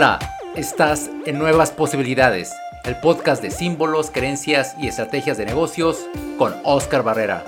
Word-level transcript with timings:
Hola, 0.00 0.18
estás 0.56 1.10
en 1.26 1.38
Nuevas 1.38 1.72
Posibilidades, 1.72 2.54
el 2.84 2.96
podcast 2.96 3.42
de 3.42 3.50
símbolos, 3.50 4.10
creencias 4.10 4.74
y 4.80 4.88
estrategias 4.88 5.36
de 5.36 5.44
negocios 5.44 6.06
con 6.38 6.54
Oscar 6.64 7.02
Barrera. 7.02 7.44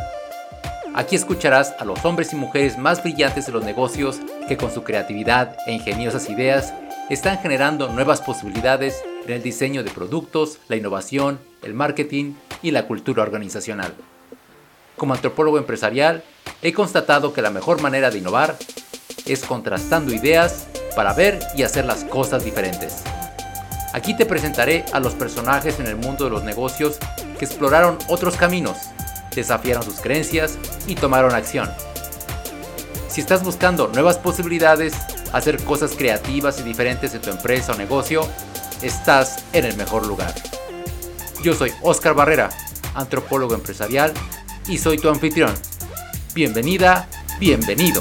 Aquí 0.93 1.17
escucharás 1.17 1.75
a 1.79 1.87
los 1.87 2.05
hombres 2.05 2.35
y 2.35 2.37
mujeres 2.37 2.77
más 2.77 3.03
brillantes 3.03 3.47
de 3.47 3.53
los 3.53 3.65
negocios 3.65 4.21
que 4.49 4.59
con 4.59 4.71
su 4.71 4.85
creatividad 4.85 5.57
e 5.67 5.73
ingeniosas 5.73 6.29
ideas 6.29 6.75
están 7.09 7.39
generando 7.39 7.89
nuevas 7.89 8.21
posibilidades 8.21 9.03
en 9.25 9.33
el 9.33 9.43
diseño 9.43 9.83
de 9.83 9.91
productos, 9.91 10.59
la 10.69 10.77
innovación, 10.77 11.41
el 11.63 11.73
marketing 11.73 12.35
y 12.61 12.73
la 12.73 12.87
cultura 12.87 13.23
organizacional. 13.23 13.95
Como 14.99 15.15
antropólogo 15.15 15.57
empresarial, 15.57 16.23
he 16.61 16.75
constatado 16.75 17.33
que 17.33 17.41
la 17.41 17.49
mejor 17.49 17.81
manera 17.81 18.11
de 18.11 18.19
innovar 18.19 18.59
es 19.27 19.45
contrastando 19.45 20.13
ideas 20.13 20.67
para 20.97 21.13
ver 21.13 21.41
y 21.57 21.63
hacer 21.63 21.85
las 21.85 22.05
cosas 22.05 22.45
diferentes. 22.45 23.03
Aquí 23.93 24.15
te 24.17 24.27
presentaré 24.27 24.85
a 24.93 25.01
los 25.01 25.15
personajes 25.15 25.79
en 25.81 25.87
el 25.87 25.97
mundo 25.97 26.25
de 26.25 26.31
los 26.31 26.45
negocios 26.45 26.99
que 27.39 27.45
exploraron 27.45 27.99
otros 28.09 28.37
caminos, 28.37 28.79
desafiaron 29.35 29.83
sus 29.83 30.01
creencias 30.01 30.59
y 30.87 30.95
tomaron 30.95 31.35
acción. 31.35 31.71
Si 33.09 33.21
estás 33.21 33.45
buscando 33.45 33.89
nuevas 33.89 34.17
posibilidades, 34.17 34.95
hacer 35.33 35.63
cosas 35.65 35.93
creativas 35.93 36.59
y 36.61 36.63
diferentes 36.63 37.15
en 37.15 37.21
tu 37.21 37.31
empresa 37.31 37.73
o 37.73 37.77
negocio, 37.77 38.27
estás 38.81 39.45
en 39.53 39.67
el 39.67 39.77
mejor 39.77 40.07
lugar. 40.07 40.35
Yo 41.43 41.55
soy 41.55 41.73
Oscar 41.83 42.15
Barrera, 42.15 42.51
antropólogo 42.95 43.55
empresarial, 43.55 44.15
y 44.69 44.79
soy 44.79 44.97
tu 44.97 45.09
anfitrión. 45.09 45.53
Bienvenida, 46.35 47.09
bienvenido. 47.39 48.01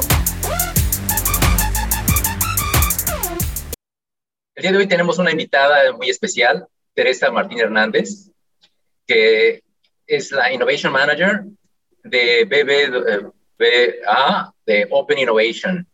El 4.62 4.64
día 4.64 4.72
de 4.74 4.78
hoy 4.78 4.88
tenemos 4.88 5.18
una 5.18 5.32
invitada 5.32 5.92
muy 5.94 6.12
especial, 6.12 6.68
Teresa 6.94 7.32
Martín 7.32 7.60
Hernández, 7.60 8.30
que 9.08 9.64
es 10.06 10.32
la 10.32 10.54
Innovation 10.54 10.94
Manager 10.94 11.46
de 12.04 12.46
BBVA 13.58 14.54
de 14.64 14.88
Open 14.92 15.18
Innovation. 15.18 15.88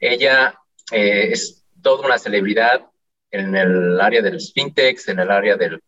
Ella 0.00 0.58
eh, 0.90 1.28
es 1.30 1.64
toda 1.80 2.04
una 2.04 2.18
celebridad 2.18 2.84
en 3.30 3.54
el 3.54 4.00
área 4.00 4.22
de 4.22 4.32
los 4.32 4.52
fintechs, 4.52 5.06
en 5.06 5.20
el 5.20 5.30
área 5.30 5.56
de, 5.56 5.78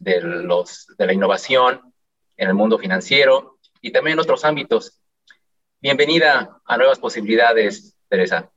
los, 0.00 0.88
de 0.98 1.06
la 1.06 1.12
innovación, 1.12 1.94
en 2.36 2.48
el 2.48 2.54
mundo 2.54 2.76
financiero 2.76 3.60
y 3.80 3.92
también 3.92 4.14
en 4.14 4.22
otros 4.24 4.44
ámbitos. 4.44 5.00
Bienvenida 5.80 6.60
a 6.64 6.76
Nuevas 6.76 6.98
Posibilidades, 6.98 7.94
Teresa. 8.08 8.50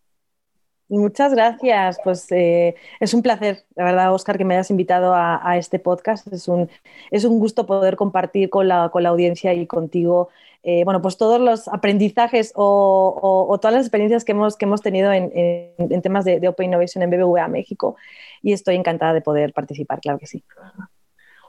Muchas 0.89 1.33
gracias. 1.33 1.97
Pues 2.03 2.31
eh, 2.31 2.75
es 2.99 3.13
un 3.13 3.21
placer, 3.21 3.65
la 3.75 3.85
verdad, 3.85 4.13
Oscar, 4.13 4.37
que 4.37 4.45
me 4.45 4.55
hayas 4.55 4.69
invitado 4.69 5.13
a, 5.15 5.57
este 5.57 5.79
podcast. 5.79 6.27
Es 6.31 6.47
un, 6.47 6.69
es 7.11 7.23
un 7.23 7.39
gusto 7.39 7.65
poder 7.65 7.95
compartir 7.95 8.49
con 8.49 8.67
la, 8.67 8.89
con 8.89 9.03
la 9.03 9.09
audiencia 9.09 9.53
y 9.53 9.65
contigo, 9.65 10.29
eh, 10.65 10.85
bueno, 10.85 11.01
pues 11.01 11.17
todos 11.17 11.41
los 11.41 11.67
aprendizajes 11.67 12.53
o, 12.55 13.57
todas 13.61 13.73
las 13.73 13.83
experiencias 13.83 14.23
que 14.23 14.31
hemos, 14.31 14.55
que 14.55 14.63
hemos 14.63 14.81
tenido 14.81 15.11
en, 15.11 16.01
temas 16.01 16.23
de, 16.23 16.47
Open 16.47 16.67
Innovation 16.67 17.03
en 17.03 17.09
BBVA 17.09 17.47
México. 17.49 17.97
Y 18.41 18.53
estoy 18.53 18.75
encantada 18.75 19.13
de 19.13 19.21
poder 19.21 19.51
participar, 19.51 19.99
claro 19.99 20.19
que 20.19 20.27
sí. 20.27 20.43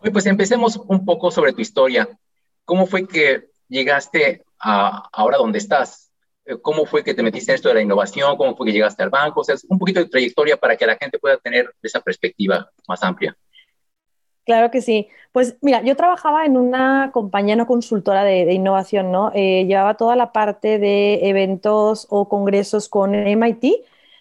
Oye, 0.01 0.11
pues 0.11 0.27
empecemos 0.27 0.77
un 0.77 1.05
poco 1.05 1.31
sobre 1.31 1.53
tu 1.53 1.61
historia. 1.61 2.09
¿Cómo 2.65 2.87
fue 2.87 3.07
que 3.07 3.51
llegaste 3.69 4.43
a 4.59 5.09
ahora 5.13 5.39
donde 5.39 5.59
estás? 5.59 6.11
Eh, 6.47 6.57
cómo 6.61 6.85
fue 6.85 7.03
que 7.03 7.15
te 7.15 7.23
metiste 7.23 7.53
en 7.53 7.57
esto 7.57 7.69
de 7.69 7.75
la 7.75 7.83
innovación, 7.83 8.37
cómo 8.37 8.55
fue 8.57 8.67
que 8.67 8.73
llegaste 8.73 9.03
al 9.03 9.11
banco, 9.11 9.41
o 9.41 9.45
sea, 9.45 9.57
un 9.69 9.79
poquito 9.79 10.01
de 10.01 10.07
trayectoria 10.07 10.57
para 10.57 10.77
que 10.77 10.87
la 10.87 10.97
gente 10.97 11.19
pueda 11.19 11.39
tener 11.39 11.71
esa 11.83 12.01
perspectiva 12.01 12.71
más 12.87 13.03
amplia. 13.03 13.37
Claro 14.45 14.71
que 14.71 14.83
sí. 14.83 15.09
Pues 15.33 15.57
mira, 15.63 15.83
yo 15.83 15.97
trabajaba 15.97 16.45
en 16.45 16.59
una 16.59 17.11
compañía 17.13 17.57
no 17.57 17.67
consultora 17.67 18.25
de, 18.25 18.53
innovación, 18.53 19.11
¿no? 19.11 19.33
Eh, 19.35 19.65
llevaba 19.67 19.97
toda 19.97 20.17
la 20.17 20.33
parte 20.33 20.79
de 20.79 21.29
eventos 21.29 22.07
o 22.11 22.29
congresos 22.29 22.91
con 22.91 23.15
MIT 23.15 23.65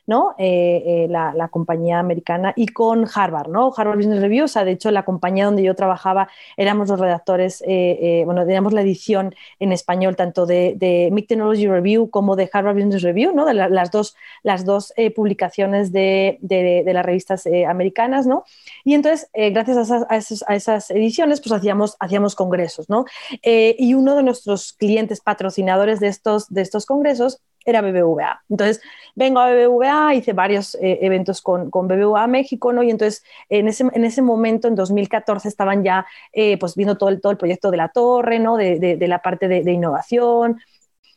¿no? 0.05 0.35
Eh, 0.37 0.83
eh, 0.85 1.07
la, 1.09 1.47
compañía 1.49 1.99
americana 1.99 2.53
y 2.55 2.67
con 2.67 3.05
Harvard, 3.13 3.49
¿no? 3.49 3.71
Harvard 3.75 3.97
Business 3.97 4.21
Review, 4.21 4.45
o 4.45 4.47
sea, 4.47 4.63
de 4.65 4.71
hecho, 4.71 4.91
la 4.91 5.03
compañía 5.03 5.45
donde 5.45 5.63
yo 5.63 5.75
trabajaba 5.75 6.29
éramos 6.57 6.89
los 6.89 6.99
redactores, 6.99 7.63
eh, 7.67 8.23
bueno, 8.25 8.45
teníamos 8.45 8.73
la 8.73 8.81
edición 8.81 9.35
en 9.59 9.71
español 9.71 10.15
tanto 10.15 10.45
de, 10.45 10.73
de 10.77 11.09
MIC 11.11 11.27
Technology 11.27 11.67
Review 11.67 12.09
como 12.09 12.35
de 12.35 12.49
Harvard 12.51 12.75
Business 12.75 13.01
Review, 13.01 13.33
¿no? 13.33 13.45
De 13.45 13.53
las 13.53 13.91
dos, 13.91 14.15
las 14.41 14.65
dos 14.65 14.93
publicaciones 15.15 15.91
de, 15.91 16.37
de, 16.41 16.83
las 16.93 17.05
revistas 17.05 17.47
americanas, 17.67 18.25
¿no? 18.25 18.45
Y 18.83 18.95
entonces, 18.95 19.29
gracias 19.33 19.91
a 19.91 20.55
esas, 20.55 20.91
ediciones, 20.91 21.41
pues 21.41 21.51
hacíamos, 21.51 21.95
hacíamos 21.99 22.35
congresos, 22.35 22.89
¿no? 22.89 23.05
y 23.43 23.93
uno 23.93 24.15
de 24.15 24.23
nuestros 24.23 24.73
clientes 24.73 25.21
patrocinadores 25.21 25.99
de 25.99 26.07
estos, 26.07 26.49
de 26.49 26.61
estos 26.61 26.85
congresos 26.85 27.41
era 27.65 27.81
BBVA. 27.81 28.43
Entonces, 28.49 28.81
vengo 29.15 29.39
a 29.39 29.51
BBVA, 29.51 30.15
hice 30.15 30.33
varios 30.33 30.75
eh, 30.75 30.99
eventos 31.01 31.41
con, 31.41 31.69
con, 31.69 31.87
BBVA 31.87 32.27
México, 32.27 32.73
¿no? 32.73 32.83
Y 32.83 32.89
entonces, 32.89 33.23
en 33.49 33.67
ese, 33.67 33.85
en 33.93 34.05
ese 34.05 34.21
momento, 34.21 34.67
en 34.67 34.75
2014, 34.75 35.47
estaban 35.47 35.83
ya, 35.83 36.05
eh, 36.31 36.57
pues, 36.57 36.75
viendo 36.75 36.97
todo 36.97 37.09
el, 37.09 37.21
todo 37.21 37.31
el 37.31 37.37
proyecto 37.37 37.71
de 37.71 37.77
la 37.77 37.89
torre, 37.89 38.39
¿no? 38.39 38.57
De, 38.57 38.79
de, 38.79 39.07
la 39.07 39.19
parte 39.19 39.47
de, 39.47 39.71
innovación, 39.71 40.59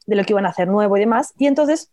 de 0.07 0.17
lo 0.17 0.25
que 0.25 0.33
iban 0.33 0.47
a 0.47 0.51
hacer 0.51 0.69
nuevo 0.69 0.97
y 0.97 1.01
demás. 1.01 1.35
Y 1.39 1.47
entonces, 1.47 1.91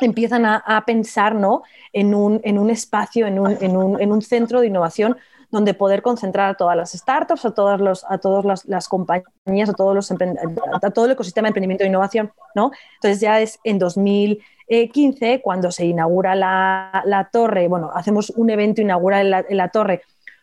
empiezan 0.00 0.46
a, 0.46 0.56
a 0.56 0.84
pensar, 0.84 1.34
¿no? 1.34 1.62
En 1.92 2.14
un, 2.14 2.40
en 2.44 2.58
un 2.58 2.70
espacio, 2.70 3.26
en 3.26 3.38
un, 3.38 3.56
en, 3.60 3.76
un, 3.76 4.00
en 4.00 4.12
un 4.12 4.22
centro 4.22 4.60
de 4.60 4.68
innovación 4.68 5.16
donde 5.56 5.72
poder 5.72 6.02
concentrar 6.02 6.50
a 6.50 6.54
todas 6.54 6.76
las 6.76 6.92
startups, 6.92 7.46
a 7.46 7.50
todas, 7.52 7.80
los, 7.80 8.04
a 8.10 8.18
todas 8.18 8.62
las, 8.66 8.88
compañías, 8.88 9.70
a, 9.70 9.72
todos 9.72 9.94
los 9.94 10.10
a 10.10 10.90
todo 10.90 11.06
el 11.06 11.12
ecosistema 11.12 11.46
de 11.46 11.48
emprendimiento 11.48 11.82
e 11.82 11.86
innovación, 11.86 12.30
¿no? 12.54 12.72
Entonces 12.96 13.20
ya 13.20 13.40
es 13.40 13.58
en 13.64 13.78
2015 13.78 15.40
cuando 15.40 15.72
se 15.72 15.86
inaugura 15.86 16.34
la, 16.34 17.30
torre, 17.32 17.68
bueno, 17.68 17.90
hacemos 17.94 18.28
un 18.36 18.50
evento 18.50 18.82
inaugural 18.82 19.46
en 19.48 19.56
la, 19.56 19.68
torre 19.70 20.02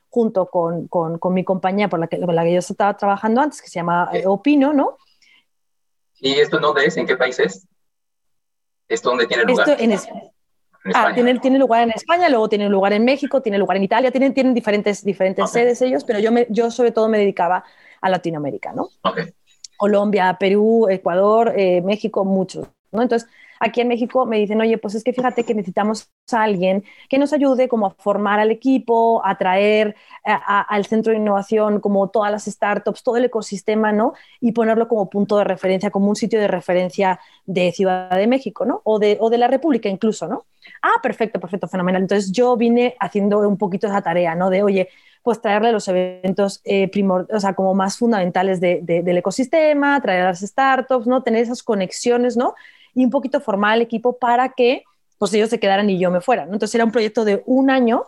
junto 0.10 0.48
con, 0.48 0.88
con, 0.88 1.20
mi 1.32 1.44
compañía 1.44 1.90
por 1.90 2.00
la 2.00 2.08
que, 2.08 2.20
con 2.20 2.34
la 2.36 2.44
que 2.44 2.54
yo 2.54 2.60
estaba 2.60 2.98
trabajando 2.98 3.40
antes, 3.40 3.62
que 3.62 3.68
se 3.68 3.76
llama 3.76 4.10
eh, 4.14 4.26
Opino, 4.26 4.74
¿no? 4.74 4.98
¿Y 6.16 6.40
esto 6.40 6.58
dónde 6.58 6.86
es? 6.86 6.98
¿En 6.98 7.06
qué 7.06 7.18
país 7.18 7.38
es? 7.38 7.68
¿Esto 8.88 9.10
dónde 9.10 9.28
tiene 9.28 9.44
lugar? 9.44 9.70
Esto 9.70 9.84
en, 9.84 9.92
Ah, 10.94 11.12
tiene, 11.14 11.40
tiene, 11.40 11.60
lugar 11.60 11.84
en 11.84 11.92
España, 11.92 12.28
luego 12.30 12.50
tiene 12.50 12.68
lugar 12.68 12.92
en 12.94 13.06
México, 13.06 13.42
tiene 13.42 13.58
lugar 13.58 13.78
en 13.78 13.84
Italia, 13.84 14.12
tienen, 14.12 14.34
tienen 14.34 14.54
diferentes, 14.54 15.04
diferentes 15.04 15.50
sedes 15.50 15.82
ellos, 15.82 16.04
pero 16.04 16.20
yo, 16.20 16.32
me, 16.32 16.46
yo 16.50 16.70
sobre 16.72 16.92
todo 16.92 17.08
me 17.08 17.20
dedicaba 17.20 17.64
a 18.02 18.10
Latinoamérica, 18.10 18.74
¿no? 18.74 18.90
Colombia, 19.78 20.36
Perú, 20.40 20.88
Ecuador, 20.90 21.54
eh, 21.56 21.82
México, 21.82 22.26
muchos, 22.26 22.68
Entonces, 23.02 23.30
aquí 23.60 23.82
en 23.82 23.88
México 23.88 24.26
me 24.26 24.38
dicen, 24.38 24.60
oye, 24.62 24.78
pues 24.78 24.96
es 24.96 25.04
que 25.04 25.14
fíjate 25.14 25.44
que 25.44 25.54
necesitamos 25.54 26.10
a 26.32 26.44
alguien 26.44 26.84
que 27.10 27.18
nos 27.18 27.34
ayude 27.34 27.68
como 27.68 27.88
a 27.88 27.92
formar 27.92 28.40
al 28.40 28.52
equipo, 28.52 29.26
a 29.26 29.38
traer 29.38 29.96
al 30.24 30.86
centro 30.86 31.12
de 31.12 31.20
innovación 31.20 31.80
como 31.80 32.10
todas 32.10 32.32
las 32.32 32.46
startups, 32.46 33.04
todo 33.04 33.18
el 33.18 33.26
ecosistema, 33.26 33.92
¿no? 33.92 34.14
Y 34.40 34.52
ponerlo 34.52 34.88
como 34.88 35.10
punto 35.10 35.38
de 35.38 35.44
referencia, 35.46 35.92
como 35.92 36.10
un 36.10 36.16
sitio 36.16 36.40
de 36.40 36.48
referencia 36.48 37.20
de 37.46 37.72
Ciudad 37.72 38.10
de 38.10 38.28
México, 38.28 38.66
¿no? 38.66 38.82
O 38.84 39.00
de, 39.00 39.18
o 39.20 39.30
de 39.30 39.38
la 39.38 39.48
República 39.48 39.90
incluso, 39.90 40.28
¿no? 40.28 40.46
Ah, 40.82 41.00
perfecto, 41.02 41.40
perfecto, 41.40 41.68
fenomenal. 41.68 42.02
Entonces 42.02 42.32
yo 42.32 42.56
vine 42.58 42.96
haciendo 43.00 43.40
un 43.48 43.58
poquito 43.58 43.88
esa 43.88 44.02
tarea, 44.02 44.36
¿no? 44.36 44.50
De, 44.50 44.64
oye, 44.64 44.90
pues 45.24 45.42
traerle 45.42 45.72
los 45.72 45.88
eventos 45.88 46.62
eh, 46.66 46.92
o 47.34 47.40
sea, 47.40 47.54
como 47.54 47.74
más 47.74 47.98
fundamentales 47.98 48.60
del 48.60 49.18
ecosistema, 49.18 50.02
traer 50.02 50.22
a 50.22 50.26
las 50.26 50.42
startups, 50.42 51.08
¿no? 51.08 51.24
Tener 51.24 51.42
esas 51.42 51.64
conexiones, 51.64 52.36
¿no? 52.36 52.56
Y 52.96 53.06
un 53.06 53.12
poquito 53.12 53.40
formar 53.40 53.74
al 53.74 53.82
equipo 53.82 54.18
para 54.18 54.50
que 54.50 54.84
pues 55.18 55.34
ellos 55.34 55.50
se 55.50 55.60
quedaran 55.60 55.90
y 55.90 56.00
yo 56.00 56.12
me 56.12 56.22
fuera. 56.22 56.44
Entonces 56.44 56.76
era 56.76 56.84
un 56.84 56.92
proyecto 56.92 57.24
de 57.24 57.44
un 57.46 57.70
año, 57.70 58.04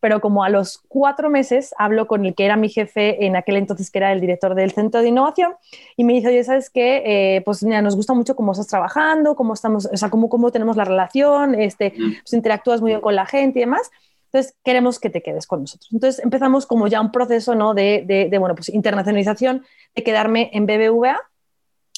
pero 0.00 0.20
como 0.20 0.44
a 0.44 0.48
los 0.48 0.82
cuatro 0.88 1.30
meses 1.30 1.74
hablo 1.78 2.06
con 2.06 2.26
el 2.26 2.34
que 2.34 2.44
era 2.44 2.56
mi 2.56 2.68
jefe 2.68 3.24
en 3.24 3.36
aquel 3.36 3.56
entonces, 3.56 3.90
que 3.90 3.98
era 3.98 4.12
el 4.12 4.20
director 4.20 4.54
del 4.54 4.72
centro 4.72 5.00
de 5.00 5.08
innovación, 5.08 5.54
y 5.96 6.04
me 6.04 6.14
dice, 6.14 6.28
oye, 6.28 6.44
¿sabes 6.44 6.70
qué? 6.70 7.02
Eh, 7.06 7.42
pues 7.42 7.62
mira, 7.62 7.82
nos 7.82 7.96
gusta 7.96 8.14
mucho 8.14 8.34
cómo 8.36 8.52
estás 8.52 8.66
trabajando, 8.66 9.36
cómo 9.36 9.54
estamos, 9.54 9.86
o 9.86 9.96
sea, 9.96 10.10
cómo, 10.10 10.28
cómo 10.28 10.50
tenemos 10.50 10.76
la 10.76 10.84
relación, 10.84 11.54
este, 11.54 11.92
pues 11.92 12.32
interactúas 12.32 12.80
muy 12.80 12.90
bien 12.90 13.00
con 13.00 13.14
la 13.14 13.26
gente 13.26 13.60
y 13.60 13.62
demás. 13.62 13.90
Entonces, 14.32 14.56
queremos 14.64 14.98
que 14.98 15.08
te 15.08 15.22
quedes 15.22 15.46
con 15.46 15.60
nosotros. 15.60 15.88
Entonces, 15.92 16.22
empezamos 16.22 16.66
como 16.66 16.88
ya 16.88 17.00
un 17.00 17.12
proceso, 17.12 17.54
¿no? 17.54 17.74
De, 17.74 18.02
de, 18.06 18.28
de 18.28 18.38
bueno, 18.38 18.54
pues 18.54 18.68
internacionalización, 18.68 19.64
de 19.94 20.02
quedarme 20.02 20.50
en 20.52 20.66
BBVA, 20.66 21.20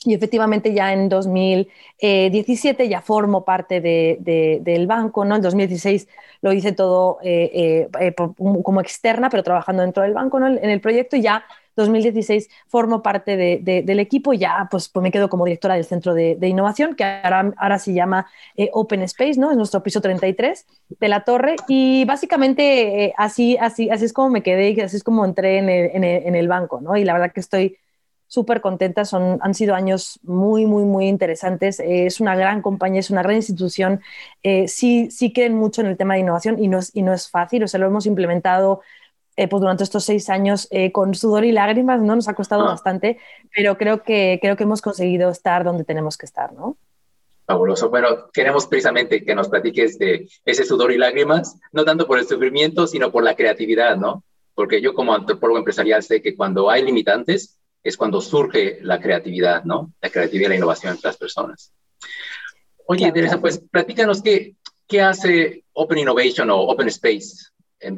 y 0.05 0.15
efectivamente 0.15 0.73
ya 0.73 0.93
en 0.93 1.09
2017 1.09 2.89
ya 2.89 3.01
formo 3.01 3.45
parte 3.45 3.81
del 3.81 4.87
banco, 4.87 5.25
¿no? 5.25 5.37
En 5.37 5.43
2016 5.43 6.09
lo 6.41 6.53
hice 6.53 6.73
todo 6.73 7.19
eh, 7.23 7.89
eh, 8.01 8.15
como 8.15 8.81
externa, 8.81 9.29
pero 9.29 9.43
trabajando 9.43 9.83
dentro 9.83 10.03
del 10.03 10.15
banco, 10.15 10.39
¿no? 10.39 10.47
En 10.47 10.71
el 10.71 10.81
proyecto 10.81 11.17
y 11.17 11.23
ya 11.23 11.45
2016 11.75 12.49
formo 12.67 13.03
parte 13.03 13.37
del 13.37 14.01
equipo 14.01 14.33
ya 14.33 14.67
pues, 14.69 14.89
pues, 14.89 15.01
me 15.01 15.13
quedo 15.13 15.29
como 15.29 15.45
directora 15.45 15.75
del 15.75 15.85
Centro 15.85 16.13
de, 16.13 16.37
Innovación, 16.43 16.95
que 16.97 17.05
ahora, 17.05 17.53
ahora 17.57 17.79
se 17.79 17.93
llama 17.93 18.27
eh, 18.57 18.69
Open 18.73 19.03
Space, 19.03 19.39
¿no? 19.39 19.51
Es 19.51 19.57
nuestro 19.57 19.83
piso 19.83 20.01
33 20.01 20.67
de 20.89 21.09
la 21.09 21.25
torre 21.25 21.57
y 21.69 22.05
básicamente 22.05 23.15
así, 23.17 23.57
así, 23.59 23.91
así 23.91 24.05
es 24.05 24.13
como 24.13 24.31
me 24.31 24.43
quedé 24.43 24.71
y 24.71 24.81
así 24.81 24.97
es 24.97 25.05
como 25.05 25.25
entré 25.25 25.59
en 25.59 25.69
el, 25.69 26.05
en 26.05 26.35
el 26.35 26.49
banco, 26.49 26.81
¿no? 26.81 26.97
Y 26.97 27.05
la 27.05 27.13
verdad 27.13 27.33
que 27.33 27.41
estoy 27.41 27.79
súper 28.29 28.61
contenta, 28.61 29.05
son, 29.05 29.39
han 29.41 29.55
sido 29.55 29.75
años 29.75 30.21
muy, 30.23 30.67
muy, 30.67 30.85
muy 30.85 31.09
interesantes. 31.09 31.81
Eh, 31.81 32.07
es 32.07 32.21
una 32.21 32.37
gran 32.37 32.63
compañía, 32.63 33.01
es 33.01 33.11
una 33.11 33.23
gran 33.23 33.37
institución. 33.37 34.01
Eh, 34.43 34.69
sí, 34.69 35.11
sí 35.11 35.33
creen 35.33 35.55
mucho 35.55 35.81
en 35.81 35.89
el 35.89 35.97
tema 35.97 36.15
de 36.15 36.21
innovación 36.21 36.63
y 36.63 36.69
no 36.69 36.79
es, 36.79 36.95
y 36.95 37.03
no 37.03 37.13
es 37.13 37.29
fácil, 37.29 37.65
o 37.65 37.69
sea, 37.69 37.81
lo 37.81 37.87
hemos 37.87 38.07
implementado 38.07 38.83
eh, 39.37 39.49
pues 39.49 39.61
durante 39.61 39.85
estos 39.85 40.05
seis 40.05 40.29
años 40.31 40.69
con 40.93 41.15
sudor 41.15 41.45
y 41.45 41.53
lágrimas, 41.53 42.03
¿no? 42.03 42.17
Nos 42.17 42.29
ha 42.29 42.35
costado 42.35 42.63
ah. 42.63 42.71
bastante, 42.71 43.19
pero 43.55 43.79
creo 43.79 44.03
que, 44.03 44.39
creo 44.43 44.57
que 44.57 44.65
hemos 44.65 44.83
conseguido 44.83 45.31
estar 45.31 45.65
donde 45.65 45.85
tenemos 45.85 46.17
que 46.19 46.27
estar, 46.27 46.53
¿no? 46.53 46.77
Fabuloso. 47.47 47.89
Bueno, 47.89 48.29
queremos 48.31 48.67
precisamente 48.67 49.25
que 49.25 49.35
nos 49.35 49.49
platiques 49.49 49.99
de 49.99 50.29
ese 50.45 50.65
sudor 50.65 50.93
y 50.93 50.99
lágrimas, 50.99 51.57
no 51.73 51.85
tanto 51.85 52.07
por 52.07 52.19
el 52.19 52.27
sufrimiento, 52.27 52.87
sino 52.87 53.11
por 53.11 53.25
la 53.25 53.37
creatividad, 53.37 53.97
¿no? 53.97 54.23
Porque 54.55 54.83
yo 54.83 54.93
como 54.93 55.15
antropólogo 55.15 55.59
empresarial 55.59 56.03
sé 56.03 56.21
que 56.21 56.37
cuando 56.37 56.69
hay 56.69 56.83
limitantes, 56.83 57.58
es 57.83 57.97
cuando 57.97 58.21
surge 58.21 58.79
la 58.83 59.01
creatividad, 59.01 59.65
¿no? 59.65 59.93
La 60.01 60.11
creatividad 60.11 60.47
y 60.47 60.51
la 60.51 60.57
innovación 60.57 60.93
entre 60.93 61.09
las 61.09 61.17
personas. 61.17 61.73
Oye, 62.87 63.13
Teresa, 63.13 63.41
pues 63.41 63.61
platícanos 63.71 64.23
qué, 64.23 64.55
qué 64.87 65.03
hace 65.03 65.65
Open 65.73 65.99
Innovation 65.99 66.51
o 66.51 66.61
Open 66.61 66.89
Space 66.89 67.49
en 67.81 67.97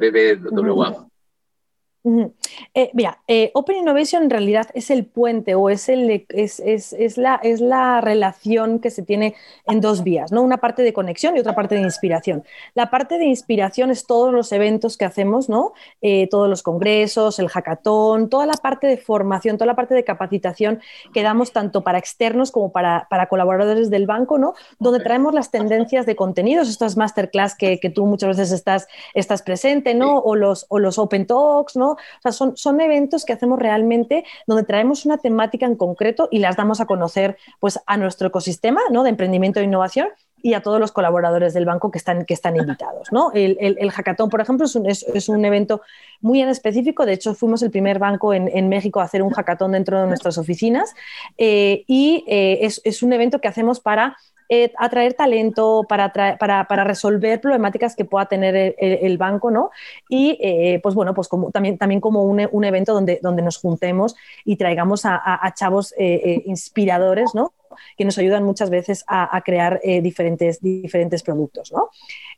Eh, 2.03 2.89
mira, 2.93 3.19
eh, 3.27 3.51
Open 3.53 3.77
Innovation 3.77 4.23
en 4.23 4.29
realidad 4.31 4.67
es 4.73 4.89
el 4.89 5.05
puente 5.05 5.53
o 5.53 5.69
es, 5.69 5.87
el, 5.87 6.25
es, 6.29 6.59
es, 6.59 6.93
es, 6.93 7.17
la, 7.17 7.35
es 7.43 7.61
la 7.61 8.01
relación 8.01 8.79
que 8.79 8.89
se 8.89 9.03
tiene 9.03 9.35
en 9.67 9.81
dos 9.81 10.03
vías, 10.03 10.31
¿no? 10.31 10.41
Una 10.41 10.57
parte 10.57 10.81
de 10.81 10.93
conexión 10.93 11.37
y 11.37 11.39
otra 11.39 11.53
parte 11.53 11.75
de 11.75 11.81
inspiración. 11.81 12.43
La 12.73 12.89
parte 12.89 13.19
de 13.19 13.25
inspiración 13.25 13.91
es 13.91 14.07
todos 14.07 14.33
los 14.33 14.51
eventos 14.51 14.97
que 14.97 15.05
hacemos, 15.05 15.47
¿no? 15.47 15.73
Eh, 16.01 16.27
todos 16.29 16.49
los 16.49 16.63
congresos, 16.63 17.37
el 17.37 17.49
hackathon, 17.49 18.29
toda 18.29 18.47
la 18.47 18.53
parte 18.53 18.87
de 18.87 18.97
formación, 18.97 19.57
toda 19.57 19.67
la 19.67 19.75
parte 19.75 19.93
de 19.93 20.03
capacitación 20.03 20.81
que 21.13 21.21
damos 21.21 21.51
tanto 21.51 21.83
para 21.83 21.99
externos 21.99 22.51
como 22.51 22.71
para, 22.71 23.07
para 23.11 23.27
colaboradores 23.27 23.91
del 23.91 24.07
banco, 24.07 24.39
¿no? 24.39 24.55
Donde 24.79 25.03
traemos 25.03 25.35
las 25.35 25.51
tendencias 25.51 26.07
de 26.07 26.15
contenidos, 26.15 26.67
estas 26.67 26.97
masterclass 26.97 27.55
que, 27.55 27.79
que 27.79 27.91
tú 27.91 28.07
muchas 28.07 28.37
veces 28.37 28.51
estás, 28.51 28.87
estás 29.13 29.43
presente, 29.43 29.93
¿no? 29.93 30.17
O 30.17 30.35
los, 30.35 30.65
o 30.69 30.79
los 30.79 30.97
open 30.97 31.27
talks, 31.27 31.75
¿no? 31.75 31.90
O 31.93 32.21
sea, 32.21 32.31
son, 32.31 32.57
son 32.57 32.81
eventos 32.81 33.25
que 33.25 33.33
hacemos 33.33 33.59
realmente 33.59 34.25
donde 34.47 34.63
traemos 34.63 35.05
una 35.05 35.17
temática 35.17 35.65
en 35.65 35.75
concreto 35.75 36.27
y 36.31 36.39
las 36.39 36.55
damos 36.55 36.81
a 36.81 36.85
conocer 36.85 37.37
pues, 37.59 37.79
a 37.85 37.97
nuestro 37.97 38.27
ecosistema 38.27 38.81
¿no? 38.91 39.03
de 39.03 39.09
emprendimiento 39.09 39.59
e 39.59 39.63
innovación 39.63 40.07
y 40.43 40.53
a 40.53 40.61
todos 40.61 40.79
los 40.79 40.91
colaboradores 40.91 41.53
del 41.53 41.65
banco 41.65 41.91
que 41.91 41.97
están, 41.97 42.25
que 42.25 42.33
están 42.33 42.55
invitados. 42.55 43.11
¿no? 43.11 43.31
El, 43.33 43.57
el, 43.59 43.91
hackathon, 43.91 44.29
por 44.29 44.41
ejemplo, 44.41 44.65
es 44.65 44.75
un, 44.75 44.87
es, 44.87 45.29
un, 45.29 45.45
evento 45.45 45.81
muy 46.19 46.41
en 46.41 46.49
específico. 46.49 47.05
De 47.05 47.13
hecho, 47.13 47.35
fuimos 47.35 47.61
el 47.61 47.71
primer 47.71 47.99
banco 47.99 48.33
en, 48.33 48.49
en 48.53 48.69
México 48.69 48.99
a 48.99 49.03
hacer 49.03 49.21
un 49.21 49.31
hackathon 49.31 49.73
dentro 49.73 50.01
de 50.01 50.07
nuestras 50.07 50.37
oficinas 50.37 50.93
eh, 51.37 51.83
y 51.87 52.25
eh, 52.27 52.59
es, 52.61 52.81
es, 52.83 53.03
un 53.03 53.13
evento 53.13 53.39
que 53.39 53.47
hacemos 53.47 53.79
para 53.79 54.17
eh, 54.53 54.73
atraer 54.77 55.13
talento, 55.13 55.85
para, 55.87 56.11
para, 56.11 56.65
para, 56.67 56.83
resolver 56.83 57.39
problemáticas 57.39 57.95
que 57.95 58.03
pueda 58.03 58.25
tener 58.25 58.75
el, 58.77 59.17
banco, 59.17 59.49
¿no? 59.49 59.71
Y 60.09 60.37
eh, 60.41 60.81
pues 60.83 60.93
bueno, 60.93 61.13
pues 61.13 61.29
como, 61.29 61.51
también, 61.51 61.77
también 61.77 62.01
como 62.01 62.25
un, 62.25 62.45
un, 62.51 62.63
evento 62.65 62.93
donde, 62.93 63.19
donde 63.21 63.43
nos 63.43 63.55
juntemos 63.55 64.13
y 64.43 64.57
traigamos 64.57 65.03
a, 65.05 65.53
chavos 65.55 65.93
eh, 65.97 66.43
inspiradores, 66.45 67.33
¿no? 67.33 67.53
Que 67.97 68.05
nos 68.05 68.17
ayudan 68.17 68.43
muchas 68.43 68.69
veces 68.69 69.03
a, 69.07 69.41
crear 69.43 69.79
eh, 69.83 70.01
diferentes, 70.01 70.61
diferentes 70.61 71.23
productos. 71.23 71.71
¿no? 71.71 71.89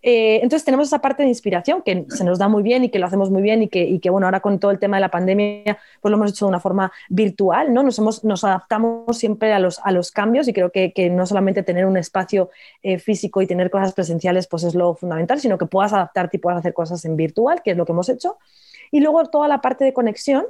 Eh, 0.02 0.40
entonces 0.42 0.66
tenemos 0.66 0.88
esa 0.88 1.00
parte 1.00 1.24
de 1.24 1.30
inspiración 1.30 1.82
que 1.82 2.06
se 2.10 2.24
nos 2.24 2.40
da 2.40 2.48
muy 2.48 2.64
bien 2.64 2.84
y 2.84 2.90
que 2.90 3.00
lo 3.00 3.06
hacemos 3.06 3.30
muy 3.30 3.42
bien 3.42 3.64
y 3.64 3.68
que, 3.68 3.84
y 3.84 4.00
que, 4.00 4.10
bueno, 4.10 4.28
ahora 4.28 4.40
con 4.40 4.60
todo 4.60 4.72
el 4.72 4.80
tema 4.80 4.98
de 4.98 5.02
la 5.02 5.12
pandemia 5.12 5.78
pues 6.02 6.12
lo 6.12 6.18
hemos 6.18 6.32
hecho 6.32 6.46
de 6.46 6.50
una 6.50 6.60
forma 6.60 6.92
virtual, 7.10 7.74
¿no? 7.74 7.84
Nos, 7.84 8.00
hemos, 8.00 8.24
nos 8.24 8.44
adaptamos 8.44 9.18
siempre 9.18 9.54
a 9.54 9.60
los, 9.60 9.80
a 9.84 9.92
los 9.92 10.12
cambios 10.12 10.48
y 10.48 10.54
creo 10.54 10.72
que, 10.72 10.94
que 10.94 11.10
no 11.10 11.26
solamente 11.26 11.64
tener 11.64 11.86
un 11.86 11.98
espacio 11.98 12.50
eh, 12.82 13.00
físico 13.00 13.42
y 13.42 13.48
tener 13.48 13.70
cosas 13.70 13.94
presenciales 13.94 14.48
pues 14.48 14.64
es 14.64 14.76
lo 14.76 14.96
fundamental, 14.96 15.40
sino 15.40 15.58
que 15.58 15.66
puedas 15.66 15.94
adaptarte 15.94 16.38
y 16.38 16.40
puedas 16.40 16.60
hacer 16.60 16.74
cosas 16.74 17.04
en 17.06 17.16
virtual, 17.16 17.62
que 17.64 17.72
es 17.72 17.78
lo 17.78 17.86
que 17.86 17.92
hemos 17.92 18.10
hecho. 18.10 18.38
Y 18.92 19.00
luego 19.00 19.26
toda 19.26 19.48
la 19.48 19.62
parte 19.62 19.86
de 19.86 19.94
conexión, 19.94 20.46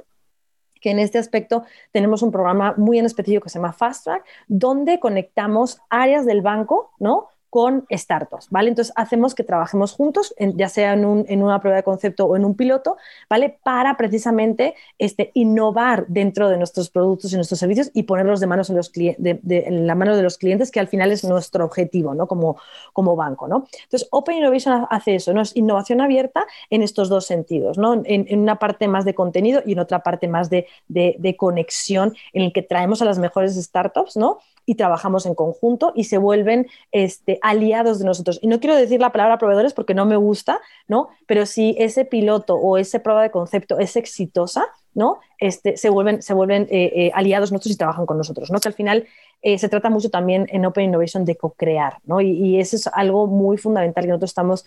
que 0.84 0.90
en 0.90 0.98
este 0.98 1.16
aspecto 1.16 1.64
tenemos 1.92 2.20
un 2.20 2.30
programa 2.30 2.74
muy 2.76 2.98
en 2.98 3.06
específico 3.06 3.44
que 3.44 3.48
se 3.48 3.58
llama 3.58 3.72
Fast 3.72 4.04
Track, 4.04 4.22
donde 4.48 5.00
conectamos 5.00 5.80
áreas 5.88 6.26
del 6.26 6.42
banco, 6.42 6.92
¿no? 6.98 7.28
Con 7.54 7.86
startups, 7.88 8.48
¿vale? 8.50 8.68
Entonces 8.68 8.92
hacemos 8.96 9.32
que 9.32 9.44
trabajemos 9.44 9.92
juntos, 9.92 10.34
ya 10.56 10.68
sea 10.68 10.94
en, 10.94 11.04
una 11.40 11.60
prueba 11.60 11.76
de 11.76 11.84
concepto 11.84 12.26
o 12.26 12.34
en 12.34 12.44
un 12.44 12.56
piloto, 12.56 12.96
¿vale? 13.30 13.60
Para 13.62 13.96
precisamente 13.96 14.74
este, 14.98 15.30
innovar 15.34 16.04
dentro 16.08 16.48
de 16.48 16.56
nuestros 16.56 16.90
productos 16.90 17.32
y 17.32 17.36
nuestros 17.36 17.60
servicios 17.60 17.92
y 17.94 18.02
ponerlos 18.02 18.40
de 18.40 18.48
manos 18.48 18.70
en, 18.70 18.76
los 18.76 18.90
en 18.96 19.86
la 19.86 19.94
mano 19.94 20.16
de 20.16 20.24
los 20.24 20.36
clientes, 20.36 20.72
que 20.72 20.80
al 20.80 20.88
final 20.88 21.12
es 21.12 21.22
nuestro 21.22 21.64
objetivo, 21.64 22.12
¿no? 22.12 22.26
Como, 22.26 22.56
como 22.92 23.14
banco, 23.14 23.46
¿no? 23.46 23.68
Entonces, 23.84 24.08
Open 24.10 24.38
Innovation 24.38 24.88
hace 24.90 25.14
eso, 25.14 25.32
¿no? 25.32 25.40
Es 25.40 25.54
innovación 25.54 26.00
abierta 26.00 26.44
en 26.70 26.82
estos 26.82 27.08
dos 27.08 27.24
sentidos, 27.24 27.78
¿no? 27.78 28.02
En, 28.04 28.36
una 28.36 28.58
parte 28.58 28.88
más 28.88 29.04
de 29.04 29.14
contenido 29.14 29.62
y 29.64 29.74
en 29.74 29.78
otra 29.78 30.02
parte 30.02 30.26
más 30.26 30.50
de, 30.50 30.66
de, 30.88 31.14
de 31.20 31.36
conexión 31.36 32.16
en 32.32 32.42
el 32.42 32.52
que 32.52 32.62
traemos 32.62 33.00
a 33.00 33.04
las 33.04 33.20
mejores 33.20 33.54
startups, 33.54 34.16
¿no? 34.16 34.40
Y 34.66 34.76
trabajamos 34.76 35.26
en 35.26 35.34
conjunto 35.34 35.92
y 35.94 36.04
se 36.04 36.18
vuelven 36.18 36.66
este, 36.92 37.38
aliados 37.42 37.98
de 37.98 38.04
nosotros. 38.04 38.38
Y 38.42 38.46
no 38.46 38.60
quiero 38.60 38.76
decir 38.76 39.00
la 39.00 39.12
palabra 39.12 39.38
proveedores 39.38 39.74
porque 39.74 39.94
no 39.94 40.06
me 40.06 40.16
gusta, 40.16 40.60
¿no? 40.88 41.08
Pero 41.26 41.46
si 41.46 41.76
ese 41.78 42.04
piloto 42.04 42.54
o 42.56 42.78
esa 42.78 43.00
prueba 43.00 43.22
de 43.22 43.30
concepto 43.30 43.78
es 43.78 43.96
exitosa, 43.96 44.66
¿no? 44.94 45.18
Este, 45.38 45.76
se 45.76 45.90
vuelven, 45.90 46.22
se 46.22 46.34
vuelven 46.34 46.62
eh, 46.70 46.92
eh, 46.94 47.10
aliados 47.14 47.50
nuestros 47.50 47.74
y 47.74 47.76
trabajan 47.76 48.06
con 48.06 48.16
nosotros, 48.16 48.50
¿no? 48.50 48.60
Que 48.60 48.68
al 48.68 48.74
final 48.74 49.06
eh, 49.42 49.58
se 49.58 49.68
trata 49.68 49.90
mucho 49.90 50.08
también 50.08 50.46
en 50.50 50.64
Open 50.64 50.84
Innovation 50.84 51.24
de 51.24 51.36
co-crear, 51.36 51.98
¿no? 52.04 52.20
Y, 52.20 52.58
eso 52.58 52.76
es 52.76 52.86
algo 52.86 53.26
muy 53.26 53.58
fundamental 53.58 54.04
que 54.04 54.08
nosotros 54.08 54.30
estamos 54.30 54.64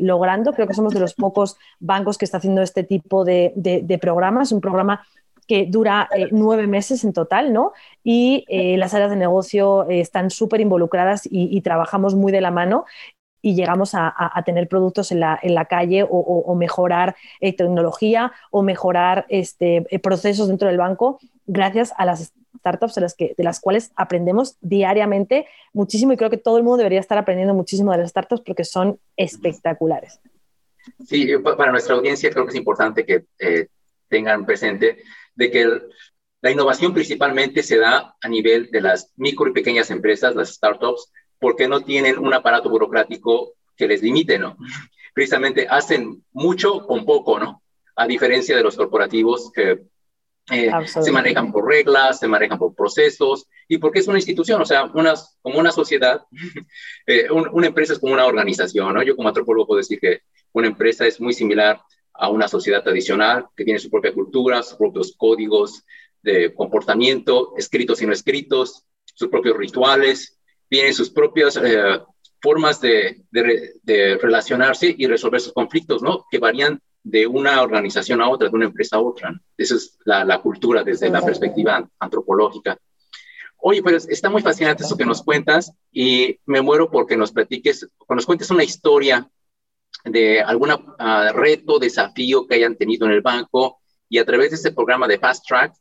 logrando. 0.00 0.52
Creo 0.52 0.66
que 0.66 0.74
somos 0.74 0.92
de 0.92 1.00
los 1.00 1.14
pocos 1.14 1.56
bancos 1.78 2.18
que 2.18 2.24
está 2.24 2.38
haciendo 2.38 2.60
este 2.62 2.82
tipo 2.82 3.24
de, 3.24 3.52
de, 3.54 3.80
de 3.82 3.98
programas, 3.98 4.52
un 4.52 4.60
programa 4.60 5.06
que 5.48 5.66
dura 5.66 6.08
eh, 6.14 6.28
nueve 6.30 6.66
meses 6.66 7.02
en 7.02 7.12
total, 7.12 7.52
¿no? 7.52 7.72
Y 8.04 8.44
eh, 8.48 8.76
las 8.76 8.94
áreas 8.94 9.10
de 9.10 9.16
negocio 9.16 9.88
eh, 9.88 10.00
están 10.00 10.30
súper 10.30 10.60
involucradas 10.60 11.22
y, 11.28 11.58
trabajamos 11.62 12.14
muy 12.14 12.30
de 12.30 12.40
la 12.40 12.50
mano 12.50 12.84
y 13.42 13.54
llegamos 13.54 13.92
a, 13.94 14.14
tener 14.44 14.68
productos 14.68 15.10
en 15.10 15.20
la, 15.20 15.38
en 15.42 15.54
la 15.54 15.64
calle 15.64 16.06
o, 16.08 16.54
mejorar 16.54 17.16
tecnología 17.40 18.32
o 18.50 18.62
mejorar 18.62 19.26
este, 19.28 19.86
procesos 20.02 20.48
dentro 20.48 20.68
del 20.68 20.76
banco 20.76 21.18
gracias 21.46 21.92
a 21.96 22.04
las 22.04 22.32
startups 22.58 22.94
de 22.94 23.00
las, 23.00 23.14
que, 23.14 23.34
de 23.36 23.44
las 23.44 23.60
cuales 23.60 23.92
aprendemos 23.96 24.56
diariamente 24.60 25.46
muchísimo 25.72 26.12
y 26.12 26.16
creo 26.16 26.30
que 26.30 26.36
todo 26.36 26.58
el 26.58 26.62
mundo 26.62 26.78
debería 26.78 27.00
estar 27.00 27.18
aprendiendo 27.18 27.54
muchísimo 27.54 27.92
de 27.92 27.98
las 27.98 28.10
startups 28.10 28.42
porque 28.42 28.64
son 28.64 28.98
espectaculares. 29.16 30.20
Sí, 31.06 31.28
para 31.56 31.70
nuestra 31.70 31.94
audiencia 31.94 32.30
creo 32.30 32.44
que 32.44 32.50
es 32.50 32.56
importante 32.56 33.04
que 33.04 33.24
tengan 34.08 34.46
presente 34.46 34.98
de 35.38 35.50
que 35.52 35.80
la 36.42 36.50
innovación 36.50 36.92
principalmente 36.92 37.62
se 37.62 37.78
da 37.78 38.16
a 38.20 38.28
nivel 38.28 38.70
de 38.70 38.80
las 38.80 39.12
micro 39.16 39.48
y 39.48 39.52
pequeñas 39.52 39.90
empresas, 39.90 40.34
las 40.34 40.52
startups, 40.52 41.12
porque 41.38 41.68
no 41.68 41.80
tienen 41.80 42.18
un 42.18 42.34
aparato 42.34 42.68
burocrático 42.68 43.54
que 43.76 43.86
les 43.86 44.02
limite, 44.02 44.38
¿no? 44.38 44.56
Precisamente 45.14 45.66
hacen 45.68 46.24
mucho 46.32 46.84
con 46.86 47.06
poco, 47.06 47.38
¿no? 47.38 47.62
A 47.94 48.06
diferencia 48.06 48.56
de 48.56 48.64
los 48.64 48.76
corporativos 48.76 49.52
que 49.52 49.84
eh, 50.50 50.70
se 50.86 51.12
manejan 51.12 51.52
por 51.52 51.68
reglas, 51.68 52.18
se 52.18 52.26
manejan 52.26 52.58
por 52.58 52.74
procesos, 52.74 53.46
y 53.68 53.78
porque 53.78 54.00
es 54.00 54.08
una 54.08 54.18
institución, 54.18 54.60
o 54.60 54.64
sea, 54.64 54.84
una, 54.94 55.14
como 55.40 55.60
una 55.60 55.70
sociedad, 55.70 56.22
eh, 57.06 57.30
una 57.30 57.66
empresa 57.68 57.92
es 57.92 58.00
como 58.00 58.12
una 58.12 58.26
organización, 58.26 58.92
¿no? 58.92 59.02
Yo 59.04 59.14
como 59.14 59.28
antropólogo 59.28 59.68
puedo 59.68 59.78
decir 59.78 60.00
que 60.00 60.22
una 60.52 60.66
empresa 60.66 61.06
es 61.06 61.20
muy 61.20 61.32
similar 61.32 61.80
a 62.18 62.28
una 62.28 62.48
sociedad 62.48 62.82
tradicional 62.82 63.46
que 63.56 63.64
tiene 63.64 63.78
su 63.78 63.90
propia 63.90 64.12
cultura, 64.12 64.62
sus 64.62 64.76
propios 64.76 65.14
códigos 65.16 65.84
de 66.22 66.52
comportamiento, 66.52 67.54
escritos 67.56 68.02
y 68.02 68.06
no 68.06 68.12
escritos, 68.12 68.84
sus 69.04 69.28
propios 69.28 69.56
rituales, 69.56 70.38
tienen 70.68 70.92
sus 70.92 71.10
propias 71.10 71.56
eh, 71.56 72.00
formas 72.40 72.80
de, 72.80 73.22
de, 73.30 74.18
relacionarse 74.20 74.94
y 74.96 75.06
resolver 75.06 75.40
sus 75.40 75.52
conflictos, 75.52 76.02
¿no? 76.02 76.26
Que 76.30 76.38
varían 76.38 76.80
de 77.02 77.26
una 77.26 77.62
organización 77.62 78.20
a 78.20 78.28
otra, 78.28 78.48
de 78.48 78.54
una 78.54 78.66
empresa 78.66 78.96
a 78.96 79.00
otra. 79.00 79.40
Esa 79.56 79.76
es 79.76 79.98
la, 80.04 80.24
la 80.24 80.40
cultura 80.42 80.82
desde 80.82 81.08
la 81.10 81.24
perspectiva 81.24 81.88
antropológica. 81.98 82.76
Oye, 83.60 83.82
pues 83.82 84.08
está 84.08 84.28
muy 84.28 84.42
fascinante 84.42 84.84
eso 84.84 84.96
que 84.96 85.06
nos 85.06 85.22
cuentas 85.22 85.72
y 85.90 86.38
me 86.46 86.62
muero 86.62 86.90
porque 86.90 87.16
nos 87.16 87.32
platiques, 87.32 87.88
nos 88.08 88.26
cuentes 88.26 88.50
una 88.50 88.62
historia 88.62 89.28
de 90.04 90.40
algún 90.40 90.70
ah, 90.98 91.30
reto, 91.34 91.78
desafío 91.78 92.46
que 92.46 92.56
hayan 92.56 92.76
tenido 92.76 93.06
en 93.06 93.12
el 93.12 93.20
banco 93.20 93.80
y 94.08 94.18
a 94.18 94.24
través 94.24 94.50
de 94.50 94.56
este 94.56 94.72
programa 94.72 95.06
de 95.06 95.18
Fast 95.18 95.46
Track 95.46 95.74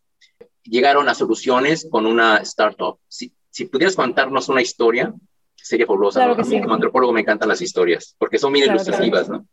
llegaron 0.64 1.08
a 1.08 1.16
soluciones 1.16 1.88
con 1.90 2.06
una 2.06 2.38
startup. 2.38 3.00
Si, 3.08 3.34
si 3.50 3.66
pudieras 3.66 3.96
contarnos 3.96 4.50
una 4.50 4.62
historia, 4.62 5.14
sería 5.56 5.86
fabulosa. 5.86 6.24
a 6.24 6.36
mí 6.36 6.62
como 6.62 6.74
antropólogo 6.74 7.14
me 7.14 7.22
encantan 7.22 7.50
las 7.50 7.62
historias 7.62 8.16
porque 8.18 8.38
son 8.38 8.52
muy 8.52 8.64
ilustrativas, 8.64 9.30
¿no? 9.30 9.46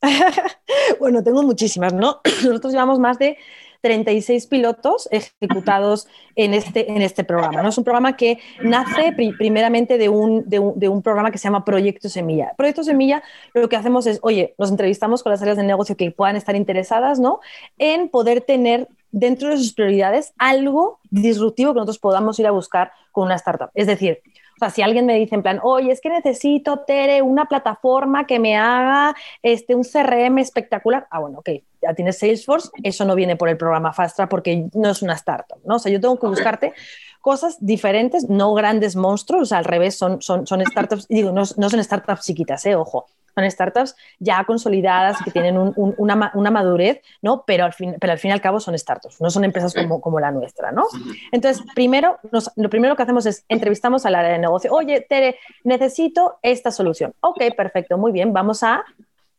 bueno, 1.00 1.22
tengo 1.24 1.42
muchísimas, 1.42 1.92
¿no? 1.92 2.20
Nosotros 2.44 2.72
llevamos 2.72 2.98
más 2.98 3.18
de 3.18 3.36
36 3.80 4.46
pilotos 4.46 5.08
ejecutados 5.10 6.08
en 6.34 6.54
este, 6.54 6.90
en 6.90 7.02
este 7.02 7.24
programa. 7.24 7.62
¿no? 7.62 7.68
Es 7.68 7.78
un 7.78 7.84
programa 7.84 8.16
que 8.16 8.38
nace 8.62 9.12
primeramente 9.12 9.98
de 9.98 10.08
un, 10.08 10.48
de, 10.48 10.58
un, 10.58 11.02
programa 11.02 11.30
que 11.30 11.38
se 11.38 11.44
llama 11.44 11.64
Proyecto 11.64 12.08
Semilla. 12.08 12.54
Proyecto 12.56 12.84
Semilla 12.84 13.22
lo 13.54 13.68
que 13.68 13.76
hacemos 13.76 14.06
es, 14.06 14.18
oye, 14.22 14.54
nos 14.58 14.70
entrevistamos 14.70 15.22
con 15.22 15.30
las 15.30 15.42
áreas 15.42 15.56
de 15.56 15.64
negocio 15.64 15.96
que 15.96 16.10
puedan 16.10 16.36
estar 16.36 16.56
interesadas 16.56 17.20
¿no? 17.20 17.40
en 17.78 18.08
poder 18.08 18.40
tener 18.40 18.88
dentro 19.10 19.48
de 19.48 19.56
sus 19.56 19.72
prioridades 19.72 20.32
algo 20.38 21.00
disruptivo 21.10 21.72
que 21.72 21.76
nosotros 21.76 21.98
podamos 21.98 22.38
ir 22.38 22.46
a 22.46 22.50
buscar 22.50 22.92
con 23.12 23.24
una 23.24 23.36
startup. 23.36 23.70
Es 23.74 23.86
decir, 23.86 24.20
o 24.58 24.60
sea, 24.60 24.70
si 24.70 24.82
alguien 24.82 25.06
me 25.06 25.14
dice 25.14 25.36
en 25.36 25.42
plan, 25.42 25.60
oye, 25.62 25.92
es 25.92 26.00
que 26.00 26.08
necesito, 26.08 26.80
Tere, 26.80 27.22
una 27.22 27.44
plataforma 27.44 28.26
que 28.26 28.40
me 28.40 28.56
haga 28.56 29.14
este, 29.40 29.76
un 29.76 29.84
CRM 29.84 30.38
espectacular. 30.38 31.06
Ah, 31.10 31.20
bueno, 31.20 31.38
ok, 31.38 31.50
ya 31.80 31.94
tienes 31.94 32.18
Salesforce, 32.18 32.70
eso 32.82 33.04
no 33.04 33.14
viene 33.14 33.36
por 33.36 33.48
el 33.48 33.56
programa 33.56 33.92
Fastra 33.92 34.28
porque 34.28 34.66
no 34.74 34.90
es 34.90 35.00
una 35.00 35.14
startup, 35.14 35.60
¿no? 35.64 35.76
O 35.76 35.78
sea, 35.78 35.92
yo 35.92 36.00
tengo 36.00 36.18
que 36.18 36.26
buscarte 36.26 36.72
cosas 37.20 37.56
diferentes, 37.60 38.28
no 38.28 38.52
grandes 38.54 38.96
monstruos, 38.96 39.52
al 39.52 39.64
revés, 39.64 39.96
son, 39.96 40.20
son, 40.20 40.44
son 40.44 40.60
startups, 40.66 41.06
digo, 41.06 41.30
no, 41.30 41.44
no 41.56 41.70
son 41.70 41.84
startups 41.84 42.22
chiquitas, 42.22 42.66
¿eh? 42.66 42.74
Ojo, 42.74 43.06
son 43.38 43.50
startups 43.50 43.96
ya 44.18 44.44
consolidadas, 44.44 45.18
que 45.24 45.30
tienen 45.30 45.56
una, 45.56 46.32
una, 46.34 46.50
madurez, 46.50 47.00
¿no? 47.22 47.44
Pero 47.46 47.64
al, 47.64 47.72
fin, 47.72 47.96
pero 48.00 48.12
al 48.12 48.18
fin 48.18 48.30
y 48.30 48.32
al 48.32 48.40
cabo 48.40 48.58
son 48.58 48.76
startups, 48.76 49.20
no 49.20 49.30
son 49.30 49.44
empresas 49.44 49.74
como, 49.74 50.00
como 50.00 50.18
la 50.18 50.32
nuestra, 50.32 50.72
¿no? 50.72 50.86
Entonces, 51.30 51.64
primero, 51.74 52.18
lo 52.56 52.70
primero 52.70 52.96
que 52.96 53.02
hacemos 53.02 53.26
es 53.26 53.44
entrevistamos 53.48 54.06
al 54.06 54.16
área 54.16 54.32
de 54.32 54.38
negocio. 54.38 54.72
Oye, 54.72 55.06
Tere, 55.08 55.36
necesito 55.62 56.38
esta 56.42 56.70
solución. 56.70 57.14
Ok, 57.20 57.42
perfecto, 57.56 57.96
muy 57.96 58.10
bien, 58.10 58.32
vamos 58.32 58.62
a 58.62 58.84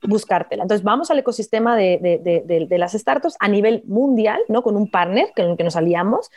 buscártela. 0.01 0.63
Entonces, 0.63 0.83
vamos 0.83 1.11
al 1.11 1.19
ecosistema 1.19 1.75
de, 1.75 1.99
de, 2.23 2.65
de, 2.65 2.77
las 2.77 2.93
startups 2.93 3.35
a 3.41 3.49
nivel 3.49 3.83
mundial, 3.85 4.39
¿no? 4.47 4.63
Con 4.63 4.77
un 4.77 4.89
partner 4.89 5.27
con 5.35 5.45
el 5.45 5.57
que 5.57 5.65
nos 5.65 5.75
aliamos 5.75 6.31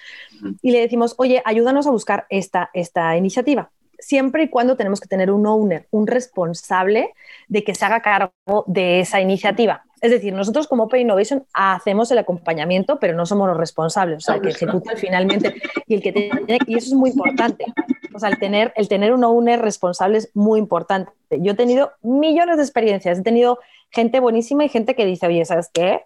y 0.62 0.72
le 0.72 0.80
decimos, 0.80 1.14
oye, 1.18 1.42
ayúdanos 1.44 1.86
a 1.86 1.90
buscar 1.90 2.26
esta, 2.28 2.70
esta 2.74 3.16
iniciativa 3.16 3.70
siempre 4.02 4.44
y 4.44 4.48
cuando 4.48 4.76
tenemos 4.76 5.00
que 5.00 5.08
tener 5.08 5.30
un 5.30 5.46
owner, 5.46 5.86
un 5.90 6.06
responsable 6.06 7.14
de 7.48 7.64
que 7.64 7.74
se 7.74 7.84
haga 7.84 8.00
cargo 8.00 8.64
de 8.66 9.00
esa 9.00 9.20
iniciativa. 9.20 9.84
Es 10.02 10.10
decir, 10.10 10.34
nosotros 10.34 10.66
como 10.66 10.84
Open 10.84 11.02
Innovation 11.02 11.46
hacemos 11.54 12.10
el 12.10 12.18
acompañamiento, 12.18 12.98
pero 12.98 13.14
no 13.14 13.24
somos 13.24 13.46
los 13.48 13.56
responsables, 13.56 14.18
o 14.18 14.20
sea, 14.20 14.34
el 14.34 14.42
que 14.42 14.48
ejecuta 14.48 14.96
finalmente 14.96 15.54
y 15.86 15.94
el 15.94 16.02
que 16.02 16.12
tiene, 16.12 16.58
y 16.66 16.76
eso 16.76 16.88
es 16.88 16.94
muy 16.94 17.10
importante. 17.10 17.64
O 18.12 18.18
sea, 18.18 18.28
el 18.28 18.38
tener, 18.38 18.72
el 18.76 18.88
tener 18.88 19.12
un 19.12 19.22
owner 19.22 19.60
responsable 19.60 20.18
es 20.18 20.30
muy 20.34 20.58
importante. 20.58 21.12
Yo 21.30 21.52
he 21.52 21.54
tenido 21.54 21.92
millones 22.02 22.56
de 22.56 22.64
experiencias, 22.64 23.20
he 23.20 23.22
tenido 23.22 23.60
gente 23.90 24.18
buenísima 24.18 24.64
y 24.64 24.68
gente 24.68 24.96
que 24.96 25.06
dice, 25.06 25.28
oye, 25.28 25.44
¿sabes 25.44 25.70
qué? 25.72 26.02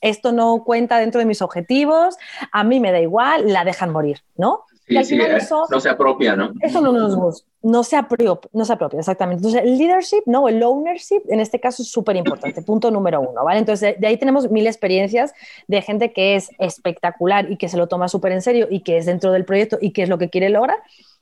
Esto 0.00 0.32
no 0.32 0.64
cuenta 0.64 0.98
dentro 0.98 1.18
de 1.18 1.26
mis 1.26 1.42
objetivos, 1.42 2.16
a 2.50 2.64
mí 2.64 2.80
me 2.80 2.92
da 2.92 3.00
igual, 3.00 3.52
la 3.52 3.64
dejan 3.64 3.90
morir, 3.90 4.20
¿no? 4.36 4.64
Sí, 4.86 5.04
sí, 5.04 5.18
eh, 5.18 5.38
no 5.70 5.80
se 5.80 5.88
apropia, 5.88 6.36
¿no? 6.36 6.52
Eso 6.60 6.80
no 6.82 6.92
nos 6.92 7.16
gusta, 7.16 7.48
no 7.62 7.82
se 7.82 7.96
apropia, 7.96 8.50
no 8.52 8.64
se 8.66 8.72
apropia, 8.74 8.98
exactamente. 8.98 9.38
Entonces, 9.38 9.62
el 9.62 9.78
leadership, 9.78 10.22
¿no? 10.26 10.46
El 10.46 10.62
ownership, 10.62 11.22
en 11.28 11.40
este 11.40 11.58
caso 11.58 11.82
es 11.82 11.90
súper 11.90 12.16
importante, 12.16 12.60
punto 12.66 12.90
número 12.90 13.22
uno, 13.22 13.44
¿vale? 13.44 13.60
Entonces, 13.60 13.98
de, 13.98 14.06
ahí 14.06 14.18
tenemos 14.18 14.50
mil 14.50 14.66
experiencias 14.66 15.32
de 15.68 15.80
gente 15.80 16.12
que 16.12 16.36
es 16.36 16.50
espectacular 16.58 17.50
y 17.50 17.56
que 17.56 17.70
se 17.70 17.78
lo 17.78 17.86
toma 17.86 18.08
súper 18.08 18.32
en 18.32 18.42
serio 18.42 18.66
y 18.70 18.80
que 18.80 18.98
es 18.98 19.06
dentro 19.06 19.32
del 19.32 19.46
proyecto 19.46 19.78
y 19.80 19.92
que 19.92 20.02
es 20.02 20.10
lo 20.10 20.18
que 20.18 20.28
quiere 20.28 20.50
lograr 20.50 20.76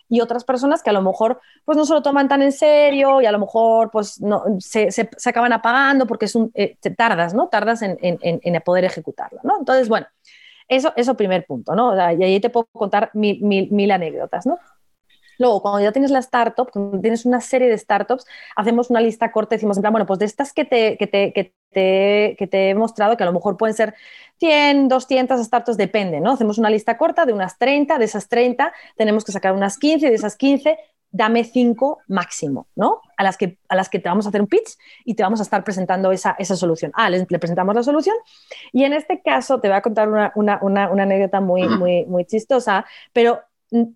y 0.09 0.21
otras 0.21 0.45
personas 0.45 0.83
que 0.83 0.91
a 0.91 0.93
lo 0.93 1.01
mejor 1.01 1.41
pues 1.65 1.79
no 1.79 1.87
se 1.87 1.95
lo 1.95 2.03
toman 2.03 2.29
tan 2.29 2.43
en 2.43 2.53
serio 2.53 3.23
y 3.23 3.27
a 3.27 3.33
lo 3.33 3.39
mejor 3.39 3.91
pues 3.91 4.21
no, 4.21 4.45
se, 4.59 4.91
se, 4.91 5.09
acaban 5.25 5.55
apagando 5.55 6.07
porque 6.07 6.27
es 6.27 6.35
un, 6.35 6.51
eh, 6.55 6.77
tardas, 6.97 7.33
¿no? 7.33 7.49
Tardas 7.49 7.81
en, 7.81 7.97
en, 8.03 8.19
en, 8.21 8.63
poder 8.63 8.85
ejecutarlo, 8.85 9.41
¿no? 9.43 9.59
Entonces, 9.59 9.89
bueno, 9.89 10.07
eso, 10.77 10.93
eso 10.97 11.17
primer 11.17 11.45
punto, 11.47 11.75
¿no? 11.75 11.95
y 11.95 12.25
ahí 12.25 12.41
te 12.41 12.51
puedo 12.51 12.67
contar 12.73 13.11
mil, 13.15 13.43
mil, 13.43 13.71
mil 13.71 13.91
anécdotas, 13.91 14.47
¿no? 14.47 14.59
Luego, 15.39 15.61
cuando 15.61 15.81
ya 15.81 15.93
tienes 15.93 16.11
la 16.11 16.21
startup, 16.21 16.71
cuando 16.71 17.01
tienes 17.01 17.25
una 17.25 17.41
serie 17.41 17.69
de 17.69 17.77
startups, 17.77 18.27
hacemos 18.55 18.91
una 18.91 19.01
lista 19.01 19.33
corta 19.33 19.57
decimos, 19.57 19.77
en 19.77 19.83
plan, 19.83 19.93
bueno, 19.93 20.07
pues 20.07 20.19
de 20.21 20.27
estas 20.27 20.53
que 20.53 20.65
te, 20.65 20.97
que 20.97 21.07
te, 21.07 21.33
que 21.33 21.53
te, 21.73 22.37
que 22.39 22.47
te 22.47 22.71
he 22.71 22.75
mostrado, 22.75 23.17
que 23.17 23.25
a 23.25 23.27
lo 23.27 23.33
mejor 23.33 23.57
pueden 23.57 23.75
ser 23.75 23.95
100, 24.39 24.89
200 24.89 25.45
startups, 25.45 25.77
depende, 25.77 26.21
¿no? 26.21 26.33
Hacemos 26.33 26.59
una 26.59 26.71
lista 26.71 26.97
corta 26.97 27.27
de 27.27 27.33
unas 27.33 27.59
30, 27.59 27.99
de 27.99 28.05
esas 28.05 28.29
30 28.29 28.73
tenemos 28.97 29.25
que 29.25 29.33
sacar 29.33 29.53
unas 29.55 29.79
15, 29.79 30.09
de 30.09 30.15
esas 30.15 30.37
15 30.37 30.79
dame 31.13 31.45
cinco 31.45 31.99
máximo, 32.09 32.67
¿no? 32.75 33.03
A 33.17 33.23
las, 33.23 33.37
que, 33.37 33.59
a 33.69 33.77
las 33.77 33.89
que 33.89 33.99
te 33.99 34.09
vamos 34.09 34.27
a 34.27 34.31
hacer 34.31 34.41
un 34.41 34.49
pitch 34.49 34.77
y 35.05 35.15
te 35.15 35.23
vamos 35.23 35.39
a 35.41 35.43
estar 35.45 35.63
presentando 35.63 36.11
esa, 36.11 36.35
esa 36.39 36.57
solución. 36.57 36.91
Ah, 36.95 37.11
le, 37.11 37.25
presentamos 37.27 37.75
la 37.75 37.83
solución 37.83 38.17
y 38.73 38.85
en 38.85 38.95
este 38.95 39.21
caso 39.23 39.61
te 39.61 39.69
voy 39.69 39.77
a 39.77 39.83
contar 39.83 40.09
una, 40.09 40.33
una, 40.35 40.59
una, 40.63 40.91
una 40.91 41.03
anécdota 41.05 41.41
muy, 41.41 41.69
muy, 41.69 42.07
muy 42.07 42.25
chistosa, 42.25 42.85
pero 43.13 43.41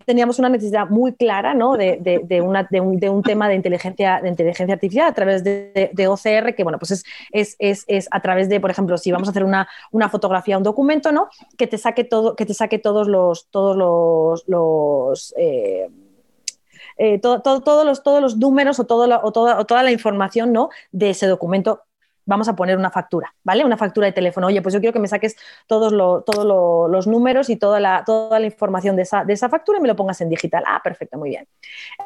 teníamos 0.05 0.39
una 0.39 0.49
necesidad 0.49 0.89
muy 0.89 1.13
clara 1.13 1.53
¿no? 1.53 1.77
de, 1.77 1.97
de, 2.01 2.21
de, 2.23 2.41
una, 2.41 2.67
de, 2.69 2.81
un, 2.81 2.99
de, 2.99 3.09
un, 3.09 3.21
tema 3.21 3.47
de 3.47 3.55
inteligencia, 3.55 4.19
de 4.21 4.29
inteligencia 4.29 4.73
artificial 4.73 5.07
a 5.07 5.13
través 5.13 5.43
de, 5.43 6.07
OCR, 6.07 6.55
que 6.55 6.63
bueno, 6.63 6.79
pues 6.79 6.91
es, 6.91 7.05
es, 7.31 7.55
es, 7.59 7.83
es, 7.87 8.07
a 8.09 8.19
través 8.21 8.49
de, 8.49 8.59
por 8.59 8.71
ejemplo, 8.71 8.97
si 8.97 9.11
vamos 9.11 9.27
a 9.27 9.31
hacer 9.31 9.43
una, 9.43 9.67
una 9.91 10.09
fotografía, 10.09 10.57
un 10.57 10.63
documento, 10.63 11.11
¿no? 11.11 11.29
que 11.57 11.67
te 11.67 11.77
saque, 11.77 12.03
todo, 12.03 12.35
que 12.35 12.45
te 12.45 12.55
saque 12.55 12.79
todos 12.79 13.07
los, 13.07 13.47
todos 13.49 13.77
los, 13.77 14.47
los 14.47 15.33
eh, 15.37 15.89
eh, 16.97 17.19
todos, 17.19 17.85
los, 17.85 18.03
todos 18.03 18.21
los 18.21 18.37
números 18.37 18.79
o, 18.79 18.83
o, 18.83 19.31
toda, 19.31 19.59
o 19.59 19.65
toda 19.65 19.83
la 19.83 19.91
información 19.91 20.53
¿no? 20.53 20.69
de 20.91 21.11
ese 21.11 21.27
documento 21.27 21.83
vamos 22.27 22.47
a 22.49 22.55
poner 22.55 22.77
una 22.77 22.91
factura, 22.91 23.33
¿vale? 23.43 23.65
Una 23.65 23.77
factura 23.77 24.05
de 24.05 24.13
teléfono. 24.13 24.47
Oye, 24.47 24.61
pues 24.61 24.73
yo 24.73 24.79
quiero 24.79 24.93
que 24.93 24.99
me 24.99 25.07
saques 25.07 25.35
todos, 25.65 25.93
todos 26.25 26.89
los 26.91 27.07
números 27.07 27.49
y 27.49 27.55
toda 27.55 27.79
la, 27.79 28.03
toda 28.05 28.39
la 28.39 28.45
información 28.45 28.95
de 28.95 29.03
esa, 29.03 29.23
de 29.23 29.33
esa, 29.33 29.49
factura 29.49 29.79
y 29.79 29.81
me 29.81 29.87
lo 29.87 29.95
pongas 29.95 30.19
en 30.21 30.29
digital. 30.29 30.63
Ah, 30.67 30.81
perfecto, 30.83 31.17
muy 31.17 31.29
bien. 31.29 31.47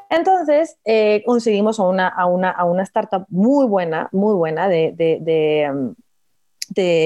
Entonces, 0.09 0.77
eh, 0.85 1.23
conseguimos 1.25 1.79
a 1.79 1.83
una, 1.83 2.07
a, 2.07 2.27
una, 2.27 2.51
a 2.51 2.63
una, 2.65 2.83
startup 2.83 3.25
muy 3.29 3.65
buena, 3.65 4.09
muy 4.11 4.35
buena 4.35 4.69
de, 4.69 4.93
de 4.95 5.17
de 5.21 5.93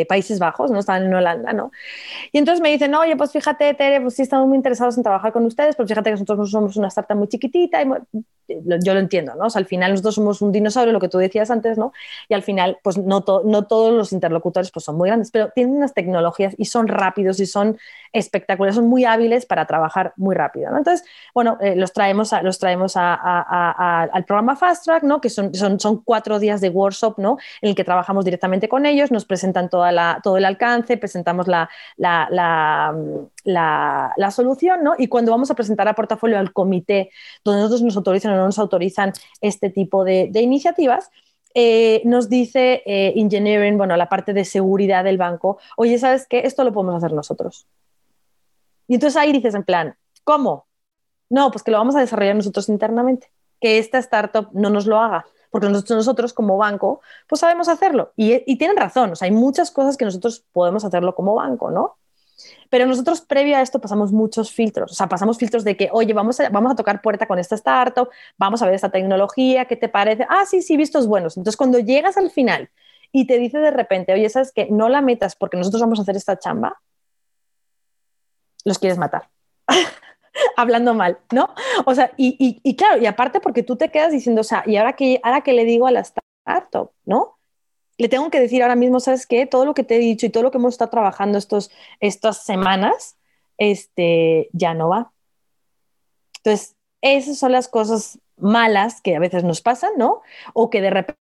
Países 0.08 0.40
Bajos, 0.40 0.72
¿no? 0.72 0.80
Estaban 0.80 1.06
en 1.06 1.14
Holanda, 1.14 1.54
¿no? 1.54 1.72
Y 2.32 2.38
entonces 2.38 2.62
me 2.62 2.72
dicen, 2.72 2.94
oye, 2.96 3.16
pues 3.16 3.32
fíjate, 3.32 3.74
Tere, 3.74 4.02
pues 4.02 4.16
sí 4.16 4.22
estamos 4.22 4.48
muy 4.48 4.58
interesados 4.58 4.98
en 4.98 5.04
trabajar 5.04 5.32
con 5.34 5.46
ustedes, 5.46 5.76
pero 5.76 5.88
fíjate 5.88 6.12
que 6.12 6.20
nosotros 6.20 6.52
somos 6.52 6.76
una 6.78 6.88
startup 6.88 7.18
muy 7.18 7.28
chiquitita 7.28 7.82
y 7.82 7.86
yo 8.48 8.94
lo 8.94 9.00
entiendo, 9.00 9.34
¿no? 9.36 9.46
O 9.46 9.50
sea, 9.50 9.60
al 9.60 9.66
final 9.66 9.92
nosotros 9.92 10.16
somos 10.16 10.42
un 10.42 10.52
dinosaurio, 10.52 10.94
lo 10.94 11.00
que 11.00 11.10
tú 11.10 11.18
decías 11.18 11.50
antes, 11.50 11.78
¿no? 11.78 11.94
Y 12.30 12.34
al 12.34 12.44
final, 12.44 12.78
pues 12.84 12.98
no, 12.98 13.24
no 13.44 13.64
todos 13.64 13.94
los 13.94 14.14
interlocutores 14.14 14.72
pues 14.72 14.86
son 14.86 14.98
muy 14.98 15.10
grandes, 15.10 15.32
pero 15.32 15.50
tienen 15.50 15.76
unas 15.76 15.94
tecnologías 15.94 16.54
y 16.58 16.66
son 16.66 16.88
rápidos 16.88 17.40
y 17.40 17.46
son 17.46 17.78
espectaculares, 18.14 18.76
son 18.76 18.88
muy 18.88 19.04
hábiles 19.06 19.46
para 19.46 19.66
trabajar 19.66 20.14
muy 20.16 20.36
rápido, 20.36 20.72
¿no? 20.72 20.78
Entonces, 20.78 21.08
bueno, 21.34 21.58
eh, 21.62 21.76
los 21.76 21.92
traemos, 21.92 22.34
a, 22.34 22.42
los 22.44 22.60
traemos 22.60 22.96
al 22.96 24.26
programa 24.26 24.56
Fast 24.56 24.86
Track, 24.86 25.04
¿no? 25.04 25.20
Que 25.22 25.30
son, 25.30 25.54
son, 25.54 25.80
son 25.80 26.02
cuatro 26.04 26.40
días 26.40 26.62
de 26.62 26.70
workshop, 26.70 27.18
¿no? 27.18 27.38
En 27.62 27.70
el 27.70 27.76
que 27.76 27.84
trabajamos 27.84 28.26
directamente 28.26 28.70
con 28.70 28.86
ellos, 28.86 29.12
nos 29.12 29.26
toda 29.70 30.20
todo 30.22 30.38
el 30.38 30.46
alcance, 30.46 30.98
presentamos 30.98 31.48
la, 31.48 31.70
la, 31.98 32.94
la, 33.44 34.32
solución, 34.32 34.84
¿no? 34.84 34.96
Y 34.98 35.08
cuando 35.08 35.32
vamos 35.32 35.52
a 35.52 35.56
presentar 35.56 35.88
a 35.88 35.94
portafolio 35.94 36.38
al 36.38 36.54
comité, 36.54 37.12
donde 37.44 37.62
nosotros 37.62 37.82
nos 37.82 37.98
autorizan 37.98 38.36
no 38.36 38.46
nos 38.46 38.60
autorizan 38.60 39.14
este 39.42 39.70
tipo 39.70 40.04
de, 40.04 40.30
iniciativas, 40.34 41.10
eh, 41.54 42.02
nos 42.04 42.30
dice 42.30 42.84
eh, 42.86 43.14
engineering, 43.16 43.78
bueno, 43.78 43.96
la 43.96 44.10
parte 44.10 44.34
de 44.34 44.44
seguridad 44.44 45.04
del 45.04 45.18
banco, 45.18 45.58
oye, 45.78 45.98
¿sabes 45.98 46.28
qué? 46.28 46.40
Esto 46.40 46.64
lo 46.64 46.74
podemos 46.74 46.96
hacer 46.96 47.14
nosotros. 47.14 47.68
Y 48.88 48.96
entonces 48.96 49.18
ahí 49.18 49.32
dices 49.32 49.56
en 49.56 49.64
plan, 49.64 49.96
¿cómo? 50.24 50.68
No, 51.30 51.52
pues 51.52 51.64
que 51.64 51.72
lo 51.72 51.78
vamos 51.78 51.96
a 51.96 52.02
desarrollar 52.02 52.36
nosotros 52.36 52.70
internamente, 52.70 53.32
que 53.60 53.78
esta 53.78 53.98
startup 54.00 54.50
no 54.54 54.70
nos 54.70 54.86
lo 54.86 55.00
haga, 55.00 55.26
porque 55.56 55.70
nosotros, 55.70 56.34
como 56.34 56.58
banco, 56.58 57.00
pues 57.30 57.40
sabemos 57.40 57.70
hacerlo. 57.70 58.12
Y, 58.18 58.44
y 58.46 58.58
tienen 58.58 58.76
razón, 58.76 59.14
o 59.14 59.16
sea, 59.16 59.28
hay 59.28 59.32
muchas 59.32 59.72
cosas 59.72 59.96
que 59.96 60.04
nosotros 60.04 60.44
podemos 60.52 60.84
hacerlo 60.84 61.16
como 61.16 61.34
banco, 61.34 61.72
¿no? 61.72 61.96
Pero 62.70 62.86
nosotros 62.86 63.22
previo 63.22 63.56
a 63.56 63.62
esto 63.62 63.80
pasamos 63.80 64.12
muchos 64.12 64.52
filtros, 64.52 64.92
o 64.92 64.96
sea, 64.96 65.08
pasamos 65.08 65.38
filtros 65.38 65.64
de 65.64 65.78
que, 65.78 65.88
oye, 65.94 66.12
vamos 66.14 66.42
a, 66.42 66.50
vamos 66.50 66.74
a 66.74 66.76
tocar 66.76 67.02
puerta 67.02 67.26
con 67.26 67.40
esta 67.40 67.56
startup, 67.56 68.10
vamos 68.38 68.62
a 68.62 68.66
ver 68.66 68.76
esta 68.76 68.90
tecnología, 68.90 69.64
¿qué 69.64 69.78
te 69.78 69.88
parece? 69.88 70.28
Ah, 70.28 70.46
sí, 70.46 70.62
sí, 70.62 70.76
vistos 70.76 71.08
buenos. 71.08 71.38
Entonces, 71.38 71.56
cuando 71.56 71.80
llegas 71.80 72.18
al 72.18 72.32
final 72.32 72.70
y 73.14 73.26
te 73.26 73.40
dice 73.40 73.60
de 73.60 73.72
repente, 73.72 74.12
oye, 74.12 74.30
¿sabes 74.30 74.52
que 74.52 74.68
No 74.70 74.90
la 74.90 75.00
metas 75.00 75.38
porque 75.38 75.56
nosotros 75.56 75.80
vamos 75.80 76.00
a 76.00 76.02
hacer 76.02 76.18
esta 76.18 76.38
chamba, 76.38 76.82
los 78.66 78.78
quieres 78.78 78.98
matar. 78.98 79.30
Hablando 80.58 80.94
mal, 80.94 81.20
¿no? 81.32 81.54
O 81.86 81.96
sea, 81.96 82.12
y, 82.18 82.62
y, 82.64 82.76
claro, 82.76 83.02
y 83.02 83.06
aparte 83.06 83.40
porque 83.40 83.64
tú 83.64 83.76
te 83.76 83.90
quedas 83.90 84.12
diciendo, 84.12 84.42
o 84.42 84.44
sea, 84.44 84.64
¿y 84.66 84.78
ahora 84.78 84.94
qué, 84.94 85.20
ahora 85.24 85.42
qué 85.42 85.54
le 85.54 85.66
digo 85.66 85.88
a 85.88 85.92
la 85.92 86.02
startup, 86.02 86.92
¿no? 87.06 87.36
le 87.98 88.10
tengo 88.10 88.30
que 88.30 88.40
decir 88.40 88.62
ahora 88.62 88.76
mismo, 88.76 89.00
¿sabes 89.00 89.26
qué? 89.26 89.46
Todo 89.46 89.66
lo 89.66 89.74
que 89.74 89.84
te 89.84 89.96
he 89.96 90.00
dicho 90.00 90.26
y 90.26 90.30
todo 90.30 90.44
lo 90.44 90.52
que 90.52 90.58
hemos 90.58 90.74
estado 90.74 90.92
trabajando 90.92 91.38
estos, 91.38 91.72
estas 92.00 92.44
semanas, 92.44 93.18
este, 93.58 94.50
ya 94.52 94.74
no 94.74 94.90
va. 94.90 95.14
Entonces, 96.38 96.76
esas 97.02 97.38
son 97.38 97.52
las 97.52 97.68
cosas 97.68 98.20
malas 98.38 99.02
que 99.02 99.16
a 99.16 99.20
veces 99.20 99.44
nos 99.44 99.62
pasan, 99.62 99.92
¿no? 99.98 100.22
O 100.54 100.70
que 100.70 100.82
de 100.82 100.90
repente 100.90 101.20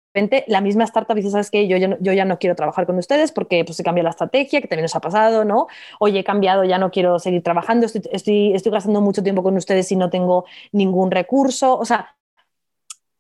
la 0.47 0.61
misma 0.61 0.85
startup 0.85 1.14
dice, 1.14 1.31
¿sabes 1.31 1.50
qué? 1.50 1.69
Yo 1.69 1.76
ya 1.76 1.88
no, 1.88 1.97
yo 2.00 2.12
ya 2.12 2.25
no 2.25 2.38
quiero 2.38 2.57
trabajar 2.57 2.87
con 2.87 2.99
ustedes 2.99 3.33
porque 3.33 3.64
pues, 3.64 3.76
se 3.76 3.85
cambió 3.85 4.02
la 4.02 4.11
estrategia, 4.11 4.61
que 4.61 4.69
también 4.69 4.85
nos 4.85 4.97
ha 4.97 5.00
pasado, 5.00 5.45
¿no? 5.45 5.69
Oye, 6.00 6.21
he 6.21 6.25
cambiado, 6.25 6.64
ya 6.64 6.79
no 6.79 6.90
quiero 6.90 7.19
seguir 7.19 7.43
trabajando, 7.43 7.87
estoy, 7.87 8.02
estoy, 8.12 8.52
estoy 8.55 8.73
gastando 8.73 9.00
mucho 9.00 9.23
tiempo 9.23 9.43
con 9.43 9.57
ustedes 9.57 9.90
y 9.93 9.97
no 9.97 10.11
tengo 10.11 10.45
ningún 10.73 11.11
recurso. 11.11 11.79
O 11.79 11.85
sea, 11.85 12.17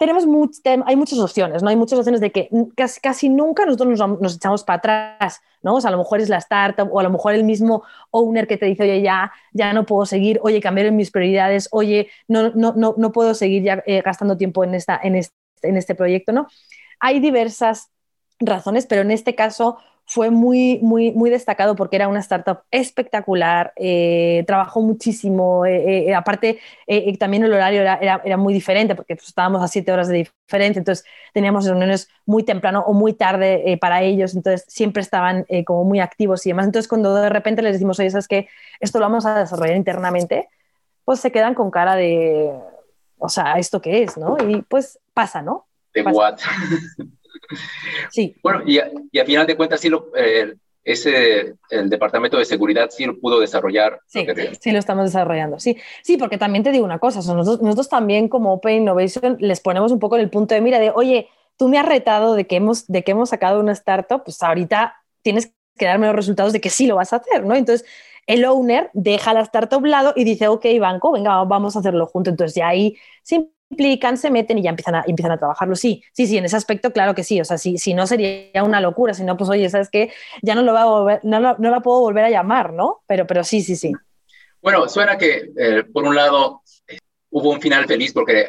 tenemos 0.00 0.24
hay 0.86 0.96
muchas 0.96 1.18
opciones, 1.18 1.62
¿no? 1.62 1.68
Hay 1.68 1.76
muchas 1.76 1.98
opciones 1.98 2.22
de 2.22 2.32
que 2.32 2.48
casi, 2.74 3.00
casi 3.02 3.28
nunca 3.28 3.66
nosotros 3.66 3.98
nos, 3.98 4.20
nos, 4.20 4.36
echamos 4.36 4.64
para 4.64 4.78
atrás, 4.78 5.42
¿no? 5.62 5.74
O 5.74 5.80
sea, 5.82 5.88
a 5.88 5.92
lo 5.92 5.98
mejor 5.98 6.20
es 6.20 6.30
la 6.30 6.38
startup 6.38 6.88
o 6.90 7.00
a 7.00 7.02
lo 7.02 7.10
mejor 7.10 7.34
el 7.34 7.44
mismo 7.44 7.82
owner 8.10 8.46
que 8.46 8.56
te 8.56 8.64
dice, 8.64 8.84
oye, 8.84 9.02
ya, 9.02 9.30
ya 9.52 9.74
no 9.74 9.84
puedo 9.84 10.06
seguir, 10.06 10.40
oye, 10.42 10.58
cambiar 10.62 10.90
mis 10.90 11.10
prioridades, 11.10 11.68
oye, 11.70 12.08
no, 12.28 12.48
no, 12.54 12.72
no, 12.74 12.94
no 12.96 13.12
puedo 13.12 13.34
seguir 13.34 13.62
ya 13.62 13.82
eh, 13.86 14.00
gastando 14.00 14.38
tiempo 14.38 14.64
en, 14.64 14.74
esta, 14.74 14.98
en, 15.02 15.16
este, 15.16 15.36
en 15.62 15.76
este 15.76 15.94
proyecto, 15.94 16.32
¿no? 16.32 16.48
Hay 17.00 17.20
diversas 17.20 17.90
razones, 18.38 18.86
pero 18.86 19.02
en 19.02 19.10
este 19.10 19.34
caso 19.34 19.78
fue 20.10 20.30
muy, 20.30 20.80
muy, 20.82 21.12
muy 21.12 21.30
destacado 21.30 21.76
porque 21.76 21.94
era 21.94 22.08
una 22.08 22.18
startup 22.18 22.62
espectacular, 22.72 23.72
eh, 23.76 24.42
trabajó 24.44 24.80
muchísimo, 24.80 25.64
eh, 25.64 26.08
eh, 26.08 26.14
aparte 26.16 26.58
también 27.16 27.44
el 27.44 27.52
horario 27.52 27.82
era, 27.82 28.36
muy 28.36 28.52
diferente 28.52 28.96
porque 28.96 29.14
pues, 29.14 29.28
estábamos 29.28 29.62
a 29.62 29.68
siete 29.68 29.92
horas 29.92 30.08
de 30.08 30.28
diferencia, 30.48 30.80
entonces 30.80 31.04
teníamos 31.32 31.64
reuniones 31.64 32.08
muy 32.26 32.42
temprano 32.42 32.82
o 32.88 32.92
muy 32.92 33.12
tarde 33.12 33.78
para 33.80 34.02
ellos, 34.02 34.34
entonces 34.34 34.64
siempre 34.66 35.00
estaban 35.00 35.46
como 35.64 35.84
muy 35.84 36.00
activos 36.00 36.44
y 36.44 36.50
demás. 36.50 36.66
Entonces 36.66 36.88
cuando 36.88 37.14
de 37.14 37.28
repente 37.28 37.62
les 37.62 37.74
decimos, 37.74 38.00
oye, 38.00 38.10
¿sabes 38.10 38.26
qué? 38.26 38.48
Esto 38.80 38.98
lo 38.98 39.04
vamos 39.04 39.26
a 39.26 39.38
desarrollar 39.38 39.76
internamente, 39.76 40.48
pues 41.04 41.20
se 41.20 41.30
quedan 41.30 41.54
con 41.54 41.70
cara 41.70 41.94
de, 41.94 42.50
o 43.16 43.28
sea, 43.28 43.58
¿esto 43.58 43.80
qué 43.80 44.02
es? 44.02 44.16
¿no? 44.16 44.36
Y 44.48 44.62
pues 44.62 44.98
pasa, 45.14 45.40
¿no? 45.40 45.66
De 45.94 46.02
what? 46.02 46.38
Sí. 48.10 48.36
Bueno, 48.42 48.62
y 48.64 48.78
a, 48.78 48.90
y 49.10 49.18
a 49.18 49.24
final 49.24 49.46
de 49.46 49.56
cuentas, 49.56 49.80
sí 49.80 49.88
lo, 49.88 50.10
eh, 50.16 50.54
ese, 50.84 51.54
el 51.70 51.90
departamento 51.90 52.38
de 52.38 52.44
seguridad 52.44 52.90
sí 52.90 53.04
lo 53.04 53.18
pudo 53.18 53.40
desarrollar. 53.40 54.00
Sí, 54.06 54.26
sí 54.60 54.72
lo 54.72 54.78
estamos 54.78 55.06
desarrollando. 55.06 55.58
Sí, 55.58 55.76
sí, 56.02 56.16
porque 56.16 56.38
también 56.38 56.64
te 56.64 56.72
digo 56.72 56.84
una 56.84 56.98
cosa, 56.98 57.18
nosotros, 57.18 57.60
nosotros 57.60 57.88
también 57.88 58.28
como 58.28 58.52
Open 58.52 58.82
Innovation 58.82 59.36
les 59.40 59.60
ponemos 59.60 59.92
un 59.92 59.98
poco 59.98 60.16
en 60.16 60.22
el 60.22 60.30
punto 60.30 60.54
de 60.54 60.60
mira 60.60 60.78
de, 60.78 60.90
oye, 60.90 61.28
tú 61.56 61.68
me 61.68 61.78
has 61.78 61.86
retado 61.86 62.34
de 62.34 62.46
que 62.46 62.56
hemos, 62.56 62.86
de 62.86 63.04
que 63.04 63.12
hemos 63.12 63.30
sacado 63.30 63.60
una 63.60 63.72
startup, 63.72 64.22
pues 64.24 64.42
ahorita 64.42 64.94
tienes 65.22 65.52
que 65.76 65.86
darme 65.86 66.06
los 66.06 66.16
resultados 66.16 66.52
de 66.52 66.60
que 66.60 66.70
sí 66.70 66.86
lo 66.86 66.96
vas 66.96 67.12
a 67.12 67.16
hacer, 67.16 67.44
¿no? 67.44 67.54
Entonces, 67.54 67.86
el 68.26 68.44
owner 68.44 68.90
deja 68.92 69.34
la 69.34 69.40
startup 69.40 69.84
lado 69.84 70.12
y 70.16 70.24
dice, 70.24 70.48
ok, 70.48 70.64
banco, 70.78 71.12
venga, 71.12 71.42
vamos 71.44 71.76
a 71.76 71.80
hacerlo 71.80 72.06
juntos. 72.06 72.32
Entonces, 72.32 72.54
ya 72.54 72.68
ahí 72.68 72.96
implican, 73.70 74.18
se 74.18 74.30
meten 74.30 74.58
y 74.58 74.62
ya 74.62 74.70
empiezan 74.70 74.96
a, 74.96 75.04
empiezan 75.06 75.32
a 75.32 75.38
trabajarlo. 75.38 75.76
Sí, 75.76 76.02
sí, 76.12 76.26
sí, 76.26 76.36
en 76.36 76.44
ese 76.44 76.56
aspecto, 76.56 76.92
claro 76.92 77.14
que 77.14 77.24
sí. 77.24 77.40
O 77.40 77.44
sea, 77.44 77.56
si, 77.58 77.94
no 77.94 78.06
sería 78.06 78.62
una 78.62 78.80
locura, 78.80 79.14
si 79.14 79.24
no, 79.24 79.36
pues 79.36 79.48
oye, 79.48 79.68
¿sabes 79.70 79.88
qué? 79.90 80.12
Ya 80.42 80.54
no, 80.54 80.62
lo 80.62 80.72
va 80.72 80.82
a 80.82 80.86
volver, 80.86 81.20
no, 81.22 81.40
no, 81.40 81.70
la 81.70 81.80
puedo 81.80 82.00
volver 82.00 82.24
a 82.24 82.30
llamar, 82.30 82.72
¿no? 82.72 83.02
Pero, 83.06 83.26
pero 83.26 83.44
sí, 83.44 83.62
sí, 83.62 83.76
sí. 83.76 83.92
Bueno, 84.60 84.88
suena 84.88 85.16
que, 85.16 85.50
eh, 85.56 85.84
por 85.84 86.04
un 86.04 86.14
lado, 86.14 86.62
hubo 87.30 87.50
un 87.50 87.60
final 87.60 87.86
feliz 87.86 88.12
porque 88.12 88.46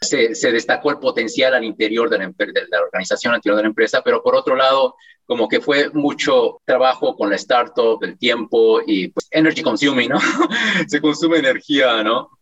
se, 0.00 0.34
se, 0.34 0.50
destacó 0.50 0.90
el 0.90 0.98
potencial 0.98 1.54
al 1.54 1.64
interior 1.64 2.08
de 2.08 2.18
la, 2.18 2.26
de 2.26 2.66
la, 2.70 2.80
organización, 2.80 3.34
al 3.34 3.38
interior 3.38 3.56
de 3.56 3.62
la 3.62 3.68
empresa, 3.68 4.02
pero 4.02 4.22
por 4.22 4.34
otro 4.34 4.56
lado, 4.56 4.96
como 5.26 5.48
que 5.48 5.60
fue 5.60 5.90
mucho 5.92 6.60
trabajo 6.64 7.14
con 7.14 7.28
la 7.30 7.36
startup, 7.36 8.02
el 8.02 8.18
tiempo 8.18 8.80
y 8.84 9.08
pues 9.08 9.28
energy 9.30 9.62
consuming, 9.62 10.08
¿no? 10.08 10.18
se 10.88 11.00
consume 11.00 11.38
energía, 11.38 12.02
¿no? 12.02 12.35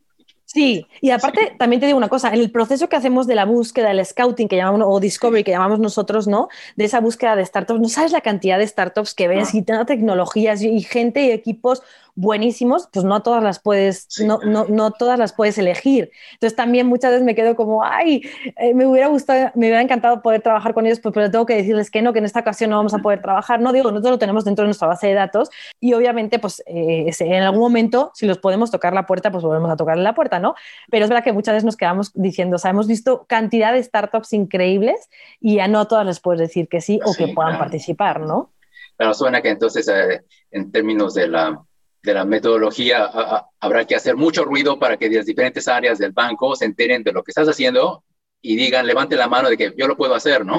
Sí, 0.54 0.86
y 1.00 1.10
aparte 1.10 1.56
también 1.58 1.80
te 1.80 1.86
digo 1.86 1.98
una 1.98 2.08
cosa, 2.08 2.28
en 2.28 2.38
el 2.38 2.52
proceso 2.52 2.88
que 2.88 2.94
hacemos 2.94 3.26
de 3.26 3.34
la 3.34 3.44
búsqueda, 3.44 3.90
el 3.90 4.04
scouting 4.06 4.46
que 4.46 4.54
llamamos, 4.54 4.86
o 4.88 5.00
discovery 5.00 5.42
que 5.42 5.50
llamamos 5.50 5.80
nosotros, 5.80 6.28
¿no? 6.28 6.48
De 6.76 6.84
esa 6.84 7.00
búsqueda 7.00 7.34
de 7.34 7.44
startups, 7.44 7.80
no 7.80 7.88
sabes 7.88 8.12
la 8.12 8.20
cantidad 8.20 8.56
de 8.56 8.64
startups 8.64 9.14
que 9.14 9.26
ves 9.26 9.52
y 9.52 9.62
tecnologías 9.62 10.62
y 10.62 10.80
gente 10.82 11.24
y 11.24 11.32
equipos 11.32 11.82
buenísimos, 12.16 12.88
pues 12.92 13.04
no 13.04 13.22
todas 13.22 13.42
las 13.42 13.58
puedes, 13.58 14.08
no, 14.20 14.38
no, 14.44 14.66
no, 14.68 14.92
todas 14.92 15.18
las 15.18 15.32
puedes 15.32 15.58
elegir. 15.58 16.10
Entonces 16.34 16.56
también 16.56 16.86
muchas 16.86 17.10
veces 17.10 17.24
me 17.24 17.34
quedo 17.34 17.56
como, 17.56 17.84
ay, 17.84 18.22
eh, 18.56 18.74
me 18.74 18.86
hubiera 18.86 19.08
gustado, 19.08 19.50
me 19.54 19.66
hubiera 19.66 19.82
encantado 19.82 20.22
poder 20.22 20.40
trabajar 20.42 20.74
con 20.74 20.86
ellos, 20.86 21.00
pues, 21.00 21.12
pero 21.12 21.30
tengo 21.30 21.46
que 21.46 21.56
decirles 21.56 21.90
que 21.90 22.02
no, 22.02 22.12
que 22.12 22.20
en 22.20 22.24
esta 22.24 22.40
ocasión 22.40 22.70
no 22.70 22.76
vamos 22.76 22.94
a 22.94 22.98
poder 22.98 23.20
trabajar. 23.20 23.60
No 23.60 23.72
digo, 23.72 23.90
nosotros 23.90 24.12
lo 24.12 24.18
tenemos 24.18 24.44
dentro 24.44 24.62
de 24.62 24.68
nuestra 24.68 24.86
base 24.86 25.08
de 25.08 25.14
datos 25.14 25.50
y 25.80 25.92
obviamente, 25.94 26.38
pues 26.38 26.62
eh, 26.66 27.10
en 27.18 27.42
algún 27.42 27.60
momento, 27.60 28.12
si 28.14 28.26
los 28.26 28.38
podemos 28.38 28.70
tocar 28.70 28.92
la 28.92 29.06
puerta, 29.06 29.32
pues 29.32 29.42
volvemos 29.42 29.70
a 29.70 29.76
tocarle 29.76 30.02
la 30.02 30.14
puerta, 30.14 30.38
¿no? 30.38 30.54
Pero 30.90 31.04
es 31.04 31.10
verdad 31.10 31.24
que 31.24 31.32
muchas 31.32 31.54
veces 31.54 31.64
nos 31.64 31.76
quedamos 31.76 32.12
diciendo, 32.14 32.56
o 32.56 32.58
sea, 32.58 32.70
hemos 32.70 32.86
visto 32.86 33.24
cantidad 33.26 33.72
de 33.72 33.82
startups 33.82 34.32
increíbles 34.32 35.08
y 35.40 35.58
a 35.58 35.68
no 35.68 35.86
todas 35.86 36.06
les 36.06 36.20
puedes 36.20 36.40
decir 36.40 36.68
que 36.68 36.80
sí 36.80 37.00
o 37.04 37.14
que 37.14 37.28
puedan 37.28 37.58
participar, 37.58 38.20
¿no? 38.20 38.50
Pero 38.96 39.12
suena 39.14 39.42
que 39.42 39.48
entonces, 39.48 39.88
eh, 39.88 40.22
en 40.52 40.70
términos 40.70 41.14
de 41.14 41.28
la 41.28 41.60
de 42.04 42.14
la 42.14 42.24
metodología, 42.26 43.10
habrá 43.58 43.86
que 43.86 43.96
hacer 43.96 44.14
mucho 44.14 44.44
ruido 44.44 44.78
para 44.78 44.98
que 44.98 45.08
las 45.08 45.24
diferentes 45.24 45.66
áreas 45.66 45.98
del 45.98 46.12
banco 46.12 46.54
se 46.54 46.66
enteren 46.66 47.02
de 47.02 47.12
lo 47.12 47.24
que 47.24 47.30
estás 47.30 47.48
haciendo 47.48 48.04
y 48.46 48.56
digan, 48.56 48.86
levante 48.86 49.16
la 49.16 49.26
mano 49.26 49.48
de 49.48 49.56
que 49.56 49.72
yo 49.74 49.88
lo 49.88 49.96
puedo 49.96 50.14
hacer, 50.14 50.44
¿no? 50.44 50.58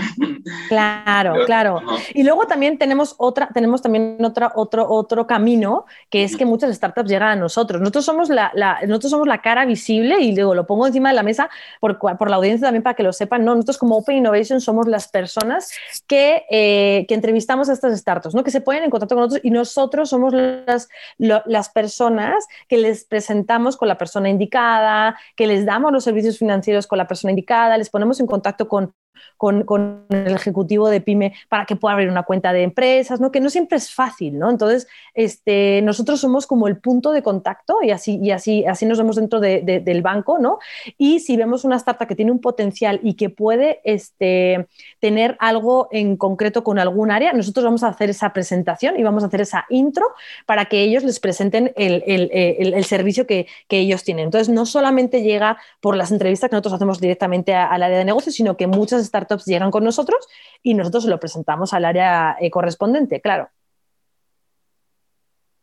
Claro, 0.68 1.46
claro. 1.46 1.82
Y 2.14 2.24
luego 2.24 2.48
también 2.48 2.80
tenemos 2.80 3.14
otra, 3.18 3.50
tenemos 3.54 3.84
también 3.84 4.18
otra, 4.24 4.52
otro, 4.56 4.90
otro 4.90 5.28
camino, 5.28 5.86
que 6.10 6.24
es 6.24 6.36
que 6.36 6.46
muchas 6.46 6.76
startups 6.76 7.10
llegan 7.10 7.30
a 7.30 7.36
nosotros. 7.36 7.80
Nosotros 7.80 8.06
somos 8.06 8.30
la, 8.30 8.52
nosotros 8.88 9.12
somos 9.12 9.28
la 9.28 9.42
cara 9.42 9.66
visible 9.66 10.20
y 10.22 10.36
luego 10.36 10.56
lo 10.56 10.66
pongo 10.66 10.88
encima 10.88 11.10
de 11.10 11.16
la 11.16 11.22
mesa 11.22 11.50
por, 11.80 12.00
por, 12.00 12.30
la 12.30 12.38
audiencia 12.38 12.66
también 12.66 12.82
para 12.82 12.96
que 12.96 13.04
lo 13.04 13.14
sepan. 13.14 13.46
No, 13.46 13.54
nosotros 13.54 13.78
como 13.78 13.98
Open 13.98 14.18
Innovation 14.18 14.62
somos 14.62 14.88
las 14.88 15.08
personas 15.08 15.72
que, 16.08 16.44
eh, 16.50 17.06
que 17.08 17.14
entrevistamos 17.14 17.70
a 17.70 17.74
estas 17.74 18.00
startups, 18.00 18.34
¿no? 18.34 18.44
Que 18.44 18.52
se 18.52 18.62
ponen 18.62 18.84
en 18.84 18.90
contacto 18.90 19.14
con 19.14 19.26
nosotros 19.26 19.46
y 19.46 19.52
nosotros 19.52 20.10
somos 20.10 20.34
las, 20.34 20.90
las 21.18 21.70
personas 21.70 22.48
que 22.68 22.78
les 22.78 23.06
presentamos 23.06 23.78
con 23.78 23.88
la 23.88 23.98
persona 24.00 24.28
indicada, 24.28 25.20
que 25.36 25.46
les 25.46 25.68
damos 25.68 25.92
los 25.92 26.04
servicios 26.04 26.40
financieros 26.40 26.88
con 26.88 26.98
la 26.98 27.08
persona 27.08 27.30
indicada 27.32 27.75
les 27.78 27.90
ponemos 27.90 28.20
en 28.20 28.28
contacto 28.28 28.68
con 28.68 28.94
con, 29.38 29.66
el 30.10 30.36
ejecutivo 30.36 30.90
de 30.90 31.02
PyME 31.02 31.34
para 31.50 31.66
que 31.66 31.76
pueda 31.76 31.94
abrir 31.94 32.10
una 32.10 32.24
cuenta 32.24 32.54
de 32.54 32.64
empresas, 32.64 33.20
¿no? 33.20 33.32
que 33.32 33.40
no 33.40 33.50
siempre 33.50 33.78
es 33.78 33.94
fácil. 33.94 34.38
¿no? 34.38 34.50
Entonces, 34.50 34.88
este, 35.14 35.82
nosotros 35.82 36.20
somos 36.20 36.48
como 36.48 36.68
el 36.68 36.78
punto 36.78 37.12
de 37.12 37.24
contacto 37.24 37.82
y 37.82 37.92
así, 37.92 38.20
y 38.22 38.32
así, 38.32 38.66
así 38.66 38.86
nos 38.86 38.98
vemos 38.98 39.16
dentro 39.16 39.40
del 39.40 40.02
banco. 40.02 40.40
¿no? 40.40 40.60
Y 40.98 41.20
si 41.20 41.38
vemos 41.38 41.64
una 41.64 41.76
startup 41.78 42.08
que 42.08 42.16
tiene 42.16 42.32
un 42.32 42.40
potencial 42.40 43.00
y 43.04 43.16
que 43.16 43.30
puede 43.30 43.82
este, 43.84 44.68
tener 45.00 45.38
algo 45.40 45.88
en 45.92 46.18
concreto 46.18 46.64
con 46.64 46.80
algún 46.80 47.12
área, 47.12 47.34
nosotros 47.34 47.66
vamos 47.66 47.84
a 47.84 47.90
hacer 47.90 48.10
esa 48.10 48.34
presentación 48.34 49.00
y 49.00 49.04
vamos 49.04 49.24
a 49.24 49.28
hacer 49.28 49.42
esa 49.42 49.66
intro 49.70 50.06
para 50.46 50.66
que 50.66 50.82
ellos 50.82 51.04
les 51.04 51.20
presenten 51.20 51.74
el, 51.76 52.04
el, 52.06 52.30
el, 52.32 52.86
servicio 52.86 53.26
que, 53.28 53.48
que, 53.68 53.80
ellos 53.80 54.04
tienen. 54.04 54.26
Entonces, 54.26 54.50
no 54.50 54.66
solamente 54.66 55.22
llega 55.22 55.58
por 55.82 55.96
las 55.96 56.12
entrevistas 56.12 56.50
que 56.50 56.56
nosotros 56.56 56.74
hacemos 56.74 57.00
directamente 57.00 57.54
al 57.54 57.84
área 57.84 57.98
de 57.98 58.06
negocio, 58.06 58.32
sino 58.32 58.58
que 58.58 58.68
muchas 58.68 59.05
startups 59.06 59.46
llegan 59.46 59.72
con 59.72 59.84
nosotros 59.84 60.28
y 60.62 60.74
nosotros 60.74 61.06
lo 61.06 61.20
presentamos 61.20 61.74
al 61.74 61.86
área 61.86 62.36
eh, 62.40 62.50
correspondiente, 62.50 63.22
claro. 63.22 63.50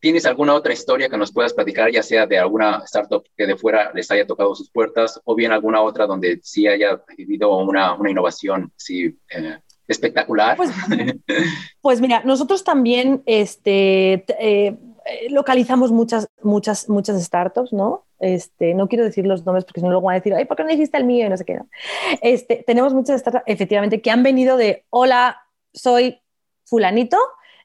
¿Tienes 0.03 0.27
alguna 0.27 0.55
otra 0.55 0.73
historia 0.73 1.09
que 1.09 1.17
nos 1.17 1.33
puedas 1.33 1.55
platicar, 1.55 1.89
ya 1.93 2.03
sea 2.03 2.27
de 2.27 2.37
alguna 2.37 2.83
startup 2.85 3.25
que 3.37 3.47
de 3.47 3.57
fuera 3.57 3.93
les 3.95 4.11
haya 4.11 4.27
tocado 4.27 4.53
sus 4.53 4.69
puertas 4.69 5.21
o 5.25 5.37
bien 5.37 5.53
alguna 5.53 5.81
otra 5.81 6.07
donde 6.07 6.41
sí 6.43 6.67
haya 6.67 7.01
vivido 7.17 7.57
una, 7.57 7.95
una 7.95 8.11
innovación 8.11 8.73
sí, 8.77 9.17
eh, 9.31 9.59
espectacular? 9.87 10.57
Pues, 10.57 10.71
pues, 11.81 12.01
mira, 12.01 12.23
nosotros 12.25 12.65
también 12.65 13.23
este, 13.27 14.25
eh, 14.41 14.77
localizamos 15.31 15.93
muchas, 15.93 16.29
muchas, 16.43 16.89
muchas 16.89 17.23
startups, 17.23 17.73
¿no? 17.73 18.05
Este, 18.19 18.75
no 18.75 18.89
quiero 18.89 19.05
decir 19.05 19.27
los 19.27 19.45
nombres 19.45 19.65
porque 19.65 19.81
si 19.81 19.85
no 19.85 19.91
luego 19.91 20.07
van 20.07 20.15
a 20.15 20.19
decir, 20.19 20.35
ay, 20.35 20.45
¿por 20.45 20.57
qué 20.57 20.63
no 20.63 20.69
dijiste 20.69 20.97
el 20.97 21.05
mío? 21.05 21.27
Y 21.27 21.29
no 21.29 21.37
sé 21.37 21.45
qué. 21.45 21.61
Este, 22.21 22.63
tenemos 22.67 22.95
muchas 22.95 23.21
startups, 23.21 23.45
efectivamente, 23.47 24.01
que 24.01 24.11
han 24.11 24.23
venido 24.23 24.57
de, 24.57 24.85
hola, 24.91 25.39
soy 25.73 26.21
fulanito, 26.65 27.19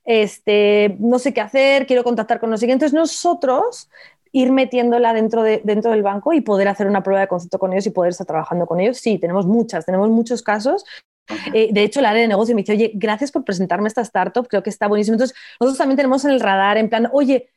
este, 0.03 0.95
no 0.99 1.19
sé 1.19 1.33
qué 1.33 1.41
hacer, 1.41 1.85
quiero 1.85 2.03
contactar 2.03 2.39
con 2.39 2.49
los 2.49 2.59
siguientes. 2.59 2.93
Nosotros 2.93 3.89
ir 4.31 4.51
metiéndola 4.51 5.13
dentro, 5.13 5.43
de, 5.43 5.61
dentro 5.63 5.91
del 5.91 6.03
banco 6.03 6.33
y 6.33 6.41
poder 6.41 6.67
hacer 6.67 6.87
una 6.87 7.03
prueba 7.03 7.21
de 7.21 7.27
concepto 7.27 7.59
con 7.59 7.73
ellos 7.73 7.87
y 7.87 7.91
poder 7.91 8.11
estar 8.11 8.27
trabajando 8.27 8.65
con 8.65 8.79
ellos. 8.79 8.97
Sí, 8.97 9.17
tenemos 9.17 9.45
muchas, 9.45 9.85
tenemos 9.85 10.09
muchos 10.09 10.41
casos. 10.41 10.85
Eh, 11.53 11.69
de 11.71 11.83
hecho, 11.83 11.99
el 11.99 12.05
área 12.05 12.21
de 12.21 12.27
negocio 12.27 12.55
me 12.55 12.61
dice, 12.61 12.73
oye, 12.73 12.91
gracias 12.95 13.31
por 13.31 13.43
presentarme 13.43 13.87
esta 13.87 14.01
startup, 14.01 14.47
creo 14.47 14.63
que 14.63 14.69
está 14.69 14.87
buenísimo. 14.87 15.15
Entonces, 15.15 15.35
nosotros 15.59 15.77
también 15.77 15.97
tenemos 15.97 16.25
en 16.25 16.31
el 16.31 16.39
radar, 16.39 16.77
en 16.77 16.89
plan, 16.89 17.09
oye, 17.11 17.49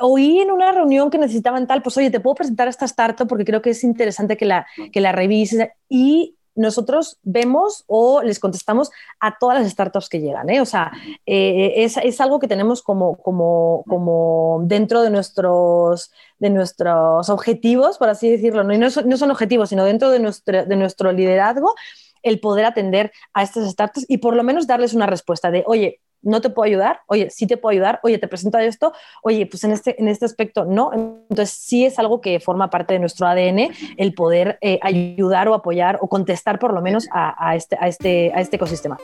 oí 0.00 0.40
en 0.40 0.50
una 0.50 0.72
reunión 0.72 1.10
que 1.10 1.18
necesitaban 1.18 1.66
tal, 1.66 1.82
pues 1.82 1.96
oye, 1.96 2.10
te 2.10 2.20
puedo 2.20 2.34
presentar 2.34 2.68
esta 2.68 2.86
startup 2.86 3.28
porque 3.28 3.44
creo 3.44 3.62
que 3.62 3.70
es 3.70 3.84
interesante 3.84 4.36
que 4.36 4.46
la, 4.46 4.66
que 4.92 5.00
la 5.00 5.12
revises. 5.12 5.68
Y 5.88 6.36
nosotros 6.54 7.18
vemos 7.22 7.84
o 7.86 8.22
les 8.22 8.38
contestamos 8.38 8.90
a 9.20 9.38
todas 9.38 9.58
las 9.58 9.70
startups 9.70 10.08
que 10.08 10.20
llegan. 10.20 10.50
¿eh? 10.50 10.60
O 10.60 10.66
sea, 10.66 10.92
eh, 11.24 11.72
es, 11.76 12.20
algo 12.20 12.38
que 12.38 12.48
tenemos 12.48 12.82
como, 12.82 13.16
como, 13.16 13.84
como 13.88 14.60
dentro 14.64 15.02
de 15.02 15.10
nuestros, 15.10 16.12
de 16.38 16.50
nuestros 16.50 17.28
objetivos, 17.30 17.98
por 17.98 18.10
así 18.10 18.30
decirlo. 18.30 18.64
¿no? 18.64 18.74
Y 18.74 18.78
no 18.78 18.90
son, 18.90 19.08
no 19.08 19.16
son 19.16 19.30
objetivos, 19.30 19.70
sino 19.70 19.84
dentro 19.84 20.10
de 20.10 20.18
nuestro, 20.18 20.66
de 20.66 20.76
nuestro 20.76 21.12
liderazgo 21.12 21.74
el 22.22 22.40
poder 22.40 22.64
atender 22.64 23.12
a 23.34 23.42
estas 23.42 23.70
startups 23.70 24.06
y 24.08 24.18
por 24.18 24.34
lo 24.34 24.42
menos 24.42 24.66
darles 24.66 24.94
una 24.94 25.06
respuesta 25.06 25.50
de, 25.50 25.64
oye, 25.66 26.00
no 26.22 26.40
te 26.40 26.50
puedo 26.50 26.66
ayudar, 26.66 27.00
oye, 27.06 27.30
sí 27.30 27.46
te 27.46 27.56
puedo 27.56 27.72
ayudar, 27.72 28.00
oye, 28.02 28.18
te 28.18 28.28
presento 28.28 28.58
esto, 28.58 28.92
oye, 29.22 29.46
pues 29.46 29.64
en 29.64 29.72
este, 29.72 30.00
en 30.00 30.08
este 30.08 30.24
aspecto 30.24 30.64
no. 30.64 30.92
Entonces 30.92 31.50
sí 31.50 31.84
es 31.84 31.98
algo 31.98 32.20
que 32.20 32.40
forma 32.40 32.70
parte 32.70 32.94
de 32.94 33.00
nuestro 33.00 33.26
ADN 33.26 33.72
el 33.96 34.14
poder 34.14 34.58
eh, 34.60 34.78
ayudar 34.82 35.48
o 35.48 35.54
apoyar 35.54 35.98
o 36.00 36.08
contestar 36.08 36.58
por 36.58 36.72
lo 36.72 36.80
menos 36.80 37.08
a, 37.12 37.56
este, 37.56 37.76
a, 37.78 37.88
este, 37.88 38.32
a 38.34 38.40
este 38.40 38.56
ecosistema. 38.56 38.98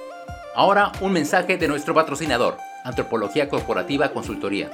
Ahora 0.54 0.92
un 1.00 1.12
mensaje 1.12 1.56
de 1.56 1.68
nuestro 1.68 1.94
patrocinador, 1.94 2.56
Antropología 2.84 3.48
Corporativa 3.48 4.10
Consultoría. 4.10 4.70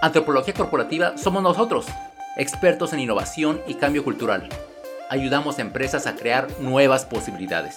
Antropología 0.00 0.54
Corporativa 0.54 1.16
somos 1.16 1.42
nosotros, 1.42 1.86
expertos 2.36 2.92
en 2.92 3.00
innovación 3.00 3.60
y 3.66 3.74
cambio 3.74 4.04
cultural. 4.04 4.48
Ayudamos 5.12 5.58
a 5.58 5.60
empresas 5.60 6.06
a 6.06 6.16
crear 6.16 6.48
nuevas 6.58 7.04
posibilidades. 7.04 7.76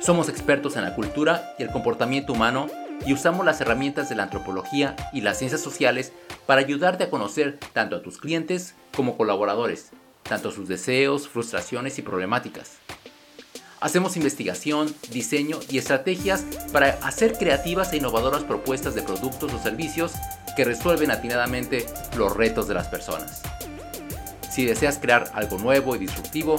Somos 0.00 0.28
expertos 0.28 0.76
en 0.76 0.82
la 0.82 0.94
cultura 0.94 1.54
y 1.58 1.62
el 1.62 1.70
comportamiento 1.70 2.34
humano 2.34 2.66
y 3.06 3.14
usamos 3.14 3.46
las 3.46 3.62
herramientas 3.62 4.10
de 4.10 4.16
la 4.16 4.24
antropología 4.24 4.94
y 5.14 5.22
las 5.22 5.38
ciencias 5.38 5.62
sociales 5.62 6.12
para 6.44 6.60
ayudarte 6.60 7.04
a 7.04 7.08
conocer 7.08 7.58
tanto 7.72 7.96
a 7.96 8.02
tus 8.02 8.18
clientes 8.18 8.74
como 8.94 9.16
colaboradores, 9.16 9.92
tanto 10.24 10.50
sus 10.50 10.68
deseos, 10.68 11.26
frustraciones 11.26 11.98
y 11.98 12.02
problemáticas. 12.02 12.72
Hacemos 13.80 14.18
investigación, 14.18 14.94
diseño 15.10 15.58
y 15.70 15.78
estrategias 15.78 16.44
para 16.70 16.98
hacer 17.02 17.38
creativas 17.38 17.94
e 17.94 17.96
innovadoras 17.96 18.44
propuestas 18.44 18.94
de 18.94 19.00
productos 19.00 19.54
o 19.54 19.58
servicios 19.58 20.12
que 20.54 20.66
resuelven 20.66 21.10
atinadamente 21.10 21.86
los 22.14 22.36
retos 22.36 22.68
de 22.68 22.74
las 22.74 22.88
personas. 22.88 23.40
Si 24.56 24.64
deseas 24.64 24.98
crear 24.98 25.30
algo 25.34 25.58
nuevo 25.58 25.94
y 25.94 25.98
disruptivo, 25.98 26.56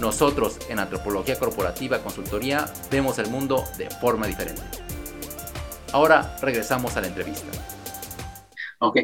nosotros 0.00 0.58
en 0.70 0.78
Antropología 0.78 1.38
Corporativa 1.38 1.98
Consultoría 1.98 2.64
vemos 2.90 3.18
el 3.18 3.28
mundo 3.28 3.64
de 3.76 3.90
forma 3.90 4.26
diferente. 4.26 4.62
Ahora 5.92 6.38
regresamos 6.40 6.96
a 6.96 7.02
la 7.02 7.08
entrevista. 7.08 7.46
Ok, 8.78 8.96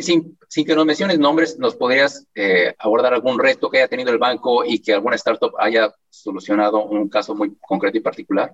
sin, 0.00 0.36
que 0.66 0.74
nos 0.74 0.84
menciones 0.84 1.20
nombres, 1.20 1.56
¿nos 1.60 1.76
podrías 1.76 2.26
eh, 2.34 2.74
abordar 2.80 3.14
algún 3.14 3.38
reto 3.38 3.70
que 3.70 3.78
haya 3.78 3.86
tenido 3.86 4.10
el 4.10 4.18
banco 4.18 4.64
y 4.64 4.80
que 4.80 4.92
alguna 4.92 5.14
startup 5.14 5.52
haya 5.60 5.94
solucionado 6.10 6.84
un 6.86 7.08
caso 7.08 7.36
muy 7.36 7.56
concreto 7.60 7.96
y 7.96 8.00
particular? 8.00 8.52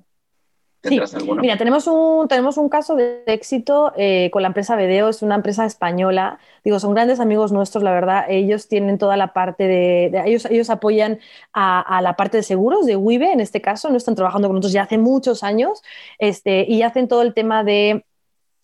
Sí. 0.82 0.98
Mira, 1.40 1.58
tenemos 1.58 1.86
un, 1.86 2.26
tenemos 2.26 2.56
un 2.56 2.70
caso 2.70 2.96
de 2.96 3.22
éxito 3.26 3.92
eh, 3.96 4.30
con 4.32 4.40
la 4.40 4.48
empresa 4.48 4.76
Vedeo, 4.76 5.10
es 5.10 5.20
una 5.20 5.34
empresa 5.34 5.66
española. 5.66 6.38
Digo, 6.64 6.80
son 6.80 6.94
grandes 6.94 7.20
amigos 7.20 7.52
nuestros, 7.52 7.84
la 7.84 7.92
verdad. 7.92 8.24
Ellos 8.28 8.66
tienen 8.66 8.96
toda 8.96 9.18
la 9.18 9.34
parte 9.34 9.64
de. 9.64 10.22
ellos, 10.24 10.46
ellos 10.46 10.70
apoyan 10.70 11.18
a, 11.52 12.00
la 12.02 12.16
parte 12.16 12.38
de 12.38 12.42
seguros 12.42 12.86
de 12.86 12.96
WIBE, 12.96 13.32
en 13.32 13.40
este 13.40 13.60
caso. 13.60 13.90
No 13.90 13.98
están 13.98 14.14
trabajando 14.14 14.48
con 14.48 14.56
nosotros 14.56 14.72
ya 14.72 14.82
hace 14.82 14.96
muchos 14.96 15.42
años 15.42 15.82
este, 16.18 16.64
y 16.66 16.82
hacen 16.82 17.08
todo 17.08 17.22
el 17.22 17.34
tema 17.34 17.62
de 17.62 18.06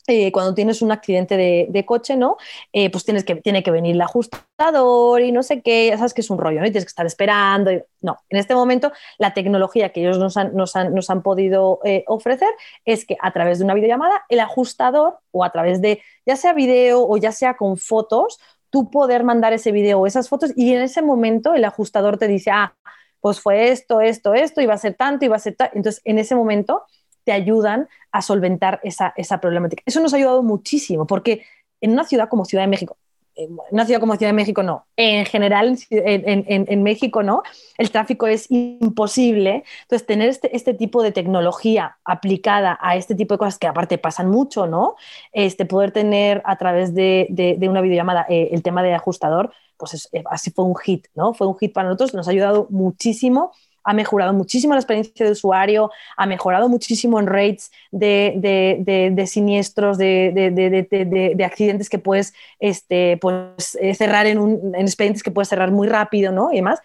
eh, 0.08 0.30
cuando 0.32 0.54
tienes 0.54 0.82
un 0.82 0.92
accidente 0.92 1.36
de, 1.36 1.84
coche, 1.86 2.16
¿no? 2.16 2.36
Eh, 2.72 2.90
pues 2.90 3.04
tienes 3.04 3.24
que, 3.24 3.36
tiene 3.36 3.62
que 3.62 3.70
venir 3.70 3.94
el 3.94 4.00
ajustador 4.00 5.20
y 5.20 5.32
no 5.32 5.42
sé 5.42 5.62
qué, 5.62 5.88
ya 5.88 5.96
sabes 5.98 6.14
que 6.14 6.20
es 6.20 6.30
un 6.30 6.38
rollo, 6.38 6.60
¿no? 6.60 6.66
Y 6.66 6.70
tienes 6.70 6.84
que 6.84 6.90
estar 6.90 7.06
esperando. 7.06 7.70
No, 8.00 8.18
en 8.28 8.38
este 8.38 8.54
momento 8.54 8.92
la 9.18 9.34
tecnología 9.34 9.90
que 9.90 10.00
ellos 10.00 10.18
nos 10.18 10.36
han, 10.36 10.54
nos 10.54 10.76
han, 10.76 10.94
nos 10.94 11.10
han 11.10 11.22
podido 11.22 11.80
eh, 11.84 12.04
ofrecer 12.06 12.48
es 12.84 13.04
que 13.04 13.16
a 13.20 13.32
través 13.32 13.58
de 13.58 13.64
una 13.64 13.74
videollamada, 13.74 14.24
el 14.28 14.40
ajustador 14.40 15.18
o 15.32 15.44
a 15.44 15.50
través 15.50 15.80
de 15.80 16.00
ya 16.24 16.36
sea 16.36 16.52
video 16.52 17.06
o 17.06 17.16
ya 17.16 17.32
sea 17.32 17.56
con 17.56 17.76
fotos, 17.76 18.38
tú 18.70 18.90
poder 18.90 19.24
mandar 19.24 19.52
ese 19.52 19.72
video 19.72 20.00
o 20.00 20.06
esas 20.06 20.28
fotos 20.28 20.52
y 20.56 20.72
en 20.72 20.82
ese 20.82 21.02
momento 21.02 21.54
el 21.54 21.64
ajustador 21.64 22.18
te 22.18 22.28
dice, 22.28 22.50
ah, 22.50 22.74
pues 23.20 23.40
fue 23.40 23.70
esto, 23.70 24.00
esto, 24.00 24.34
esto, 24.34 24.60
iba 24.60 24.74
a 24.74 24.78
ser 24.78 24.94
tanto, 24.94 25.24
iba 25.24 25.36
a 25.36 25.40
ser 25.40 25.56
tal. 25.56 25.70
Entonces, 25.74 26.00
en 26.04 26.18
ese 26.18 26.36
momento 26.36 26.84
te 27.26 27.32
ayudan 27.32 27.88
a 28.12 28.22
solventar 28.22 28.80
esa, 28.84 29.40
problemática. 29.40 29.82
Eso 29.84 30.00
nos 30.00 30.14
ha 30.14 30.16
ayudado 30.16 30.44
muchísimo, 30.44 31.08
porque 31.08 31.42
en 31.80 31.90
una 31.90 32.04
ciudad 32.04 32.28
como 32.28 32.44
Ciudad 32.44 32.62
de 32.62 32.68
México, 32.68 32.96
en 33.34 33.58
una 33.72 33.84
ciudad 33.84 33.98
como 33.98 34.14
Ciudad 34.14 34.30
de 34.30 34.36
México 34.36 34.62
no, 34.62 34.86
en 34.96 35.26
general 35.26 35.76
en, 35.90 36.82
México 36.84 37.24
no, 37.24 37.42
el 37.78 37.90
tráfico 37.90 38.28
es 38.28 38.48
imposible. 38.48 39.64
Entonces, 39.82 40.06
tener 40.06 40.28
este, 40.28 40.54
este, 40.56 40.72
tipo 40.72 41.02
de 41.02 41.10
tecnología 41.10 41.98
aplicada 42.04 42.78
a 42.80 42.94
este 42.94 43.16
tipo 43.16 43.34
de 43.34 43.38
cosas 43.38 43.58
que 43.58 43.66
aparte 43.66 43.98
pasan 43.98 44.30
mucho, 44.30 44.68
¿no? 44.68 44.94
Este, 45.32 45.66
poder 45.66 45.90
tener 45.90 46.42
a 46.44 46.56
través 46.56 46.94
de, 46.94 47.58
una 47.68 47.80
videollamada 47.80 48.24
eh, 48.28 48.50
el 48.52 48.62
tema 48.62 48.84
de 48.84 48.94
ajustador, 48.94 49.52
pues 49.76 50.08
eh, 50.12 50.22
así 50.30 50.52
fue 50.52 50.64
un 50.64 50.76
hit, 50.76 51.08
¿no? 51.16 51.34
Fue 51.34 51.48
un 51.48 51.58
hit 51.58 51.72
para 51.72 51.88
nosotros, 51.88 52.14
nos 52.14 52.28
ha 52.28 52.30
ayudado 52.30 52.68
muchísimo 52.70 53.50
ha 53.86 53.94
mejorado 53.94 54.32
muchísimo 54.32 54.74
la 54.74 54.80
experiencia 54.80 55.24
de 55.24 55.32
usuario, 55.32 55.90
ha 56.16 56.26
mejorado 56.26 56.68
muchísimo 56.68 57.20
en 57.20 57.26
rates 57.26 57.70
de, 57.92 59.24
siniestros, 59.26 59.96
de, 59.96 61.42
accidentes 61.44 61.88
que 61.88 61.98
puedes 61.98 62.34
este, 62.58 63.16
pues, 63.18 63.78
eh, 63.80 63.94
cerrar 63.94 64.26
en, 64.26 64.38
un, 64.38 64.74
en 64.74 64.82
expedientes 64.82 65.22
que 65.22 65.30
puedes 65.30 65.48
cerrar 65.48 65.70
muy 65.70 65.88
rápido, 65.88 66.32
¿no? 66.32 66.52
Y 66.52 66.56
demás. 66.56 66.80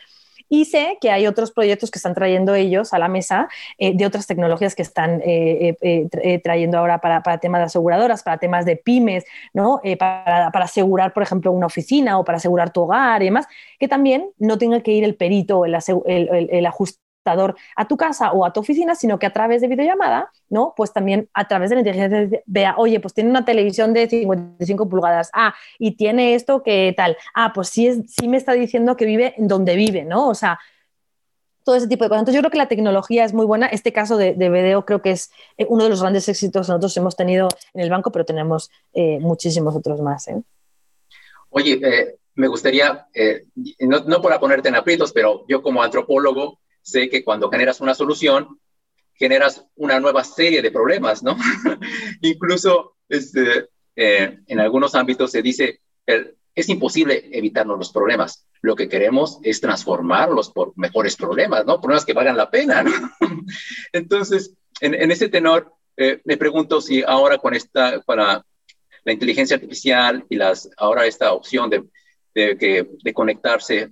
Y 0.53 0.65
sé 0.65 0.97
que 0.99 1.11
hay 1.11 1.27
otros 1.27 1.51
proyectos 1.51 1.89
que 1.89 1.97
están 1.97 2.13
trayendo 2.13 2.55
ellos 2.55 2.93
a 2.93 2.99
la 2.99 3.07
mesa 3.07 3.47
eh, 3.77 3.95
de 3.95 4.05
otras 4.05 4.27
tecnologías 4.27 4.75
que 4.75 4.81
están 4.81 5.21
eh, 5.23 6.39
trayendo 6.43 6.77
ahora 6.77 6.99
para, 6.99 7.21
temas 7.37 7.61
de 7.61 7.65
aseguradoras, 7.67 8.21
para 8.21 8.37
temas 8.37 8.65
de 8.65 8.75
pymes, 8.75 9.23
¿no? 9.53 9.79
Para, 9.97 10.47
asegurar, 10.47 11.13
por 11.13 11.23
ejemplo, 11.23 11.53
una 11.53 11.67
oficina 11.67 12.19
o 12.19 12.25
para 12.25 12.37
asegurar 12.37 12.73
tu 12.73 12.81
hogar 12.81 13.21
y 13.21 13.25
demás, 13.25 13.47
que 13.79 13.87
también 13.87 14.29
no 14.39 14.57
tenga 14.57 14.81
que 14.81 14.91
ir 14.91 15.05
el 15.05 15.15
perito 15.15 15.59
o 15.59 15.65
el, 15.65 15.73
el, 16.05 16.49
el 16.51 16.65
ajuste 16.65 16.99
a 17.23 17.87
tu 17.87 17.97
casa 17.97 18.31
o 18.31 18.45
a 18.45 18.53
tu 18.53 18.61
oficina, 18.61 18.95
sino 18.95 19.19
que 19.19 19.25
a 19.25 19.33
través 19.33 19.61
de 19.61 19.67
videollamada, 19.67 20.31
¿no? 20.49 20.73
Pues 20.75 20.91
también 20.91 21.29
a 21.33 21.47
través 21.47 21.69
de 21.69 21.75
la 21.75 21.81
inteligencia 21.81 22.41
vea, 22.45 22.75
oye, 22.77 22.99
pues 22.99 23.13
tiene 23.13 23.29
una 23.29 23.45
televisión 23.45 23.93
de 23.93 24.09
55 24.09 24.89
pulgadas, 24.89 25.29
ah, 25.33 25.53
y 25.77 25.95
tiene 25.95 26.35
esto 26.35 26.63
que 26.63 26.93
tal, 26.97 27.17
ah, 27.33 27.51
pues 27.53 27.69
sí, 27.69 27.87
es, 27.87 27.99
sí 28.07 28.27
me 28.27 28.37
está 28.37 28.53
diciendo 28.53 28.95
que 28.95 29.05
vive 29.05 29.35
donde 29.37 29.75
vive, 29.75 30.03
¿no? 30.03 30.29
O 30.29 30.35
sea, 30.35 30.59
todo 31.63 31.75
ese 31.75 31.87
tipo 31.87 32.03
de 32.03 32.09
cosas. 32.09 32.21
Entonces 32.21 32.35
yo 32.35 32.41
creo 32.41 32.51
que 32.51 32.57
la 32.57 32.67
tecnología 32.67 33.23
es 33.23 33.33
muy 33.33 33.45
buena. 33.45 33.67
Este 33.67 33.93
caso 33.93 34.17
de, 34.17 34.33
de 34.33 34.81
creo 34.83 35.01
que 35.03 35.11
es 35.11 35.31
eh, 35.57 35.67
uno 35.69 35.83
de 35.83 35.91
los 35.91 36.01
grandes 36.01 36.27
éxitos 36.27 36.65
que 36.65 36.71
nosotros 36.71 36.97
hemos 36.97 37.15
tenido 37.15 37.49
en 37.75 37.81
el 37.81 37.89
banco, 37.91 38.11
pero 38.11 38.25
tenemos 38.25 38.71
eh, 38.93 39.19
muchísimos 39.19 39.75
otros 39.75 40.01
más. 40.01 40.27
¿eh? 40.27 40.41
Oye, 41.51 42.17
me 42.33 42.47
gustaría, 42.47 43.05
no, 43.79 43.99
no 43.99 44.21
para 44.23 44.39
ponerte 44.39 44.69
en 44.69 44.75
aprietos, 44.75 45.11
pero 45.11 45.45
yo 45.47 45.61
como 45.61 45.83
antropólogo, 45.83 46.57
sé 46.81 47.09
que 47.09 47.23
cuando 47.23 47.49
generas 47.49 47.81
una 47.81 47.93
solución, 47.93 48.59
generas 49.13 49.65
una 49.75 49.99
nueva 49.99 50.23
serie 50.23 50.61
de 50.61 50.71
problemas, 50.71 51.21
¿no? 51.23 51.37
Incluso 52.21 52.95
este, 53.07 53.69
eh, 53.95 54.39
en 54.47 54.59
algunos 54.59 54.95
ámbitos 54.95 55.31
se 55.31 55.41
dice, 55.41 55.81
es 56.55 56.69
imposible 56.69 57.29
evitarnos 57.31 57.77
los 57.77 57.91
problemas. 57.91 58.47
Lo 58.61 58.75
que 58.75 58.89
queremos 58.89 59.39
es 59.43 59.61
transformarlos 59.61 60.51
por 60.51 60.73
mejores 60.75 61.15
problemas, 61.15 61.65
¿no? 61.65 61.79
Problemas 61.79 62.05
que 62.05 62.13
valgan 62.13 62.37
la 62.37 62.49
pena, 62.49 62.83
¿no? 62.83 62.91
Entonces, 63.93 64.55
en, 64.79 65.11
ese 65.11 65.29
tenor, 65.29 65.73
eh, 65.97 66.21
me 66.25 66.37
pregunto 66.37 66.81
si 66.81 67.03
ahora 67.03 67.37
con 67.37 67.53
esta, 67.53 68.01
para 68.01 68.43
la 69.03 69.13
inteligencia 69.13 69.55
artificial 69.55 70.25
y 70.29 70.35
las, 70.35 70.69
ahora 70.77 71.05
esta 71.05 71.33
opción 71.33 71.69
de, 71.69 71.83
de, 72.33 72.87
de 73.03 73.13
conectarse 73.13 73.91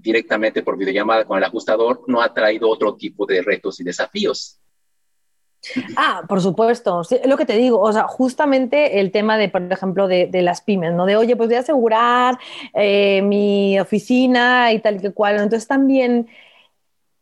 directamente 0.00 0.62
por 0.62 0.76
videollamada 0.76 1.24
con 1.24 1.38
el 1.38 1.44
ajustador 1.44 2.02
no 2.06 2.22
ha 2.22 2.32
traído 2.32 2.68
otro 2.68 2.94
tipo 2.96 3.26
de 3.26 3.42
retos 3.42 3.80
y 3.80 3.84
desafíos. 3.84 4.60
Ah, 5.96 6.22
por 6.26 6.40
supuesto, 6.40 7.04
sí, 7.04 7.18
lo 7.26 7.36
que 7.36 7.44
te 7.44 7.56
digo, 7.56 7.80
o 7.80 7.92
sea, 7.92 8.04
justamente 8.04 8.98
el 9.00 9.12
tema 9.12 9.36
de, 9.36 9.48
por 9.50 9.62
ejemplo, 9.70 10.08
de, 10.08 10.28
las 10.42 10.62
pymes, 10.62 10.94
¿no? 10.94 11.04
De, 11.04 11.16
oye, 11.16 11.36
pues 11.36 11.48
voy 11.48 11.56
a 11.56 11.60
asegurar 11.60 12.38
eh, 12.72 13.20
mi 13.22 13.78
oficina 13.78 14.72
y 14.72 14.80
tal 14.80 15.00
que 15.00 15.12
cual. 15.12 15.34
Entonces 15.34 15.68
también, 15.68 16.28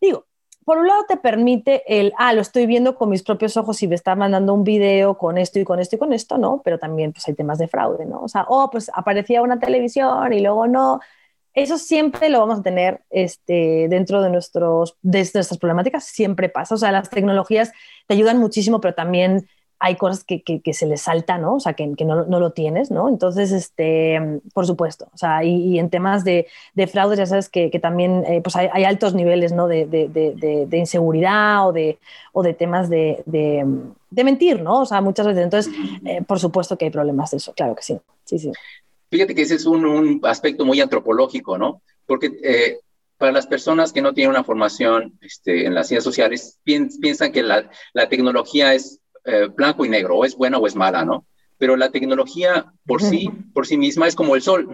digo, 0.00 0.26
por 0.64 0.78
un 0.78 0.86
lado 0.86 1.04
te 1.08 1.16
permite 1.16 1.82
el, 1.98 2.12
ah, 2.16 2.32
lo 2.32 2.42
estoy 2.42 2.66
viendo 2.66 2.94
con 2.94 3.08
mis 3.08 3.22
propios 3.22 3.56
ojos 3.56 3.82
y 3.82 3.88
me 3.88 3.96
está 3.96 4.14
mandando 4.14 4.54
un 4.54 4.64
video 4.64 5.18
con 5.18 5.36
esto 5.38 5.58
y 5.58 5.64
con 5.64 5.80
esto 5.80 5.96
y 5.96 5.98
con 5.98 6.12
esto, 6.12 6.38
¿no? 6.38 6.62
Pero 6.64 6.78
también 6.78 7.12
pues 7.12 7.26
hay 7.26 7.34
temas 7.34 7.58
de 7.58 7.68
fraude, 7.68 8.06
¿no? 8.06 8.20
O 8.20 8.28
sea, 8.28 8.46
oh, 8.48 8.70
pues 8.70 8.90
aparecía 8.94 9.42
una 9.42 9.58
televisión 9.58 10.32
y 10.32 10.40
luego 10.40 10.66
no. 10.66 11.00
Eso 11.62 11.76
siempre 11.76 12.28
lo 12.28 12.38
vamos 12.38 12.60
a 12.60 12.62
tener 12.62 13.00
este, 13.10 13.88
dentro 13.88 14.22
de, 14.22 14.30
nuestros, 14.30 14.96
de 15.02 15.18
nuestras 15.18 15.58
problemáticas, 15.58 16.04
siempre 16.04 16.48
pasa. 16.48 16.76
O 16.76 16.78
sea, 16.78 16.92
las 16.92 17.10
tecnologías 17.10 17.72
te 18.06 18.14
ayudan 18.14 18.38
muchísimo, 18.38 18.80
pero 18.80 18.94
también 18.94 19.48
hay 19.80 19.96
cosas 19.96 20.24
que, 20.24 20.42
que, 20.42 20.74
se 20.74 20.86
les 20.86 21.02
salta, 21.02 21.38
¿no? 21.38 21.54
O 21.54 21.60
sea, 21.60 21.74
que, 21.74 21.86
no, 21.86 22.24
no, 22.24 22.40
lo 22.40 22.52
tienes, 22.52 22.90
¿no? 22.90 23.08
Entonces, 23.08 23.52
este, 23.52 24.40
por 24.52 24.66
supuesto, 24.66 25.08
o 25.12 25.18
sea, 25.18 25.44
y, 25.44 25.78
en 25.78 25.88
temas 25.90 26.24
de, 26.24 26.48
de, 26.74 26.86
fraudes 26.88 27.18
ya 27.18 27.26
sabes 27.26 27.48
que, 27.48 27.70
también 27.80 28.24
eh, 28.26 28.40
pues 28.40 28.56
hay, 28.56 28.84
altos 28.84 29.14
niveles, 29.14 29.52
¿no? 29.52 29.68
De, 29.68 29.86
de, 29.86 30.78
inseguridad 30.78 31.68
o 31.68 31.72
de, 31.72 31.98
o 32.32 32.42
de 32.42 32.54
temas 32.54 32.88
de, 32.88 33.22
mentir, 34.10 34.62
¿no? 34.62 34.80
O 34.80 34.86
sea, 34.86 35.00
muchas 35.00 35.26
veces. 35.26 35.44
Entonces, 35.44 35.72
eh, 36.04 36.22
por 36.22 36.40
supuesto 36.40 36.76
que 36.76 36.86
hay 36.86 36.90
problemas 36.90 37.30
de 37.30 37.36
eso, 37.36 37.52
claro 37.52 37.74
que 37.76 37.82
sí, 37.82 38.00
sí, 38.24 38.38
sí. 38.38 38.52
Fíjate 39.10 39.34
que 39.34 39.42
ese 39.42 39.54
es 39.54 39.66
un, 39.66 39.86
un 39.86 40.20
aspecto 40.24 40.64
muy 40.64 40.80
antropológico, 40.80 41.56
¿no? 41.56 41.82
Porque 42.06 42.30
eh, 42.42 42.80
para 43.16 43.32
las 43.32 43.46
personas 43.46 43.92
que 43.92 44.02
no 44.02 44.14
tienen 44.14 44.30
una 44.30 44.44
formación 44.44 45.18
este, 45.20 45.66
en 45.66 45.74
las 45.74 45.88
ciencias 45.88 46.04
sociales, 46.04 46.58
piensan 46.62 47.32
que 47.32 47.42
la, 47.42 47.70
la 47.92 48.08
tecnología 48.08 48.74
es 48.74 49.00
eh, 49.24 49.48
blanco 49.54 49.84
y 49.84 49.88
negro, 49.88 50.16
o 50.16 50.24
es 50.24 50.36
buena 50.36 50.58
o 50.58 50.66
es 50.66 50.76
mala, 50.76 51.04
¿no? 51.04 51.26
Pero 51.58 51.76
la 51.76 51.90
tecnología 51.90 52.72
por 52.86 53.02
sí, 53.02 53.28
por 53.52 53.66
sí 53.66 53.76
misma 53.76 54.06
es 54.06 54.14
como 54.14 54.36
el 54.36 54.42
sol. 54.42 54.70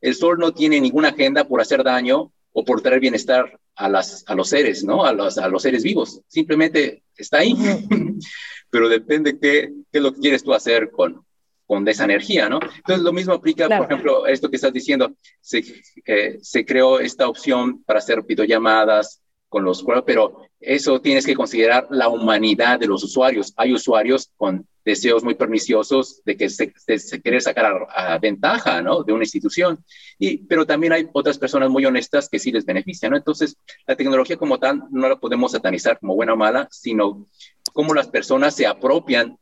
El 0.00 0.14
sol 0.14 0.38
no 0.38 0.52
tiene 0.54 0.80
ninguna 0.80 1.08
agenda 1.08 1.44
por 1.44 1.60
hacer 1.60 1.84
daño 1.84 2.32
o 2.52 2.64
por 2.64 2.80
traer 2.80 3.00
bienestar 3.00 3.60
a, 3.74 3.88
las, 3.90 4.24
a 4.26 4.34
los 4.34 4.48
seres, 4.48 4.82
¿no? 4.82 5.04
A 5.04 5.12
los, 5.12 5.36
a 5.36 5.48
los 5.48 5.62
seres 5.62 5.82
vivos. 5.82 6.22
Simplemente 6.26 7.02
está 7.16 7.38
ahí. 7.38 7.54
Pero 8.70 8.88
depende 8.88 9.38
qué, 9.38 9.72
qué 9.92 9.98
es 9.98 10.02
lo 10.02 10.14
que 10.14 10.20
quieres 10.20 10.42
tú 10.42 10.54
hacer 10.54 10.90
con, 10.90 11.25
con 11.66 11.86
esa 11.88 12.04
energía, 12.04 12.48
¿no? 12.48 12.60
Entonces, 12.62 13.02
lo 13.02 13.12
mismo 13.12 13.34
aplica, 13.34 13.68
por 13.68 13.86
ejemplo, 13.86 14.26
esto 14.26 14.48
que 14.48 14.56
estás 14.56 14.72
diciendo, 14.72 15.14
se, 15.40 15.64
eh, 16.06 16.38
se 16.40 16.64
creó 16.64 17.00
esta 17.00 17.28
opción 17.28 17.82
para 17.84 17.98
hacer 17.98 18.22
videollamadas 18.22 19.20
con 19.48 19.64
los 19.64 19.84
pero 20.04 20.42
eso 20.60 21.00
tienes 21.00 21.24
que 21.24 21.34
considerar 21.34 21.86
la 21.90 22.08
humanidad 22.08 22.78
de 22.78 22.86
los 22.86 23.02
usuarios. 23.04 23.52
Hay 23.56 23.72
usuarios 23.72 24.30
con 24.36 24.66
deseos 24.84 25.24
muy 25.24 25.34
perniciosos 25.34 26.22
de 26.24 26.36
que 26.36 26.48
se, 26.48 26.72
se, 26.76 27.22
quiere 27.22 27.40
sacar 27.40 27.86
a, 27.88 28.18
ventaja, 28.18 28.82
¿no? 28.82 29.02
De 29.02 29.12
una 29.12 29.24
institución. 29.24 29.84
Y, 30.18 30.38
pero 30.38 30.66
también 30.66 30.92
hay 30.92 31.08
otras 31.12 31.38
personas 31.38 31.70
muy 31.70 31.84
honestas 31.84 32.28
que 32.28 32.38
sí 32.38 32.52
les 32.52 32.64
benefician, 32.64 33.12
¿no? 33.12 33.16
Entonces, 33.16 33.56
la 33.86 33.96
tecnología 33.96 34.36
como 34.36 34.58
tal 34.58 34.82
no 34.90 35.08
la 35.08 35.16
podemos 35.16 35.52
satanizar 35.52 35.98
como 35.98 36.14
buena 36.14 36.34
o 36.34 36.36
mala, 36.36 36.68
sino 36.70 37.26
cómo 37.72 37.94
las 37.94 38.08
personas 38.08 38.54
se 38.54 38.66
apropian 38.66 39.38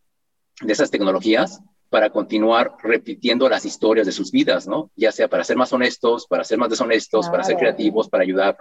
de 0.60 0.72
esas 0.72 0.90
tecnologías 0.90 1.60
para 1.94 2.10
continuar 2.10 2.74
repitiendo 2.82 3.48
las 3.48 3.64
historias 3.64 4.04
de 4.04 4.10
sus 4.10 4.32
vidas, 4.32 4.66
¿no? 4.66 4.90
Ya 4.96 5.12
sea 5.12 5.28
para 5.28 5.44
ser 5.44 5.56
más 5.56 5.72
honestos, 5.72 6.26
para 6.26 6.42
ser 6.42 6.58
más 6.58 6.68
deshonestos, 6.68 7.28
para 7.28 7.44
ser 7.44 7.56
creativos, 7.56 8.08
para 8.08 8.24
ayudar. 8.24 8.56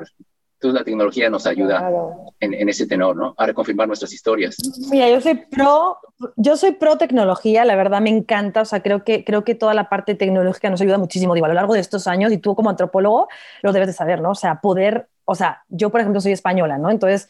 Entonces 0.53 0.79
la 0.79 0.85
tecnología 0.85 1.31
nos 1.31 1.47
ayuda 1.47 1.91
en, 2.39 2.69
ese 2.69 2.85
tenor, 2.85 3.15
¿no? 3.15 3.33
A 3.35 3.47
reconfirmar 3.47 3.87
nuestras 3.87 4.13
historias. 4.13 4.55
Mira, 4.91 5.09
yo 5.09 5.19
soy 5.19 5.33
pro, 5.49 5.97
yo 6.35 6.55
soy 6.57 6.73
pro 6.73 6.99
tecnología, 6.99 7.65
la 7.65 7.75
verdad 7.75 8.01
me 8.01 8.11
encanta, 8.11 8.61
o 8.61 8.65
sea, 8.65 8.83
creo 8.83 9.03
que, 9.03 9.25
creo 9.25 9.43
que 9.43 9.55
toda 9.55 9.73
la 9.73 9.89
parte 9.89 10.13
tecnológica 10.13 10.69
nos 10.69 10.81
ayuda 10.81 10.99
muchísimo, 10.99 11.33
digo, 11.33 11.47
a 11.47 11.49
lo 11.49 11.55
largo 11.55 11.73
de 11.73 11.79
estos 11.79 12.05
años, 12.05 12.31
y 12.31 12.37
tú 12.37 12.53
como 12.53 12.69
antropólogo 12.69 13.29
lo 13.63 13.73
debes 13.73 13.87
de 13.87 13.93
saber, 13.93 14.21
¿no? 14.21 14.29
O 14.29 14.35
sea, 14.35 14.61
poder, 14.61 15.07
o 15.25 15.33
sea, 15.33 15.63
yo 15.69 15.89
por 15.89 16.01
ejemplo 16.01 16.21
soy 16.21 16.33
española, 16.33 16.77
¿no? 16.77 16.91
Entonces, 16.91 17.29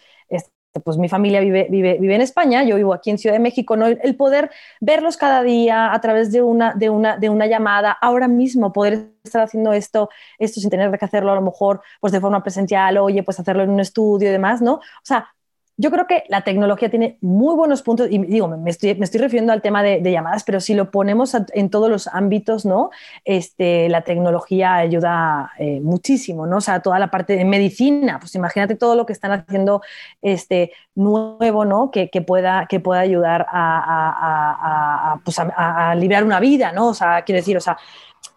pues 0.81 0.97
mi 0.97 1.09
familia 1.09 1.39
vive, 1.39 1.67
vive, 1.69 1.97
vive 1.99 2.15
en 2.15 2.21
España, 2.21 2.63
yo 2.63 2.75
vivo 2.75 2.93
aquí 2.93 3.11
en 3.11 3.17
Ciudad 3.17 3.35
de 3.35 3.39
México, 3.39 3.75
¿no? 3.75 3.87
el 3.87 4.15
poder 4.15 4.49
verlos 4.81 5.17
cada 5.17 5.43
día 5.43 5.93
a 5.93 6.01
través 6.01 6.31
de 6.31 6.41
una, 6.41 6.73
de, 6.73 6.89
una, 6.89 7.17
de 7.17 7.29
una 7.29 7.45
llamada, 7.45 7.91
ahora 7.91 8.27
mismo 8.27 8.73
poder 8.73 9.11
estar 9.23 9.41
haciendo 9.43 9.73
esto, 9.73 10.09
esto 10.39 10.59
sin 10.59 10.69
tener 10.69 10.97
que 10.97 11.05
hacerlo 11.05 11.31
a 11.31 11.35
lo 11.35 11.41
mejor 11.41 11.81
pues 11.99 12.11
de 12.11 12.19
forma 12.19 12.41
presencial, 12.41 12.97
oye, 12.97 13.23
pues 13.23 13.39
hacerlo 13.39 13.63
en 13.63 13.69
un 13.69 13.79
estudio 13.79 14.29
y 14.29 14.31
demás, 14.31 14.61
¿no? 14.61 14.75
O 14.75 14.81
sea, 15.03 15.33
yo 15.75 15.89
creo 15.89 16.05
que 16.05 16.23
la 16.29 16.41
tecnología 16.41 16.89
tiene 16.89 17.17
muy 17.21 17.55
buenos 17.55 17.81
puntos, 17.81 18.07
y 18.09 18.19
digo, 18.19 18.47
me 18.47 18.69
estoy, 18.69 18.93
me 18.95 19.05
estoy 19.05 19.21
refiriendo 19.21 19.53
al 19.53 19.61
tema 19.61 19.81
de, 19.81 20.01
llamadas, 20.11 20.43
pero 20.43 20.59
si 20.59 20.75
lo 20.75 20.91
ponemos 20.91 21.35
en 21.53 21.69
todos 21.69 21.89
los 21.89 22.07
ámbitos, 22.07 22.65
¿no? 22.65 22.91
Este, 23.25 23.89
la 23.89 24.01
tecnología 24.01 24.75
ayuda 24.75 25.51
eh, 25.57 25.79
muchísimo, 25.81 26.45
¿no? 26.45 26.57
O 26.57 26.61
sea, 26.61 26.81
toda 26.81 26.99
la 26.99 27.09
parte 27.09 27.35
de 27.35 27.45
medicina, 27.45 28.19
pues 28.19 28.35
imagínate 28.35 28.75
todo 28.75 28.95
lo 28.95 29.05
que 29.05 29.13
están 29.13 29.31
haciendo 29.31 29.81
este, 30.21 30.71
nuevo, 30.93 31.65
¿no? 31.65 31.89
Que, 31.89 32.07
pueda, 32.25 32.67
que 32.67 32.79
pueda 32.79 33.01
ayudar 33.01 33.47
a, 33.49 33.79
a, 33.79 35.13
a, 35.13 35.21
pues 35.23 35.39
a, 35.39 35.91
a 35.91 35.95
liberar 35.95 36.23
una 36.23 36.39
vida, 36.39 36.71
¿no? 36.71 36.89
O 36.89 36.93
sea, 36.93 37.23
quiero 37.23 37.39
decir, 37.39 37.57
o 37.57 37.61
sea, 37.61 37.77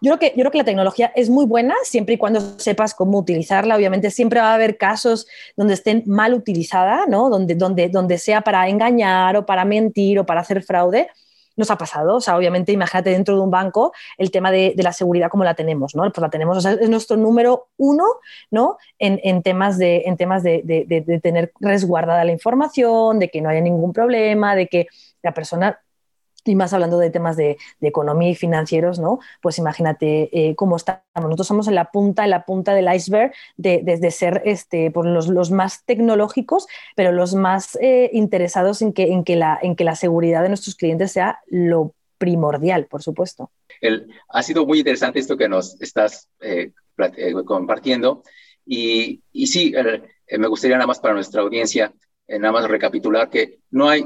yo 0.01 0.15
creo, 0.15 0.19
que, 0.19 0.37
yo 0.37 0.41
creo 0.43 0.51
que 0.51 0.57
la 0.59 0.63
tecnología 0.63 1.11
es 1.15 1.29
muy 1.29 1.45
buena 1.45 1.75
siempre 1.83 2.15
y 2.15 2.17
cuando 2.17 2.39
sepas 2.59 2.93
cómo 2.93 3.17
utilizarla. 3.17 3.75
Obviamente 3.75 4.11
siempre 4.11 4.39
va 4.39 4.51
a 4.51 4.55
haber 4.55 4.77
casos 4.77 5.27
donde 5.55 5.73
estén 5.73 6.03
mal 6.05 6.33
utilizada, 6.33 7.05
¿no? 7.07 7.29
donde, 7.29 7.55
donde, 7.55 7.89
donde 7.89 8.17
sea 8.17 8.41
para 8.41 8.67
engañar 8.69 9.37
o 9.37 9.45
para 9.45 9.65
mentir 9.65 10.19
o 10.19 10.25
para 10.25 10.41
hacer 10.41 10.63
fraude. 10.63 11.09
Nos 11.55 11.71
ha 11.71 11.77
pasado, 11.77 12.17
o 12.17 12.21
sea, 12.21 12.37
obviamente 12.37 12.71
imagínate 12.71 13.09
dentro 13.09 13.35
de 13.35 13.41
un 13.41 13.49
banco 13.49 13.91
el 14.19 14.29
tema 14.29 14.51
de, 14.51 14.73
de 14.77 14.83
la 14.83 14.93
seguridad 14.93 15.27
como 15.27 15.43
la 15.43 15.55
tenemos, 15.55 15.95
¿no? 15.95 16.03
Pues 16.03 16.21
la 16.21 16.29
tenemos, 16.29 16.55
o 16.55 16.61
sea, 16.61 16.73
es 16.73 16.87
nuestro 16.87 17.17
número 17.17 17.69
uno, 17.77 18.03
¿no? 18.51 18.77
En, 18.99 19.19
en 19.23 19.41
temas, 19.41 19.79
de, 19.79 20.03
en 20.05 20.17
temas 20.17 20.43
de, 20.43 20.61
de, 20.63 20.85
de 20.85 21.19
tener 21.19 21.51
resguardada 21.59 22.23
la 22.25 22.31
información, 22.31 23.17
de 23.17 23.29
que 23.29 23.41
no 23.41 23.49
haya 23.49 23.61
ningún 23.61 23.91
problema, 23.91 24.55
de 24.55 24.67
que 24.67 24.85
la 25.23 25.33
persona 25.33 25.79
y 26.47 26.55
más 26.55 26.73
hablando 26.73 26.97
de 26.97 27.09
temas 27.09 27.37
de, 27.37 27.57
economía 27.81 28.29
y 28.29 28.35
financieros, 28.35 28.99
¿no? 28.99 29.19
Pues 29.41 29.57
imagínate 29.59 30.29
eh, 30.31 30.55
cómo 30.55 30.75
estamos. 30.75 31.03
Nosotros 31.15 31.45
estamos 31.45 31.67
en 31.67 31.75
la 31.75 31.91
punta, 31.91 32.23
en 32.23 32.29
la 32.31 32.45
punta 32.45 32.73
del 32.73 32.93
iceberg 32.93 33.33
de, 33.55 33.81
de, 33.83 34.11
ser 34.11 34.41
este, 34.45 34.91
por 34.91 35.05
los, 35.05 35.27
los, 35.27 35.51
más 35.51 35.85
tecnológicos, 35.85 36.67
pero 36.95 37.11
los 37.11 37.33
más 37.33 37.77
eh, 37.81 38.09
interesados 38.13 38.81
en 38.81 38.93
que, 38.93 39.13
en, 39.13 39.23
que 39.23 39.35
la, 39.35 39.57
en 39.61 39.75
que 39.75 39.83
la 39.83 39.95
seguridad 39.95 40.43
de 40.43 40.49
nuestros 40.49 40.75
clientes 40.75 41.11
sea 41.11 41.39
lo 41.47 41.93
primordial, 42.17 42.87
por 42.87 43.01
supuesto. 43.01 43.51
El, 43.81 44.11
ha 44.29 44.43
sido 44.43 44.65
muy 44.65 44.79
interesante 44.79 45.19
esto 45.19 45.37
que 45.37 45.47
nos 45.49 45.79
estás 45.81 46.29
eh, 46.41 46.71
compartiendo. 47.45 48.23
Y, 48.65 49.21
y 49.31 49.47
sí, 49.47 49.73
me 50.37 50.47
gustaría 50.47 50.75
nada 50.75 50.87
más 50.87 50.99
para 50.99 51.13
nuestra 51.13 51.41
audiencia, 51.41 51.93
nada 52.27 52.51
más 52.51 52.67
recapitular 52.67 53.29
que 53.29 53.59
no 53.71 53.87
hay 53.87 54.05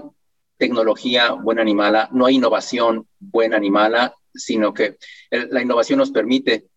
tecnología 0.62 1.32
buena 1.32 1.64
ni 1.64 1.74
mala, 1.74 2.08
no 2.12 2.28
hay 2.28 2.36
innovación 2.36 3.08
buena 3.20 3.58
ni 3.58 3.72
mala, 3.72 4.14
sino 4.32 4.76
que 4.76 4.98
la 5.32 5.60
innovación 5.60 5.98
nos 5.98 6.12
permite 6.12 6.68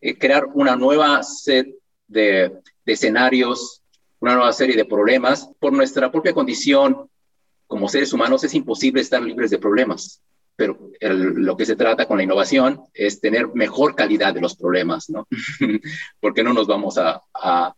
eh, 0.00 0.16
crear 0.16 0.46
una 0.54 0.76
nueva 0.76 1.22
set 1.22 1.68
de, 2.06 2.54
escenarios, 2.86 3.82
una 4.18 4.34
nueva 4.34 4.52
serie 4.54 4.76
de 4.76 4.86
problemas. 4.86 5.50
Por 5.60 5.74
nuestra 5.74 6.10
propia 6.10 6.32
condición 6.32 7.10
como 7.66 7.90
seres 7.90 8.14
humanos 8.14 8.44
es 8.44 8.54
imposible 8.54 9.02
estar 9.02 9.22
libres 9.22 9.50
de 9.50 9.58
problemas, 9.58 10.22
pero 10.56 10.90
lo 11.02 11.54
que 11.54 11.66
se 11.66 11.76
trata 11.76 12.06
con 12.06 12.16
la 12.16 12.22
innovación 12.22 12.80
es 12.94 13.20
tener 13.20 13.48
mejor 13.48 13.94
calidad 13.94 14.32
de 14.32 14.40
los 14.40 14.56
problemas, 14.56 15.10
¿no? 15.10 15.28
porque 16.20 16.42
no 16.42 16.54
nos 16.54 16.66
vamos 16.66 16.96
a, 16.96 17.20
a, 17.34 17.74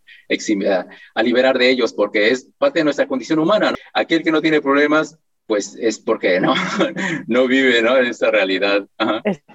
a, 1.15 1.23
liberar 1.25 1.59
de 1.59 1.71
ellos, 1.71 1.93
porque 1.93 2.31
es 2.31 2.49
parte 2.57 2.79
de 2.79 2.85
nuestra 2.85 3.09
condición 3.09 3.41
humana. 3.41 3.75
Aquel 3.93 4.23
que 4.23 4.31
no 4.31 4.41
tiene 4.41 4.61
problemas 4.61 5.19
pues 5.47 5.77
es 5.81 5.99
porque 5.99 6.41
no, 6.41 6.55
no 7.27 7.47
vive 7.47 7.83
¿no? 7.83 7.97
en 7.97 8.07
esta 8.07 8.31
realidad. 8.31 8.87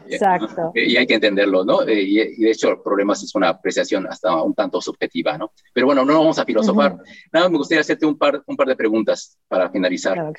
Exacto. 0.08 0.72
Y 0.76 0.98
hay 0.98 1.08
que 1.08 1.16
entenderlo, 1.16 1.64
¿no? 1.64 1.84
Y, 1.90 2.16
de 2.38 2.52
hecho, 2.52 2.82
problemas 2.84 3.24
es 3.24 3.34
una 3.34 3.50
apreciación 3.50 4.06
hasta 4.08 4.42
un 4.42 4.54
tanto 4.54 4.82
subjetiva, 4.82 5.38
¿no? 5.38 5.54
Pero 5.74 5.88
bueno, 5.88 6.04
no 6.04 6.20
vamos 6.20 6.38
a 6.38 6.46
filosofar. 6.46 6.98
Nada, 7.32 7.50
me 7.50 7.58
gustaría 7.58 7.82
hacerte 7.82 8.06
un 8.06 8.18
par, 8.18 8.44
un 8.46 8.58
par 8.58 8.68
de 8.68 8.76
preguntas 8.76 9.38
para 9.48 9.70
finalizar. 9.70 10.34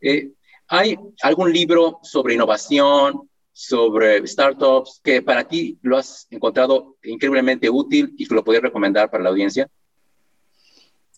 Eh, 0.00 0.30
¿Hay 0.68 0.96
algún 1.22 1.52
libro 1.52 1.98
sobre 2.02 2.34
innovación, 2.34 3.28
sobre 3.52 4.26
startups, 4.26 5.00
que 5.04 5.20
para 5.20 5.44
ti 5.44 5.78
lo 5.82 5.98
has 5.98 6.26
encontrado 6.30 6.96
increíblemente 7.02 7.68
útil 7.68 8.14
y 8.16 8.26
que 8.26 8.34
lo 8.34 8.42
podrías 8.42 8.62
recomendar 8.62 9.10
para 9.10 9.22
la 9.22 9.30
audiencia? 9.30 9.68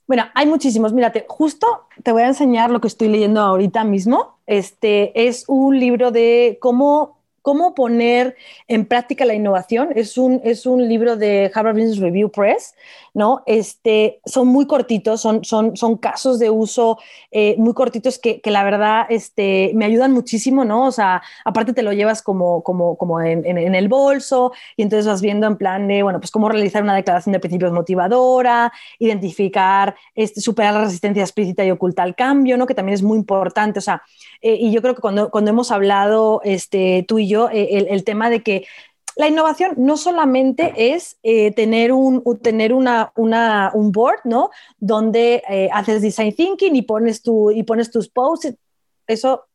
Bueno, 0.07 0.25
hay 0.35 0.47
muchísimos. 0.47 0.93
Mírate, 0.93 1.25
justo 1.29 1.87
te 2.03 2.13
voy 2.13 2.23
a 2.23 2.29
enseñar 2.29 2.71
lo 2.71 2.81
que 2.81 2.89
estoy 2.89 3.09
leyendo 3.09 3.41
ahorita 3.41 3.85
mismo. 3.85 4.39
Este 4.47 5.27
es 5.29 5.45
un 5.49 5.79
libro 5.79 6.11
de 6.11 6.59
cómo 6.61 7.19
cómo 7.45 7.75
poner 7.75 8.37
en 8.69 8.87
práctica 8.87 9.27
la 9.27 9.35
innovación. 9.35 9.91
Es 9.95 10.17
un, 10.17 10.41
es 10.45 10.65
un 10.65 10.89
libro 10.89 11.17
de 11.17 11.53
Harvard 11.55 11.75
Business 11.75 11.99
Review 11.99 12.31
Press, 12.31 12.75
¿no? 13.13 13.43
Este, 13.45 14.19
son 14.25 14.49
muy 14.49 14.67
cortitos, 14.67 15.21
son, 15.21 15.45
son, 15.45 15.77
son 15.77 15.99
casos 15.99 16.39
de 16.39 16.49
uso 16.49 16.99
eh, 17.31 17.55
muy 17.59 17.75
cortitos 17.75 18.19
que, 18.19 18.41
que, 18.41 18.51
la 18.51 18.65
verdad 18.65 19.05
este, 19.11 19.73
me 19.75 19.85
ayudan 19.85 20.11
muchísimo, 20.13 20.65
¿no? 20.65 20.87
O 20.87 20.91
sea, 20.91 21.23
aparte 21.45 21.75
te 21.75 21.83
lo 21.83 21.93
llevas 21.93 22.23
como, 22.23 22.63
como, 22.63 22.97
como 22.97 23.21
en, 23.21 23.45
en, 23.45 23.75
el 23.75 23.89
bolso 23.89 24.53
y 24.75 24.83
entonces 24.83 25.07
vas 25.07 25.21
viendo 25.21 25.47
en 25.47 25.59
plan 25.59 25.87
de, 25.87 26.03
bueno, 26.03 26.21
pues 26.21 26.31
cómo 26.31 26.49
realizar 26.49 26.83
una 26.83 26.95
declaración 26.95 27.35
de 27.35 27.41
principios 27.41 27.73
motivadora, 27.73 28.73
identificar, 28.99 29.95
este, 30.15 30.41
superar 30.41 30.73
la 30.73 30.85
resistencia 30.85 31.23
explícita 31.23 31.63
y 31.63 31.71
oculta 31.71 32.03
al 32.03 32.15
cambio, 32.15 32.57
¿no? 32.57 32.67
Que 32.67 32.75
también 32.75 32.95
es 32.95 33.03
muy 33.03 33.19
importante, 33.19 33.81
o 33.81 33.83
sea, 33.83 34.03
eh, 34.41 34.57
y 34.61 34.73
yo 34.73 34.83
creo 34.83 34.95
que 34.95 35.01
cuando, 35.01 35.31
cuando 35.31 35.51
hemos 35.51 35.71
hablado 35.71 36.41
este, 36.45 37.05
tú 37.07 37.19
y 37.19 37.29
yo, 37.29 37.34
eh, 37.35 37.87
el, 37.91 38.05
tema 38.05 38.31
de 38.31 38.43
que 38.43 38.67
la 39.17 39.29
innovación 39.29 39.75
no 39.77 39.97
solamente 39.97 40.73
es 40.95 41.19
eh, 41.23 41.53
tener, 41.53 41.93
un, 41.93 42.23
tener 42.43 42.73
una, 42.73 43.13
un 43.15 43.93
board, 43.93 44.21
¿no? 44.25 44.51
Donde 44.79 45.43
haces 45.73 46.03
design 46.03 46.35
thinking 46.35 46.75
y 46.75 46.83
pones, 46.83 47.23
tu, 47.23 47.51
y 47.51 47.63
pones 47.63 47.91
tus 47.91 48.09
posts. 48.09 48.55
Eso 49.07 49.47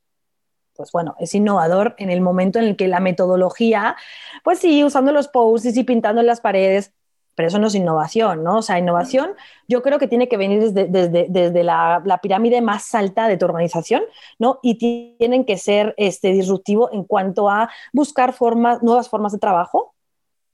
pues 0.80 0.94
bueno, 0.94 1.14
es 1.20 1.36
innovador 1.36 1.94
en 1.98 2.10
el 2.10 2.22
momento 2.22 2.58
en 2.58 2.64
el 2.64 2.78
que 2.78 2.88
la 2.88 3.02
metodología, 3.02 3.98
pues 4.46 4.60
sí, 4.60 4.82
usando 4.86 5.12
los 5.12 5.28
posts 5.28 5.76
y 5.76 5.84
pintando 5.84 6.24
las 6.24 6.40
paredes, 6.40 6.94
pero 7.40 7.48
eso 7.48 7.58
no 7.58 7.68
es 7.68 7.76
innovación, 7.76 8.44
¿no? 8.44 8.58
O 8.58 8.62
sea, 8.62 8.80
innovación 8.80 9.30
yo 9.66 9.82
creo 9.82 9.98
que 9.98 10.10
tiene 10.10 10.28
que 10.28 10.36
venir 10.36 10.60
desde, 10.60 10.88
desde, 10.88 11.28
desde 11.30 11.64
la, 11.64 12.20
pirámide 12.22 12.60
más 12.60 12.94
alta 12.94 13.30
de 13.30 13.38
tu 13.38 13.46
organización, 13.46 14.04
¿no? 14.40 14.60
Y 14.62 14.76
tienen 15.18 15.46
que 15.46 15.58
ser 15.58 15.94
este, 15.96 16.34
disruptivo 16.34 16.92
en 16.92 17.06
cuanto 17.06 17.50
a 17.50 17.70
buscar 17.94 18.34
formas, 18.34 18.84
nuevas 18.84 19.08
formas 19.08 19.32
de 19.32 19.40
trabajo, 19.40 19.96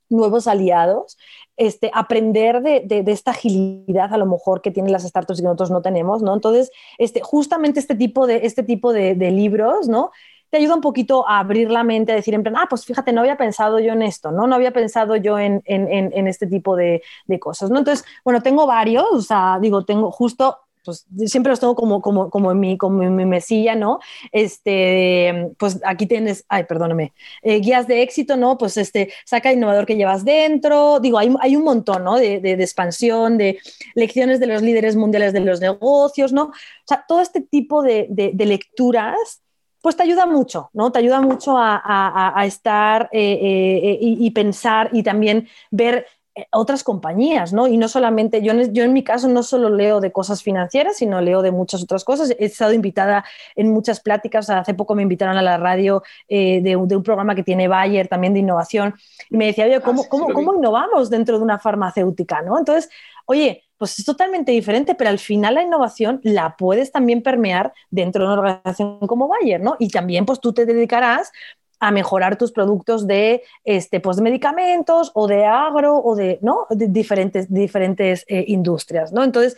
nuevos 0.10 0.46
aliados, 0.46 1.18
este, 1.58 1.90
aprender 1.92 2.62
de, 2.62 2.82
de, 2.82 3.12
esta 3.12 3.32
agilidad 3.32 4.14
a 4.14 4.18
lo 4.18 4.28
mejor 4.28 4.62
que 4.62 4.70
tienen 4.70 4.92
las 4.92 5.06
startups 5.06 5.40
y 5.40 5.42
que 5.42 5.48
nosotros 5.48 5.72
no 5.72 5.82
tenemos, 5.82 6.22
¿no? 6.22 6.36
Entonces, 6.36 6.70
este, 7.00 7.20
justamente 7.22 7.80
este 7.80 7.96
tipo 7.96 8.28
de, 8.28 8.46
este 8.46 8.62
tipo 8.62 8.94
de 8.94 9.16
libros, 9.32 9.88
¿no? 9.88 10.12
Ayuda 10.58 10.76
un 10.76 10.82
poquito 10.82 11.28
a 11.28 11.40
abrir 11.40 11.70
la 11.70 11.84
mente, 11.84 12.12
a 12.12 12.16
decir 12.16 12.34
en 12.34 12.44
plan, 12.44 12.56
ah, 12.58 12.68
pues 12.70 12.86
fíjate, 12.86 13.12
no 13.14 13.22
había 13.22 13.38
pensado 13.38 13.80
yo 13.80 13.94
en 13.94 14.02
esto, 14.02 14.32
¿no? 14.32 14.48
No 14.48 14.56
había 14.56 14.72
pensado 14.72 15.16
yo 15.16 15.40
en, 15.40 15.62
en, 15.66 16.28
este 16.28 16.48
tipo 16.48 16.76
de, 16.76 17.02
de, 17.28 17.40
cosas, 17.40 17.70
¿no? 17.70 17.80
Entonces, 17.80 18.06
bueno, 18.24 18.42
tengo 18.42 18.66
varios, 18.66 19.06
o 19.12 19.22
sea, 19.22 19.60
digo, 19.62 19.86
tengo 19.86 20.12
justo 20.12 20.60
pues 20.86 21.06
siempre 21.26 21.50
los 21.50 21.60
tengo 21.60 21.76
como, 21.76 22.02
como, 22.02 22.30
como, 22.30 22.52
en, 22.52 22.60
mi, 22.60 22.78
como 22.78 23.04
en 23.04 23.16
mi 23.16 23.26
mesilla, 23.26 23.76
¿no? 23.76 24.00
Este, 24.32 25.52
pues 25.58 25.82
aquí 25.84 26.06
tienes, 26.06 26.46
ay, 26.48 26.64
perdóname, 26.66 27.14
eh, 27.42 27.60
guías 27.60 27.88
de 27.88 28.04
éxito, 28.04 28.38
¿no? 28.38 28.58
Pues 28.58 28.78
este, 28.78 29.12
saca 29.26 29.52
innovador 29.52 29.86
que 29.86 29.98
llevas 29.98 30.24
dentro, 30.24 31.00
digo, 31.00 31.18
hay, 31.18 31.34
hay 31.42 31.56
un 31.56 31.64
montón, 31.64 32.04
¿no? 32.04 32.16
De, 32.16 32.36
expansión, 32.66 33.38
de 33.38 33.60
lecciones 33.96 34.40
de 34.40 34.48
los 34.48 34.62
líderes 34.62 34.96
mundiales 34.96 35.34
de 35.34 35.40
los 35.42 35.60
negocios, 35.60 36.32
¿no? 36.32 36.44
O 36.46 36.88
sea, 36.88 37.04
todo 37.08 37.22
este 37.22 37.42
tipo 37.42 37.82
de, 37.82 38.08
de 38.10 38.46
lecturas 38.46 39.42
pues 39.86 39.96
te 39.96 40.02
ayuda 40.02 40.26
mucho, 40.26 40.72
¿no? 40.74 40.92
Te 40.92 40.98
ayuda 40.98 41.22
mucho 41.22 41.60
a, 41.60 41.76
a, 41.78 42.34
a 42.40 42.46
estar 42.48 43.08
eh, 43.12 43.38
eh, 43.40 43.98
y, 44.02 44.26
y, 44.26 44.32
pensar 44.32 44.90
y 44.94 45.04
también 45.04 45.48
ver 45.70 46.08
eh, 46.34 46.48
otras 46.52 46.84
compañías, 46.84 47.54
¿no? 47.54 47.68
Y 47.68 47.78
no 47.78 47.88
solamente, 47.88 48.42
yo 48.42 48.52
en, 48.52 48.74
yo 48.74 48.84
en 48.84 48.94
mi 48.94 49.04
caso 49.04 49.28
no 49.28 49.44
solo 49.44 49.70
leo 49.70 50.02
de 50.02 50.12
cosas 50.12 50.42
financieras, 50.42 50.98
sino 50.98 51.22
leo 51.22 51.44
de 51.44 51.52
muchas 51.52 51.84
otras 51.84 52.04
cosas. 52.04 52.32
He 52.32 52.46
estado 52.46 52.74
invitada 52.74 53.24
en 53.56 53.72
muchas 53.72 54.00
pláticas, 54.00 54.50
hace 54.50 54.74
poco 54.74 54.96
me 54.96 55.04
invitaron 55.04 55.38
a 55.38 55.44
la 55.44 55.58
radio 55.58 56.02
eh, 56.28 56.62
de, 56.64 56.72
de, 56.72 56.96
un 56.96 57.04
programa 57.04 57.36
que 57.36 57.44
tiene 57.44 57.68
Bayer, 57.68 58.08
también 58.08 58.34
de 58.34 58.40
innovación, 58.40 58.96
y 59.30 59.38
me 59.38 59.46
decía, 59.46 59.66
oye, 59.66 59.80
¿cómo, 59.82 60.02
ah, 60.02 60.04
sí, 60.04 60.10
¿cómo, 60.10 60.34
¿cómo 60.34 60.56
innovamos 60.56 61.12
dentro 61.12 61.38
de 61.38 61.44
una 61.44 61.60
farmacéutica, 61.60 62.42
¿no? 62.42 62.58
Entonces, 62.58 62.90
oye, 63.26 63.64
pues 63.78 64.00
es 64.00 64.06
totalmente 64.06 64.52
diferente, 64.52 64.96
pero 64.96 65.10
al 65.10 65.20
final 65.20 65.56
la 65.56 65.64
innovación 65.64 66.22
la 66.24 66.56
puedes 66.56 66.92
también 66.92 67.22
permear 67.22 67.74
dentro 67.90 68.22
de 68.22 68.34
una 68.34 68.42
organización 68.42 69.00
como 69.00 69.28
Bayer, 69.28 69.62
¿no? 69.62 69.76
Y 69.80 69.90
también 69.90 70.26
pues 70.26 70.40
tú 70.40 70.54
te 70.54 70.66
dedicarás 70.66 71.32
a 71.80 71.92
mejorar 71.92 72.38
tus 72.38 72.52
productos 72.52 73.06
de, 73.06 73.44
este, 73.64 74.00
pues, 74.00 74.18
de 74.18 74.24
medicamentos 74.24 75.12
o 75.14 75.28
de 75.28 75.46
agro 75.46 75.98
o 75.98 76.16
de, 76.16 76.40
¿no? 76.42 76.68
de 76.70 76.88
diferentes, 76.88 77.52
diferentes 77.54 78.24
eh, 78.28 78.46
industrias. 78.48 79.12
¿no? 79.12 79.24
Entonces, 79.24 79.58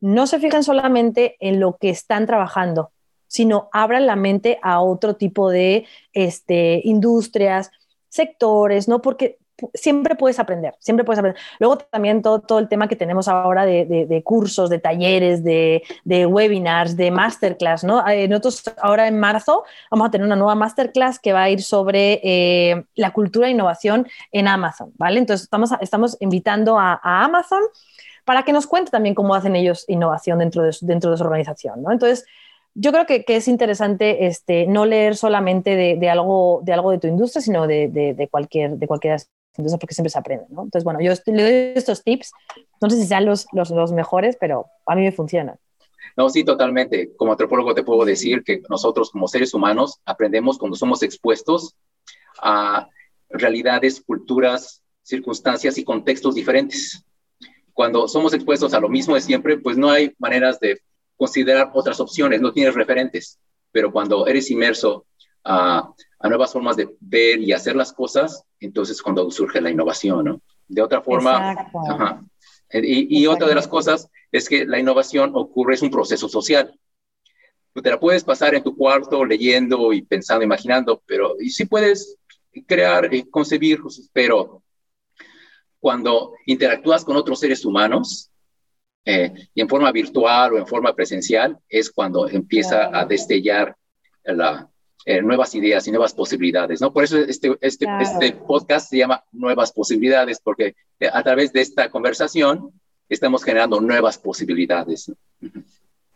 no 0.00 0.26
se 0.26 0.38
fijen 0.38 0.62
solamente 0.62 1.36
en 1.40 1.60
lo 1.60 1.76
que 1.76 1.88
están 1.88 2.26
trabajando, 2.26 2.90
sino 3.26 3.70
abran 3.72 4.06
la 4.06 4.16
mente 4.16 4.58
a 4.62 4.80
otro 4.80 5.16
tipo 5.16 5.50
de 5.50 5.86
este, 6.12 6.82
industrias, 6.84 7.70
sectores, 8.08 8.86
¿no? 8.86 9.00
Porque 9.00 9.38
siempre 9.72 10.14
puedes 10.14 10.38
aprender, 10.38 10.74
siempre 10.78 11.04
puedes 11.04 11.18
aprender. 11.18 11.40
Luego 11.58 11.78
también 11.78 12.22
todo, 12.22 12.40
todo 12.40 12.58
el 12.58 12.68
tema 12.68 12.88
que 12.88 12.96
tenemos 12.96 13.28
ahora 13.28 13.64
de, 13.64 13.84
de, 13.84 14.22
cursos, 14.22 14.70
de 14.70 14.78
talleres, 14.78 15.44
de, 15.44 15.82
webinars, 16.26 16.96
de 16.96 17.10
masterclass, 17.10 17.84
¿no? 17.84 18.06
Eh, 18.08 18.28
nosotros 18.28 18.62
ahora 18.80 19.06
en 19.06 19.18
marzo 19.18 19.64
vamos 19.90 20.08
a 20.08 20.10
tener 20.10 20.26
una 20.26 20.36
nueva 20.36 20.54
masterclass 20.54 21.18
que 21.18 21.32
va 21.32 21.44
a 21.44 21.50
ir 21.50 21.62
sobre 21.62 22.20
eh, 22.22 22.84
la 22.94 23.12
cultura 23.12 23.48
e 23.48 23.50
innovación 23.50 24.06
en 24.32 24.48
Amazon, 24.48 24.92
¿vale? 24.96 25.18
Entonces 25.18 25.44
estamos, 25.44 25.70
estamos 25.80 26.16
invitando 26.20 26.78
a, 26.78 27.00
Amazon 27.02 27.62
para 28.24 28.42
que 28.42 28.52
nos 28.52 28.66
cuente 28.66 28.90
también 28.90 29.14
cómo 29.14 29.34
hacen 29.34 29.54
ellos 29.56 29.84
innovación 29.88 30.38
dentro 30.38 30.62
de, 30.62 30.74
dentro 30.80 31.10
de 31.10 31.16
su 31.16 31.24
organización, 31.24 31.82
¿no? 31.82 31.92
Entonces, 31.92 32.24
yo 32.74 32.90
creo 32.92 33.06
que, 33.06 33.24
es 33.28 33.48
interesante 33.48 34.26
este, 34.26 34.66
no 34.66 34.84
leer 34.84 35.16
solamente 35.16 35.76
de, 35.76 35.96
de, 35.96 36.10
algo, 36.10 36.60
de 36.64 36.72
algo 36.72 36.90
de 36.90 36.98
tu 36.98 37.06
industria, 37.06 37.40
sino 37.40 37.66
de, 37.66 37.88
de, 37.88 38.28
cualquier, 38.28 38.72
de 38.72 38.86
cualquier 38.86 39.20
entonces, 39.56 39.78
porque 39.78 39.94
siempre 39.94 40.10
se 40.10 40.18
aprende, 40.18 40.46
¿no? 40.48 40.62
Entonces, 40.62 40.84
bueno, 40.84 41.00
yo 41.00 41.12
le 41.26 41.42
doy 41.42 41.72
estos 41.76 42.02
tips, 42.02 42.32
no 42.80 42.90
sé 42.90 42.96
si 42.96 43.06
sean 43.06 43.24
los, 43.24 43.46
los, 43.52 43.70
los 43.70 43.92
mejores, 43.92 44.36
pero 44.38 44.66
a 44.86 44.94
mí 44.94 45.02
me 45.02 45.12
funcionan. 45.12 45.58
No, 46.16 46.28
sí, 46.28 46.44
totalmente. 46.44 47.14
Como 47.16 47.32
antropólogo 47.32 47.74
te 47.74 47.82
puedo 47.82 48.04
decir 48.04 48.42
que 48.44 48.62
nosotros 48.68 49.10
como 49.10 49.28
seres 49.28 49.52
humanos 49.54 50.00
aprendemos 50.04 50.58
cuando 50.58 50.76
somos 50.76 51.02
expuestos 51.02 51.74
a 52.40 52.88
realidades, 53.28 54.00
culturas, 54.00 54.82
circunstancias 55.02 55.76
y 55.78 55.84
contextos 55.84 56.34
diferentes. 56.34 57.04
Cuando 57.72 58.06
somos 58.06 58.32
expuestos 58.34 58.74
a 58.74 58.80
lo 58.80 58.88
mismo 58.88 59.14
de 59.14 59.20
siempre, 59.20 59.58
pues 59.58 59.76
no 59.76 59.90
hay 59.90 60.12
maneras 60.18 60.60
de 60.60 60.80
considerar 61.16 61.70
otras 61.74 61.98
opciones, 62.00 62.40
no 62.40 62.52
tienes 62.52 62.74
referentes. 62.74 63.38
Pero 63.72 63.92
cuando 63.92 64.26
eres 64.28 64.50
inmerso 64.50 65.06
a, 65.44 65.92
a, 66.18 66.28
nuevas 66.28 66.52
formas 66.52 66.76
de 66.76 66.88
ver 67.00 67.40
y 67.40 67.52
hacer 67.52 67.76
las 67.76 67.92
cosas, 67.92 68.44
entonces 68.60 69.00
cuando 69.02 69.30
surge 69.30 69.60
la 69.60 69.70
innovación, 69.70 70.24
¿no? 70.24 70.42
De 70.66 70.82
otra 70.82 71.02
forma, 71.02 71.52
ajá. 71.88 72.24
Y, 72.72 73.22
y 73.22 73.26
otra 73.26 73.46
de 73.46 73.54
las 73.54 73.68
cosas 73.68 74.08
es 74.32 74.48
que 74.48 74.64
la 74.64 74.78
innovación 74.78 75.32
ocurre, 75.34 75.74
es 75.74 75.82
un 75.82 75.90
proceso 75.90 76.28
social. 76.28 76.78
Tú 77.72 77.82
te 77.82 77.90
la 77.90 78.00
puedes 78.00 78.24
pasar 78.24 78.54
en 78.54 78.64
tu 78.64 78.76
cuarto 78.76 79.24
leyendo 79.24 79.92
y 79.92 80.02
pensando, 80.02 80.44
imaginando, 80.44 81.02
pero 81.06 81.36
y 81.38 81.50
sí 81.50 81.66
puedes 81.66 82.16
crear, 82.66 83.12
y 83.12 83.28
concebir, 83.28 83.80
pero 84.12 84.62
cuando 85.78 86.32
interactúas 86.46 87.04
con 87.04 87.16
otros 87.16 87.40
seres 87.40 87.64
humanos, 87.64 88.30
eh, 89.04 89.34
y 89.52 89.60
en 89.60 89.68
forma 89.68 89.92
virtual 89.92 90.54
o 90.54 90.58
en 90.58 90.66
forma 90.66 90.94
presencial, 90.94 91.58
es 91.68 91.90
cuando 91.90 92.26
empieza 92.28 92.90
a 92.98 93.04
destellar 93.04 93.76
la, 94.24 94.70
eh, 95.06 95.20
nuevas 95.20 95.54
ideas 95.54 95.86
y 95.86 95.90
nuevas 95.90 96.14
posibilidades, 96.14 96.80
¿no? 96.80 96.92
Por 96.92 97.04
eso 97.04 97.18
este, 97.18 97.56
este, 97.60 97.84
claro. 97.84 98.02
este 98.02 98.32
podcast 98.32 98.88
se 98.88 98.98
llama 98.98 99.22
Nuevas 99.32 99.72
Posibilidades, 99.72 100.40
porque 100.42 100.74
eh, 100.98 101.10
a 101.12 101.22
través 101.22 101.52
de 101.52 101.60
esta 101.60 101.90
conversación 101.90 102.72
estamos 103.08 103.44
generando 103.44 103.80
nuevas 103.80 104.16
posibilidades. 104.18 105.12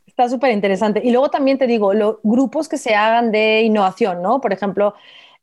Está 0.06 0.28
súper 0.28 0.52
interesante. 0.52 1.00
Y 1.04 1.10
luego 1.10 1.28
también 1.28 1.58
te 1.58 1.66
digo, 1.66 1.92
los 1.92 2.16
grupos 2.22 2.68
que 2.68 2.78
se 2.78 2.94
hagan 2.94 3.30
de 3.30 3.62
innovación, 3.62 4.22
¿no? 4.22 4.40
Por 4.40 4.52
ejemplo, 4.52 4.94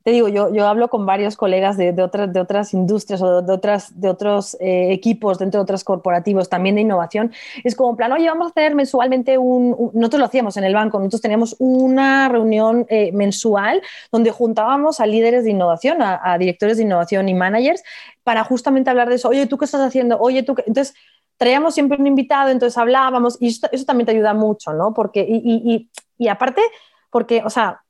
te 0.05 0.11
digo, 0.11 0.27
yo, 0.27 0.53
yo 0.53 0.67
hablo 0.67 0.87
con 0.87 1.07
varios 1.07 1.35
colegas 1.35 1.77
de, 1.77 1.91
de, 1.91 2.03
otras, 2.03 2.31
de 2.31 2.39
otras 2.39 2.75
industrias 2.75 3.23
o 3.23 3.41
de, 3.41 3.51
otras, 3.51 3.99
de 3.99 4.07
otros 4.07 4.55
eh, 4.59 4.91
equipos 4.91 5.39
dentro 5.39 5.57
de 5.57 5.63
otros 5.63 5.83
corporativos 5.83 6.47
también 6.47 6.75
de 6.75 6.81
innovación. 6.81 7.33
Es 7.63 7.75
como 7.75 7.97
plan, 7.97 8.11
oye, 8.11 8.27
vamos 8.27 8.45
a 8.45 8.49
hacer 8.51 8.75
mensualmente 8.75 9.39
un, 9.39 9.73
un 9.75 9.89
nosotros 9.95 10.19
lo 10.19 10.25
hacíamos 10.27 10.57
en 10.57 10.63
el 10.63 10.75
banco, 10.75 10.99
nosotros 10.99 11.21
teníamos 11.21 11.55
una 11.57 12.29
reunión 12.29 12.85
eh, 12.87 13.11
mensual 13.13 13.81
donde 14.11 14.29
juntábamos 14.29 14.99
a 14.99 15.07
líderes 15.07 15.43
de 15.43 15.49
innovación, 15.49 16.03
a, 16.03 16.21
a, 16.23 16.37
directores 16.37 16.77
de 16.77 16.83
innovación 16.83 17.27
y 17.27 17.33
managers 17.33 17.81
para 18.21 18.43
justamente 18.43 18.91
hablar 18.91 19.09
de 19.09 19.15
eso. 19.15 19.29
Oye, 19.29 19.47
¿tú 19.47 19.57
qué 19.57 19.65
estás 19.65 19.81
haciendo? 19.81 20.19
Oye, 20.19 20.43
¿tú 20.43 20.53
qué? 20.53 20.65
Entonces, 20.67 20.93
traíamos 21.37 21.73
siempre 21.73 21.97
un 21.99 22.05
invitado, 22.05 22.51
entonces 22.51 22.77
hablábamos 22.77 23.37
y 23.39 23.47
eso, 23.47 23.67
eso 23.71 23.85
también 23.85 24.05
te 24.05 24.11
ayuda 24.11 24.35
mucho, 24.35 24.71
¿no? 24.71 24.93
Porque, 24.93 25.25
y, 25.27 25.37
y, 25.37 25.73
y, 25.73 25.89
y 26.19 26.27
aparte, 26.27 26.61
porque, 27.09 27.41
o 27.43 27.49
sea, 27.49 27.84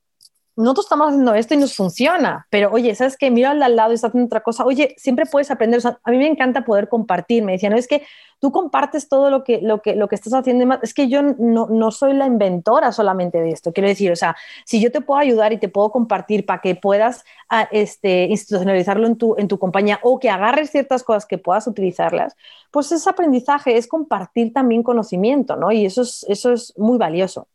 nosotros 0.56 0.86
estamos 0.86 1.10
haciendo 1.10 1.34
esto 1.34 1.54
y 1.54 1.58
nos 1.58 1.76
funciona, 1.76 2.48
pero 2.50 2.72
oye, 2.72 2.96
¿sabes 2.96 3.18
qué? 3.18 3.30
Mira 3.30 3.52
al 3.52 3.76
lado 3.76 3.92
y 3.92 3.96
está 3.96 4.08
haciendo 4.08 4.28
otra 4.28 4.42
cosa. 4.42 4.64
Oye, 4.64 4.96
siempre 4.98 5.26
puedes 5.26 5.52
aprender. 5.52 5.80
O 5.80 5.82
sea, 5.82 6.00
a 6.04 6.12
mí 6.12 6.18
me 6.18 6.28
encanta 6.28 6.64
poder 6.64 6.88
compartir. 6.88 7.44
Me 7.44 7.54
decían, 7.54 7.74
no, 7.74 7.78
es 7.78 7.88
que 7.88 8.04
tú 8.40 8.52
compartes 8.52 9.10
todo 9.10 9.30
lo 9.30 9.44
que, 9.44 9.60
lo 9.62 9.82
que, 9.82 9.96
lo 9.96 10.08
que 10.08 10.16
estás 10.16 10.34
haciendo. 10.34 10.80
Es 10.82 10.94
que 10.94 11.10
yo 11.10 11.22
no, 11.22 11.68
no 11.68 11.92
soy 11.92 12.14
la 12.14 12.26
inventora 12.26 12.94
solamente 12.94 13.42
de 13.42 13.50
esto. 13.50 13.74
Quiero 13.74 13.90
decir, 13.90 14.12
o 14.12 14.16
sea, 14.16 14.38
si 14.66 14.80
yo 14.80 14.92
te 14.92 15.02
puedo 15.02 15.20
ayudar 15.20 15.52
y 15.52 15.58
te 15.58 15.68
puedo 15.68 15.92
compartir 15.92 16.46
para 16.46 16.62
que 16.62 16.76
puedas 16.76 17.26
a, 17.50 17.62
ah, 17.62 17.70
este, 17.72 18.26
institucionalizarlo 18.26 19.08
en 19.08 19.18
tu, 19.18 19.36
en 19.38 19.50
tu 19.50 19.60
compañía 19.60 20.00
o 20.04 20.20
que 20.20 20.30
agarres 20.30 20.72
ciertas 20.72 21.04
cosas 21.04 21.26
que 21.26 21.38
puedas 21.38 21.68
utilizarlas, 21.68 22.36
pues 22.72 22.92
es 22.94 23.08
aprendizaje, 23.08 23.78
es 23.78 23.88
compartir 23.88 24.54
también 24.54 24.84
conocimiento, 24.84 25.58
¿no? 25.58 25.72
Y 25.72 25.86
eso 25.86 26.02
es, 26.02 26.26
eso 26.30 26.54
es 26.54 26.74
muy 26.78 26.98
valioso. 26.98 27.48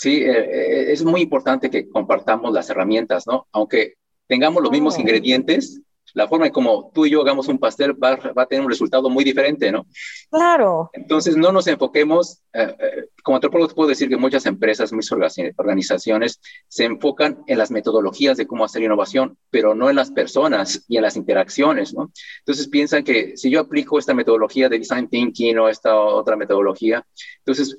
Sí, 0.00 0.22
eh, 0.22 0.90
es 0.92 1.04
muy 1.04 1.20
importante 1.20 1.68
que 1.68 1.86
compartamos 1.90 2.54
las 2.54 2.70
herramientas, 2.70 3.26
¿no? 3.26 3.46
Aunque 3.52 3.96
tengamos 4.26 4.62
los 4.62 4.72
mismos 4.72 4.96
oh. 4.96 5.00
ingredientes, 5.00 5.82
la 6.14 6.26
forma 6.26 6.46
en 6.46 6.52
como 6.52 6.90
tú 6.94 7.04
y 7.04 7.10
yo 7.10 7.20
hagamos 7.20 7.48
un 7.48 7.58
pastel 7.58 7.92
va, 8.02 8.16
va, 8.16 8.42
a 8.42 8.46
tener 8.46 8.64
un 8.64 8.70
resultado 8.70 9.10
muy 9.10 9.24
diferente, 9.24 9.70
¿no? 9.70 9.86
Claro. 10.30 10.88
Entonces, 10.94 11.36
no 11.36 11.52
nos 11.52 11.66
enfoquemos, 11.66 12.42
eh, 12.54 12.74
eh, 12.78 13.08
como 13.22 13.36
antropólogo 13.36 13.74
puedo 13.74 13.90
decir 13.90 14.08
que 14.08 14.16
muchas 14.16 14.46
empresas, 14.46 14.90
muchas 14.90 15.36
organizaciones 15.56 16.40
se 16.66 16.84
enfocan 16.84 17.42
en 17.46 17.58
las 17.58 17.70
metodologías 17.70 18.38
de 18.38 18.46
cómo 18.46 18.64
hacer 18.64 18.82
innovación, 18.82 19.36
pero 19.50 19.74
no 19.74 19.90
en 19.90 19.96
las 19.96 20.10
personas 20.10 20.82
y 20.88 20.96
en 20.96 21.02
las 21.02 21.16
interacciones, 21.16 21.92
¿no? 21.92 22.10
Entonces, 22.38 22.68
piensan 22.68 23.04
que 23.04 23.36
si 23.36 23.50
yo 23.50 23.60
aplico 23.60 23.98
esta 23.98 24.14
metodología 24.14 24.70
de 24.70 24.78
design 24.78 25.08
thinking 25.08 25.58
o 25.58 25.68
esta 25.68 25.94
otra 25.94 26.36
metodología, 26.36 27.06
entonces 27.38 27.76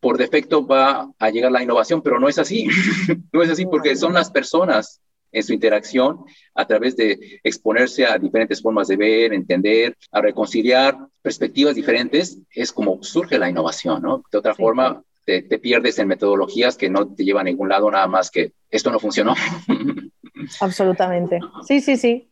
por 0.00 0.18
defecto 0.18 0.66
va 0.66 1.10
a 1.18 1.30
llegar 1.30 1.52
la 1.52 1.62
innovación, 1.62 2.02
pero 2.02 2.18
no 2.18 2.28
es 2.28 2.38
así. 2.38 2.66
no 3.32 3.42
es 3.42 3.50
así 3.50 3.66
porque 3.66 3.94
son 3.96 4.14
las 4.14 4.30
personas 4.30 5.00
en 5.32 5.42
su 5.42 5.52
interacción 5.52 6.24
a 6.54 6.66
través 6.66 6.96
de 6.96 7.40
exponerse 7.44 8.04
a 8.06 8.18
diferentes 8.18 8.60
formas 8.60 8.88
de 8.88 8.96
ver, 8.96 9.32
entender, 9.32 9.96
a 10.10 10.20
reconciliar 10.20 10.98
perspectivas 11.22 11.74
diferentes, 11.74 12.38
es 12.50 12.72
como 12.72 13.02
surge 13.02 13.38
la 13.38 13.48
innovación, 13.48 14.02
¿no? 14.02 14.24
De 14.30 14.38
otra 14.38 14.54
forma, 14.54 15.02
te, 15.24 15.42
pierdes 15.58 15.98
en 15.98 16.08
metodologías 16.08 16.76
que 16.76 16.90
no 16.90 17.14
te 17.14 17.24
llevan 17.24 17.46
a 17.46 17.50
ningún 17.50 17.68
lado, 17.68 17.90
nada 17.90 18.06
más 18.06 18.30
que 18.30 18.52
esto 18.70 18.90
no 18.90 18.98
funcionó. 18.98 19.34
Absolutamente. 20.60 21.38
Sí, 21.66 21.80
sí, 21.80 21.96
sí. 21.96 22.28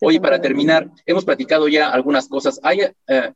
Oye, 0.00 0.20
para 0.20 0.40
terminar, 0.40 0.90
hemos 1.04 1.24
platicado 1.24 1.68
ya 1.68 1.90
algunas 1.90 2.28
cosas. 2.28 2.60
¿Hay, 2.62 2.80
eh, 2.80 3.32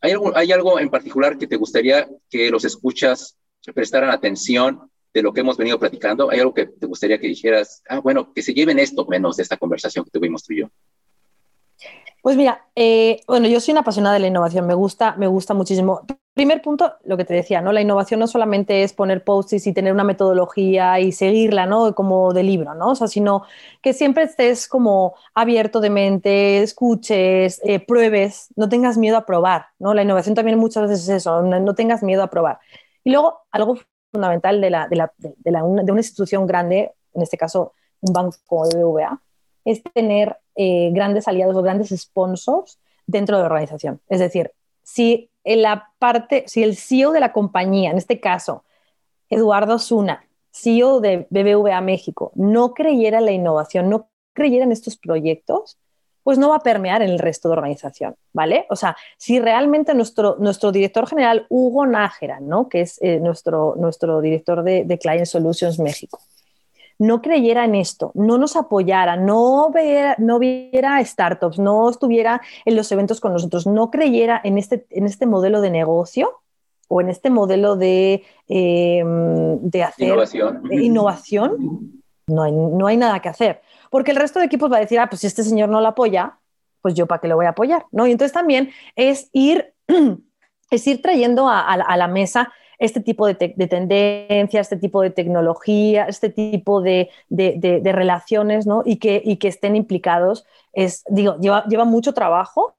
¿hay, 0.00 0.12
algo, 0.12 0.36
¿Hay 0.36 0.52
algo 0.52 0.78
en 0.78 0.90
particular 0.90 1.38
que 1.38 1.46
te 1.46 1.56
gustaría 1.56 2.08
que 2.28 2.50
los 2.50 2.64
escuchas 2.64 3.36
prestaran 3.74 4.10
atención 4.10 4.90
de 5.12 5.22
lo 5.22 5.32
que 5.32 5.40
hemos 5.40 5.56
venido 5.56 5.78
platicando? 5.78 6.30
¿Hay 6.30 6.40
algo 6.40 6.54
que 6.54 6.66
te 6.66 6.86
gustaría 6.86 7.18
que 7.18 7.28
dijeras? 7.28 7.82
Ah, 7.88 8.00
bueno, 8.00 8.32
que 8.32 8.42
se 8.42 8.54
lleven 8.54 8.78
esto 8.78 9.06
menos 9.06 9.36
de 9.36 9.42
esta 9.42 9.56
conversación 9.56 10.04
que 10.04 10.10
tuvimos 10.10 10.44
tú 10.44 10.52
y 10.52 10.60
yo. 10.60 10.70
Pues 12.26 12.36
mira, 12.36 12.66
eh, 12.74 13.20
bueno, 13.28 13.46
yo 13.46 13.60
soy 13.60 13.70
una 13.70 13.82
apasionada 13.82 14.14
de 14.14 14.18
la 14.18 14.26
innovación, 14.26 14.66
me 14.66 14.74
gusta, 14.74 15.14
me 15.16 15.28
gusta 15.28 15.54
muchísimo. 15.54 16.00
Primer 16.34 16.60
punto, 16.60 16.94
lo 17.04 17.16
que 17.16 17.24
te 17.24 17.34
decía, 17.34 17.60
¿no? 17.60 17.70
La 17.70 17.80
innovación 17.80 18.18
no 18.18 18.26
solamente 18.26 18.82
es 18.82 18.92
poner 18.92 19.22
posts 19.22 19.64
y 19.64 19.72
tener 19.72 19.92
una 19.92 20.02
metodología 20.02 20.98
y 20.98 21.12
seguirla, 21.12 21.66
¿no? 21.66 21.94
Como 21.94 22.32
de 22.32 22.42
libro, 22.42 22.74
¿no? 22.74 22.88
O 22.88 22.94
sea, 22.96 23.06
sino 23.06 23.44
que 23.80 23.92
siempre 23.92 24.24
estés 24.24 24.66
como 24.66 25.14
abierto 25.36 25.78
de 25.80 25.90
mente, 25.90 26.64
escuches, 26.64 27.60
eh, 27.62 27.78
pruebes, 27.78 28.48
no 28.56 28.68
tengas 28.68 28.98
miedo 28.98 29.18
a 29.18 29.24
probar, 29.24 29.66
¿no? 29.78 29.94
La 29.94 30.02
innovación 30.02 30.34
también 30.34 30.58
muchas 30.58 30.88
veces 30.88 31.08
es 31.08 31.08
eso, 31.18 31.42
no, 31.42 31.74
tengas 31.76 32.02
miedo 32.02 32.24
a 32.24 32.30
probar. 32.30 32.58
Y 33.04 33.12
luego, 33.12 33.42
algo 33.52 33.78
fundamental 34.12 34.60
de, 34.60 34.70
la, 34.70 34.88
de, 34.88 34.96
la, 34.96 35.12
de, 35.18 35.50
la, 35.52 35.62
de 35.62 35.92
una 35.92 36.00
institución 36.00 36.44
grande, 36.48 36.92
en 37.14 37.22
este 37.22 37.36
caso 37.36 37.74
un 38.00 38.12
banco 38.12 38.36
como 38.48 38.64
BBVA, 38.64 39.22
es 39.64 39.80
tener 39.94 40.36
eh, 40.56 40.90
grandes 40.92 41.28
aliados 41.28 41.56
o 41.56 41.62
grandes 41.62 41.90
sponsors 41.90 42.78
dentro 43.06 43.36
de 43.36 43.42
la 43.42 43.46
organización. 43.46 44.00
Es 44.08 44.20
decir, 44.20 44.52
si 44.82 45.30
la 45.44 45.90
parte, 45.98 46.44
si 46.46 46.62
el 46.62 46.76
CEO 46.76 47.12
de 47.12 47.20
la 47.20 47.32
compañía, 47.32 47.90
en 47.90 47.98
este 47.98 48.20
caso, 48.20 48.64
Eduardo 49.28 49.78
Zuna, 49.78 50.24
CEO 50.52 51.00
de 51.00 51.26
BBVA 51.30 51.80
México, 51.80 52.32
no 52.34 52.74
creyera 52.74 53.18
en 53.18 53.26
la 53.26 53.32
innovación, 53.32 53.88
no 53.90 54.08
creyera 54.32 54.64
en 54.64 54.72
estos 54.72 54.96
proyectos, 54.96 55.78
pues 56.22 56.38
no 56.38 56.48
va 56.48 56.56
a 56.56 56.60
permear 56.60 57.02
en 57.02 57.10
el 57.10 57.20
resto 57.20 57.48
de 57.48 57.52
organización, 57.52 58.16
¿vale? 58.32 58.66
O 58.68 58.74
sea, 58.74 58.96
si 59.16 59.38
realmente 59.38 59.94
nuestro, 59.94 60.36
nuestro 60.40 60.72
director 60.72 61.06
general, 61.06 61.46
Hugo 61.48 61.86
Nájera, 61.86 62.40
¿no? 62.40 62.68
que 62.68 62.80
es 62.80 63.00
eh, 63.00 63.20
nuestro, 63.20 63.76
nuestro 63.76 64.20
director 64.20 64.64
de 64.64 64.98
Client 64.98 65.26
Solutions 65.26 65.78
México, 65.78 66.18
no 66.98 67.22
creyera 67.22 67.64
en 67.64 67.74
esto, 67.74 68.12
no 68.14 68.38
nos 68.38 68.56
apoyara, 68.56 69.16
no, 69.16 69.70
viera, 69.70 70.16
no 70.18 70.38
viera 70.38 71.04
startups, 71.04 71.58
no 71.58 71.90
estuviera 71.90 72.40
en 72.64 72.76
los 72.76 72.90
eventos 72.92 73.20
con 73.20 73.32
nosotros, 73.32 73.66
no 73.66 73.90
creyera 73.90 74.40
en 74.42 74.58
este, 74.58 74.86
en 74.90 75.06
este 75.06 75.26
modelo 75.26 75.60
de 75.60 75.70
negocio 75.70 76.40
o 76.88 77.00
en 77.00 77.08
este 77.08 77.30
modelo 77.30 77.76
de, 77.76 78.24
em, 78.48 79.58
de 79.60 79.82
hacer 79.82 80.08
innovación, 80.08 80.62
innovación 80.72 82.02
no, 82.26 82.42
hay, 82.42 82.52
no 82.52 82.86
hay 82.86 82.96
nada 82.96 83.20
que 83.20 83.28
hacer. 83.28 83.62
Porque 83.90 84.10
el 84.10 84.16
resto 84.16 84.38
de 84.38 84.46
equipos 84.46 84.70
va 84.70 84.78
a 84.78 84.80
decir, 84.80 84.98
ah, 84.98 85.08
pues 85.08 85.20
si 85.20 85.26
este 85.26 85.42
señor 85.42 85.68
no 85.68 85.80
lo 85.80 85.88
apoya, 85.88 86.38
pues 86.82 86.94
yo 86.94 87.06
para 87.06 87.20
qué 87.20 87.28
lo 87.28 87.36
voy 87.36 87.46
a 87.46 87.50
apoyar, 87.50 87.86
¿no? 87.92 88.06
Y 88.06 88.12
entonces 88.12 88.32
también 88.32 88.70
es 88.94 89.28
ir, 89.32 89.74
es 90.70 90.86
ir 90.86 91.02
trayendo 91.02 91.48
a, 91.48 91.96
la 91.96 92.08
mesa 92.08 92.52
este 92.78 93.00
tipo 93.00 93.26
de, 93.26 93.34
tendencias, 93.34 94.66
este 94.66 94.76
tipo 94.76 95.02
de 95.02 95.10
tecnología, 95.10 96.04
este 96.04 96.30
tipo 96.30 96.82
de, 96.82 97.10
relaciones, 97.30 98.66
¿no? 98.66 98.82
Y 98.84 98.96
que, 98.96 99.22
y 99.24 99.36
que 99.36 99.48
estén 99.48 99.76
implicados. 99.76 100.46
Es, 100.72 101.04
digo, 101.08 101.38
lleva, 101.38 101.64
lleva 101.66 101.84
mucho 101.84 102.12
trabajo, 102.12 102.76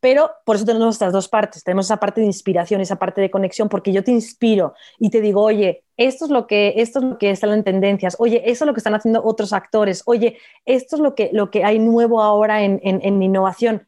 pero 0.00 0.30
por 0.44 0.56
eso 0.56 0.64
tenemos 0.64 0.94
estas 0.94 1.12
dos 1.12 1.28
partes. 1.28 1.64
Tenemos 1.64 1.86
esa 1.86 1.98
parte 1.98 2.20
de 2.20 2.26
inspiración, 2.26 2.80
esa 2.80 2.96
parte 2.96 3.20
de 3.20 3.30
conexión, 3.30 3.68
porque 3.68 3.92
yo 3.92 4.04
te 4.04 4.12
inspiro 4.12 4.74
y 4.98 5.10
te 5.10 5.20
digo, 5.20 5.42
oye, 5.42 5.82
esto 5.96 6.26
es 6.26 6.30
lo 6.30 6.46
que, 6.46 6.74
esto 6.76 7.00
es 7.00 7.04
lo 7.04 7.18
que 7.18 7.30
están 7.30 7.50
en 7.50 7.64
tendencias, 7.64 8.16
oye, 8.20 8.42
eso 8.44 8.64
es 8.64 8.66
lo 8.66 8.74
que 8.74 8.78
están 8.78 8.94
haciendo 8.94 9.24
otros 9.24 9.52
actores, 9.52 10.02
oye, 10.06 10.38
esto 10.64 10.96
es 10.96 11.02
lo 11.02 11.14
que, 11.14 11.30
lo 11.32 11.50
que 11.50 11.64
hay 11.64 11.80
nuevo 11.80 12.22
ahora 12.22 12.62
en, 12.62 12.80
en, 12.82 13.22
innovación. 13.22 13.87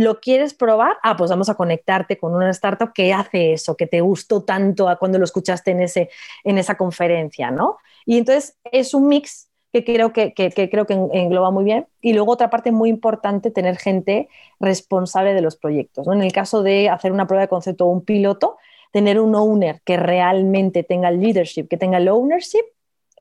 ¿Lo 0.00 0.18
quieres 0.18 0.54
probar? 0.54 0.96
Ah, 1.02 1.14
pues 1.14 1.28
vamos 1.28 1.50
a 1.50 1.56
conectarte 1.56 2.16
con 2.16 2.34
una 2.34 2.48
startup 2.48 2.94
que 2.94 3.12
hace 3.12 3.52
eso, 3.52 3.76
que 3.76 3.86
te 3.86 4.00
gustó 4.00 4.42
tanto 4.44 4.88
cuando 4.98 5.18
lo 5.18 5.26
escuchaste 5.26 5.72
en, 5.72 5.82
ese, 5.82 6.08
en 6.42 6.56
esa 6.56 6.78
conferencia, 6.78 7.50
¿no? 7.50 7.76
Y 8.06 8.16
entonces 8.16 8.56
es 8.72 8.94
un 8.94 9.08
mix 9.08 9.50
que 9.74 9.84
creo 9.84 10.14
que, 10.14 10.32
creo 10.32 10.86
que 10.86 10.94
engloba 10.94 11.50
muy 11.50 11.64
bien. 11.64 11.86
Y 12.00 12.14
luego 12.14 12.32
otra 12.32 12.48
parte 12.48 12.72
muy 12.72 12.88
importante, 12.88 13.50
tener 13.50 13.76
gente 13.76 14.30
responsable 14.58 15.34
de 15.34 15.42
los 15.42 15.56
proyectos. 15.56 16.06
En 16.08 16.22
el 16.22 16.32
caso 16.32 16.62
de 16.62 16.88
hacer 16.88 17.12
una 17.12 17.26
prueba 17.26 17.42
de 17.42 17.48
concepto 17.48 17.84
o 17.84 17.90
un 17.90 18.02
piloto, 18.02 18.56
tener 18.92 19.20
un 19.20 19.34
owner 19.34 19.82
que 19.84 19.98
realmente 19.98 20.82
tenga 20.82 21.10
el 21.10 21.20
leadership, 21.20 21.68
que 21.68 21.76
tenga 21.76 21.98
el 21.98 22.08
ownership, 22.08 22.64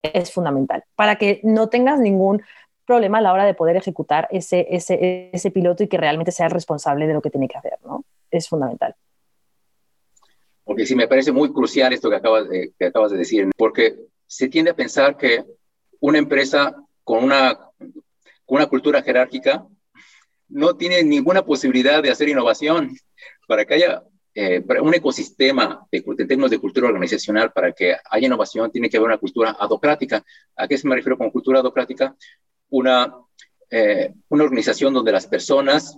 es 0.02 0.32
fundamental 0.32 0.86
para 0.96 1.18
que 1.18 1.42
no 1.44 1.68
tengas 1.68 2.00
ningún 2.00 2.42
problema 2.90 3.20
a 3.20 3.22
la 3.22 3.34
hora 3.34 3.46
de 3.46 3.54
poder 3.54 3.76
ejecutar 3.76 4.28
ese, 4.32 4.66
ese, 4.72 5.52
piloto 5.52 5.84
y 5.84 5.88
que 5.88 5.98
realmente 5.98 6.32
sea 6.32 6.48
el 6.48 6.52
responsable 6.52 7.06
de 7.06 7.14
lo 7.14 7.22
que 7.22 7.30
tiene 7.30 7.48
que 7.48 7.56
hacer. 7.56 7.78
¿no? 7.86 8.04
Es 8.32 8.50
fundamental. 8.50 8.96
Porque 10.64 10.88
sí 10.88 10.96
me 10.96 11.08
parece 11.08 11.32
muy 11.32 11.54
crucial 11.54 11.94
esto 11.94 12.10
que 12.10 12.16
acabas 12.16 12.48
que 12.50 12.86
acabas 12.86 13.12
de 13.12 13.20
decir, 13.20 13.48
porque 13.56 13.96
se 14.26 14.50
tiende 14.50 14.72
a 14.72 14.76
pensar 14.76 15.18
que 15.18 15.46
una 16.00 16.18
empresa 16.18 16.76
con 17.04 17.24
una, 17.24 17.60
una 18.48 18.66
cultura 18.66 19.04
jerárquica 19.04 19.68
no 20.48 20.76
tiene 20.76 21.04
ninguna 21.04 21.46
posibilidad 21.46 22.02
de 22.02 22.10
hacer 22.10 22.28
innovación. 22.28 22.96
Para 23.48 23.66
que 23.66 23.76
haya 23.76 24.04
eh, 24.34 24.64
un 24.82 24.94
ecosistema 24.96 25.86
de, 25.92 26.04
en 26.06 26.28
términos 26.28 26.50
de 26.50 26.60
cultura 26.60 26.88
organizacional, 26.88 27.52
para 27.52 27.72
que 27.72 27.96
haya 28.10 28.26
innovación, 28.26 28.72
tiene 28.72 28.90
que 28.90 28.98
haber 28.98 29.10
una 29.10 29.18
cultura 29.20 29.56
adocrática. 29.60 30.24
¿A 30.56 30.68
qué 30.68 30.76
se 30.76 30.88
me 30.88 30.96
refiero 30.96 31.18
con 31.20 31.30
cultura 31.30 31.60
adocrática? 31.60 32.16
Una, 32.70 33.14
eh, 33.70 34.14
una 34.30 34.44
organización 34.44 34.94
donde 34.94 35.12
las 35.12 35.28
personas 35.28 35.98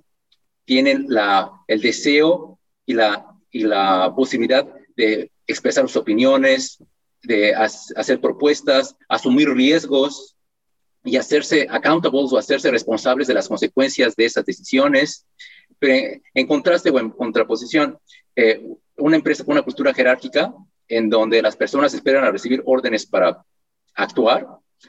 tienen 0.66 1.06
la, 1.10 1.52
el 1.68 1.82
deseo 1.82 2.60
y 2.86 2.94
la, 2.94 3.26
y 3.50 3.64
la 3.64 4.14
posibilidad 4.16 4.68
de 4.96 5.32
expresar 5.48 5.88
sus 5.88 5.98
opiniones, 5.98 6.82
de 7.24 7.54
hacer 7.54 8.20
propuestas, 8.20 8.96
asumir 9.08 9.50
riesgos 9.50 10.36
y 11.04 11.18
hacerse 11.18 11.68
accountables 11.70 12.32
o 12.32 12.38
hacerse 12.38 12.72
responsables 12.72 13.28
de 13.28 13.34
las 13.34 13.48
consecuencias 13.48 14.16
de 14.16 14.26
esas 14.26 14.46
decisiones. 14.46 15.26
En 15.80 16.48
contraste 16.48 16.90
o 16.90 17.00
en 17.00 17.10
contraposición, 17.10 17.98
eh, 18.36 18.64
una 18.98 19.16
empresa 19.16 19.44
con 19.44 19.54
una 19.54 19.64
cultura 19.64 19.94
jerárquica 19.94 20.54
en 20.88 21.10
donde 21.10 21.42
las 21.42 21.56
personas 21.56 21.94
esperan 21.94 22.24
a 22.24 22.32
recibir 22.32 22.62
órdenes 22.66 23.06
para 23.06 23.44
actuar, 23.96 24.48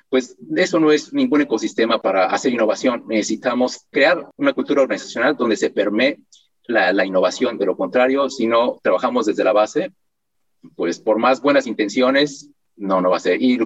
pues 0.08 0.36
eso 0.56 0.80
no 0.80 0.92
es 0.92 1.12
ningún 1.12 1.42
ecosistema 1.42 2.00
para 2.00 2.26
hacer 2.26 2.52
innovación. 2.52 3.04
Necesitamos 3.06 3.86
crear 3.90 4.28
una 4.36 4.52
cultura 4.52 4.82
organizacional 4.82 5.36
donde 5.36 5.56
se 5.56 5.70
permee 5.70 6.20
la, 6.66 7.04
innovación. 7.04 7.58
De 7.58 7.66
lo 7.66 7.76
contrario, 7.76 8.30
si 8.30 8.46
no 8.46 8.78
trabajamos 8.82 9.26
desde 9.26 9.44
la 9.44 9.52
base, 9.52 9.92
pues 10.76 11.00
por 11.00 11.18
más 11.18 11.40
buenas 11.40 11.66
intenciones, 11.66 12.50
no, 12.76 13.00
no 13.00 13.10
va 13.10 13.16
a 13.16 13.20
ser. 13.20 13.40
Y, 13.40 13.58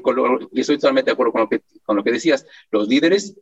estoy 0.54 0.76
totalmente 0.76 1.10
de 1.10 1.12
acuerdo 1.12 1.32
con 1.32 1.42
lo 1.42 1.48
que, 1.48 1.62
con 1.84 1.96
lo 1.96 2.04
que 2.04 2.12
decías. 2.12 2.46
Los 2.70 2.88
líderes 2.88 3.36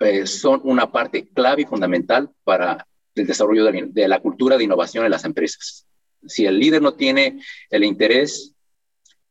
eh, 0.00 0.26
son 0.26 0.60
una 0.64 0.92
parte 0.92 1.28
clave 1.28 1.62
y 1.62 1.66
fundamental 1.66 2.30
para 2.44 2.86
el 3.14 3.26
desarrollo 3.26 3.64
de 3.64 4.08
la, 4.08 4.20
cultura 4.20 4.58
de 4.58 4.64
innovación 4.64 5.04
en 5.04 5.10
las 5.10 5.24
empresas. 5.24 5.86
Si 6.26 6.44
el 6.44 6.58
líder 6.58 6.82
no 6.82 6.94
tiene 6.94 7.40
el 7.70 7.84
interés 7.84 8.54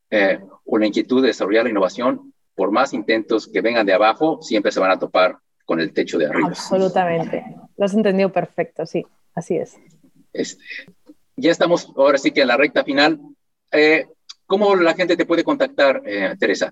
eh, 0.09 0.39
la 0.65 0.85
inquietud 0.85 1.21
de 1.21 1.27
desarrollar 1.27 1.63
la 1.63 1.69
innovación, 1.69 2.33
por 2.55 2.71
más 2.71 2.93
intentos 2.93 3.47
que 3.47 3.61
vengan 3.61 3.85
de 3.85 3.93
abajo, 3.93 4.41
siempre 4.41 4.71
se 4.71 4.79
van 4.79 4.91
a 4.91 4.99
topar 4.99 5.37
con 5.65 5.79
el 5.79 5.93
techo 5.93 6.17
de 6.17 6.27
arriba. 6.27 6.49
Absolutamente. 6.49 7.43
Lo 7.77 7.85
has 7.85 7.93
entendido 7.93 8.31
perfecto, 8.31 8.85
sí, 8.85 9.05
así 9.33 9.57
es. 9.57 9.77
Este, 10.31 10.63
ya 11.35 11.51
estamos 11.51 11.91
ahora 11.97 12.17
sí 12.17 12.31
que 12.31 12.41
en 12.41 12.47
la 12.47 12.57
recta 12.57 12.83
final. 12.83 13.19
Eh, 13.71 14.07
¿Cómo 14.45 14.75
la 14.75 14.93
gente 14.93 15.17
te 15.17 15.25
puede 15.25 15.43
contactar, 15.43 16.01
eh, 16.05 16.35
Teresa? 16.39 16.71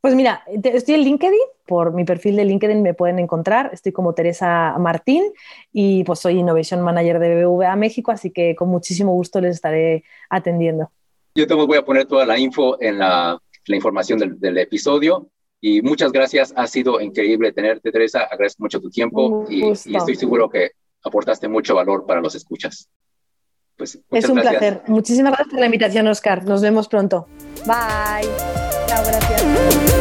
Pues 0.00 0.14
mira, 0.14 0.42
estoy 0.46 0.96
en 0.96 1.00
LinkedIn, 1.00 1.40
por 1.64 1.94
mi 1.94 2.04
perfil 2.04 2.36
de 2.36 2.44
LinkedIn 2.44 2.82
me 2.82 2.92
pueden 2.92 3.18
encontrar, 3.18 3.70
estoy 3.72 3.92
como 3.92 4.12
Teresa 4.12 4.76
Martín 4.78 5.24
y 5.72 6.04
pues 6.04 6.18
soy 6.18 6.40
Innovation 6.40 6.82
Manager 6.82 7.18
de 7.18 7.46
BBVA 7.46 7.74
México, 7.76 8.10
así 8.12 8.30
que 8.30 8.54
con 8.54 8.68
muchísimo 8.68 9.12
gusto 9.12 9.40
les 9.40 9.54
estaré 9.54 10.04
atendiendo. 10.28 10.90
Yo 11.36 11.46
te 11.48 11.54
voy 11.54 11.76
a 11.76 11.84
poner 11.84 12.06
toda 12.06 12.24
la 12.24 12.38
info 12.38 12.80
en 12.80 12.98
la, 12.98 13.40
información 13.66 14.20
del, 14.20 14.38
del, 14.38 14.56
episodio 14.58 15.28
y 15.60 15.82
muchas 15.82 16.12
gracias, 16.12 16.52
ha 16.54 16.66
sido 16.68 17.00
increíble 17.00 17.52
tenerte 17.52 17.90
Teresa, 17.90 18.20
agradezco 18.20 18.62
mucho 18.62 18.80
tu 18.80 18.88
tiempo 18.88 19.44
y, 19.48 19.64
y 19.64 19.96
estoy 19.96 20.14
seguro 20.14 20.48
que 20.48 20.72
aportaste 21.02 21.48
mucho 21.48 21.74
valor 21.74 22.06
para 22.06 22.20
los 22.20 22.36
escuchas. 22.36 22.88
Pues, 23.76 23.98
es 24.12 24.28
un 24.28 24.36
placer. 24.36 24.82
Muchísimas 24.86 25.32
gracias 25.32 25.48
por 25.50 25.58
la 25.58 25.66
invitación, 25.66 26.06
Oscar. 26.06 26.44
Nos 26.44 26.62
vemos 26.62 26.86
pronto. 26.86 27.26
Bye. 27.66 28.28
Chao, 28.86 29.04
gracias. 29.04 29.93